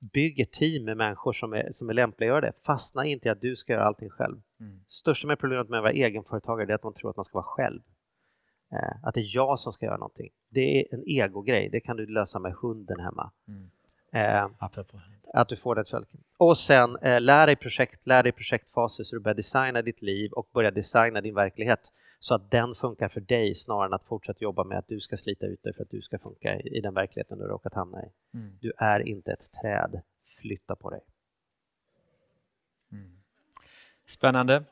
Bygg 0.00 0.40
ett 0.40 0.52
team 0.52 0.84
med 0.84 0.96
människor 0.96 1.32
som 1.32 1.52
är, 1.52 1.68
som 1.72 1.90
är 1.90 1.94
lämpliga 1.94 2.30
att 2.30 2.32
göra 2.32 2.40
det. 2.40 2.52
Fastna 2.62 3.04
inte 3.04 3.28
i 3.28 3.30
att 3.30 3.40
du 3.40 3.56
ska 3.56 3.72
göra 3.72 3.84
allting 3.84 4.10
själv. 4.10 4.40
Mm. 4.60 4.80
Största 4.86 5.26
med 5.26 5.38
problemet 5.38 5.68
med 5.68 5.78
att 5.78 5.82
vara 5.82 5.92
egenföretagare 5.92 6.72
är 6.72 6.74
att 6.74 6.82
man 6.82 6.94
tror 6.94 7.10
att 7.10 7.16
man 7.16 7.24
ska 7.24 7.38
vara 7.38 7.46
själv. 7.46 7.80
Eh, 8.72 9.04
att 9.04 9.14
det 9.14 9.20
är 9.20 9.36
jag 9.36 9.58
som 9.58 9.72
ska 9.72 9.86
göra 9.86 9.96
någonting. 9.96 10.28
Det 10.48 10.80
är 10.80 10.94
en 10.94 11.08
egogrej, 11.08 11.68
det 11.72 11.80
kan 11.80 11.96
du 11.96 12.06
lösa 12.06 12.38
med 12.38 12.52
hunden 12.52 13.00
hemma. 13.00 13.30
Mm. 13.48 13.70
Eh, 14.12 14.50
att 15.34 15.48
du 15.48 15.56
får 15.56 15.74
det 15.74 15.84
fölk. 15.84 16.08
Och 16.36 16.58
sen 16.58 16.96
eh, 16.96 17.20
lär 17.20 17.46
dig 17.46 17.56
projekt, 17.56 18.06
lär 18.06 18.22
dig 18.22 18.32
projektfaser 18.32 19.04
så 19.04 19.16
du 19.16 19.20
börjar 19.20 19.34
designa 19.34 19.82
ditt 19.82 20.02
liv 20.02 20.32
och 20.32 20.48
börja 20.54 20.70
designa 20.70 21.20
din 21.20 21.34
verklighet 21.34 21.92
så 22.18 22.34
att 22.34 22.50
den 22.50 22.74
funkar 22.74 23.08
för 23.08 23.20
dig 23.20 23.54
snarare 23.54 23.86
än 23.86 23.92
att 23.92 24.04
fortsätta 24.04 24.38
jobba 24.40 24.64
med 24.64 24.78
att 24.78 24.88
du 24.88 25.00
ska 25.00 25.16
slita 25.16 25.46
ut 25.46 25.62
dig 25.62 25.74
för 25.74 25.82
att 25.82 25.90
du 25.90 26.02
ska 26.02 26.18
funka 26.18 26.60
i, 26.60 26.80
den 26.80 26.94
verkligheten 26.94 27.38
du 27.38 27.44
har 27.44 27.50
råkat 27.50 27.74
hamna 27.74 28.04
i. 28.04 28.08
Mm. 28.34 28.58
Du 28.60 28.72
är 28.76 29.00
inte 29.00 29.32
ett 29.32 29.52
träd, 29.62 30.02
flytta 30.40 30.76
på 30.76 30.90
dig. 30.90 31.00
Mm. 32.92 33.18
Spännande. 34.06 34.64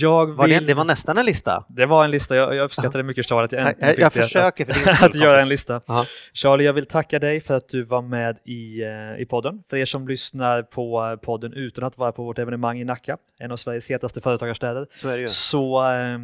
Jag 0.00 0.26
Var 0.26 0.46
vill... 0.46 0.60
det, 0.60 0.66
det 0.66 0.74
var 0.74 0.84
nästan 0.84 1.18
en 1.18 1.26
lista. 1.26 1.64
Det 1.68 1.86
var 1.86 2.04
en 2.04 2.10
lista, 2.10 2.36
jag, 2.36 2.54
jag 2.54 2.64
uppskattar 2.64 2.98
det 2.98 3.02
mycket 3.02 3.28
Charlie 3.28 3.44
att 3.44 3.52
jag 3.52 3.68
äntligen 3.68 3.88
jag, 3.98 4.12
fick 4.12 4.22
jag 4.22 4.24
försöker 4.24 4.70
att, 4.70 4.76
skull, 4.76 5.08
att 5.08 5.14
göra 5.14 5.42
en 5.42 5.48
lista. 5.48 5.80
Ja. 5.86 6.04
Charlie, 6.32 6.64
jag 6.64 6.72
vill 6.72 6.86
tacka 6.86 7.18
dig 7.18 7.40
för 7.40 7.54
att 7.54 7.68
du 7.68 7.82
var 7.82 8.02
med 8.02 8.38
i, 8.44 8.82
eh, 8.82 9.22
i 9.22 9.26
podden. 9.26 9.62
För 9.70 9.76
er 9.76 9.84
som 9.84 10.08
lyssnar 10.08 10.62
på 10.62 11.04
eh, 11.04 11.16
podden 11.16 11.52
utan 11.52 11.84
att 11.84 11.98
vara 11.98 12.12
på 12.12 12.24
vårt 12.24 12.38
evenemang 12.38 12.80
i 12.80 12.84
Nacka, 12.84 13.16
en 13.38 13.52
av 13.52 13.56
Sveriges 13.56 13.90
hetaste 13.90 14.20
företagarstäder, 14.20 14.86
Så 15.26 15.28
så 15.28 15.92
eh, 15.92 16.18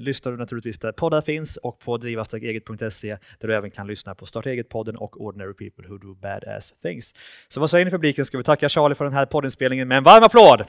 lyssnar 0.00 0.32
du 0.32 0.38
naturligtvis 0.38 0.78
där 0.78 0.92
poddar 0.92 1.22
finns 1.22 1.56
och 1.56 1.78
på 1.78 1.96
drivastarkeget.se 1.96 3.16
där 3.38 3.48
du 3.48 3.54
även 3.54 3.70
kan 3.70 3.86
lyssna 3.86 4.14
på 4.14 4.26
Starta 4.26 4.50
eget-podden 4.50 4.96
och 4.96 5.20
Ordinary 5.20 5.54
People 5.54 5.88
Who 5.88 5.98
Do 5.98 6.14
Badass 6.14 6.74
Things. 6.82 7.14
Så 7.48 7.60
vad 7.60 7.70
säger 7.70 7.84
ni 7.84 7.90
publiken? 7.90 8.24
Ska 8.24 8.38
vi 8.38 8.44
tacka 8.44 8.68
Charlie 8.68 8.94
för 8.94 9.04
den 9.04 9.14
här 9.14 9.26
poddinspelningen 9.26 9.88
med 9.88 9.98
en 9.98 10.04
varm 10.04 10.24
applåd? 10.24 10.64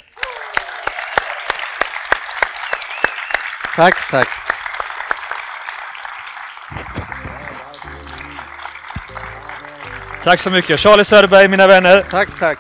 Tack, 3.80 3.96
tack. 4.12 4.28
Tack 10.24 10.40
så 10.40 10.52
mycket! 10.52 10.80
Charlie 10.80 11.04
Söderberg, 11.04 11.48
mina 11.48 11.68
vänner! 11.68 12.02
Tack, 12.02 12.40
tack. 12.40 12.58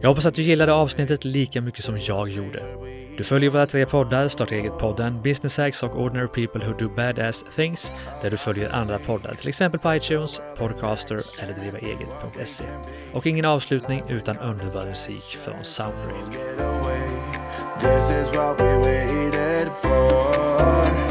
Jag 0.00 0.08
hoppas 0.08 0.26
att 0.26 0.34
du 0.34 0.42
gillade 0.42 0.72
avsnittet 0.72 1.24
lika 1.24 1.60
mycket 1.60 1.84
som 1.84 1.98
jag 1.98 2.28
gjorde. 2.28 2.62
Du 3.16 3.24
följer 3.24 3.50
våra 3.50 3.66
tre 3.66 3.86
poddar, 3.86 4.28
Starta 4.28 4.54
eget-podden, 4.54 5.22
Business 5.22 5.58
Hacks 5.58 5.82
och 5.82 6.00
Ordinary 6.00 6.28
People 6.28 6.66
Who 6.66 6.72
Do 6.78 6.88
Badass 6.88 7.44
Things, 7.56 7.92
där 8.22 8.30
du 8.30 8.36
följer 8.36 8.70
andra 8.70 8.98
poddar, 8.98 9.34
till 9.34 9.48
exempel 9.48 9.80
på 9.80 9.94
iTunes, 9.94 10.40
Podcaster 10.58 11.22
eller 11.38 11.54
drivaeget.se. 11.54 12.64
Och 13.12 13.26
ingen 13.26 13.44
avslutning 13.44 14.02
utan 14.08 14.38
underbar 14.38 14.86
musik 14.86 15.38
från 15.44 15.64
Soundwave. 15.64 17.33
This 17.80 18.10
is 18.10 18.30
what 18.30 18.58
we 18.60 18.76
waited 18.78 19.68
for. 19.72 21.03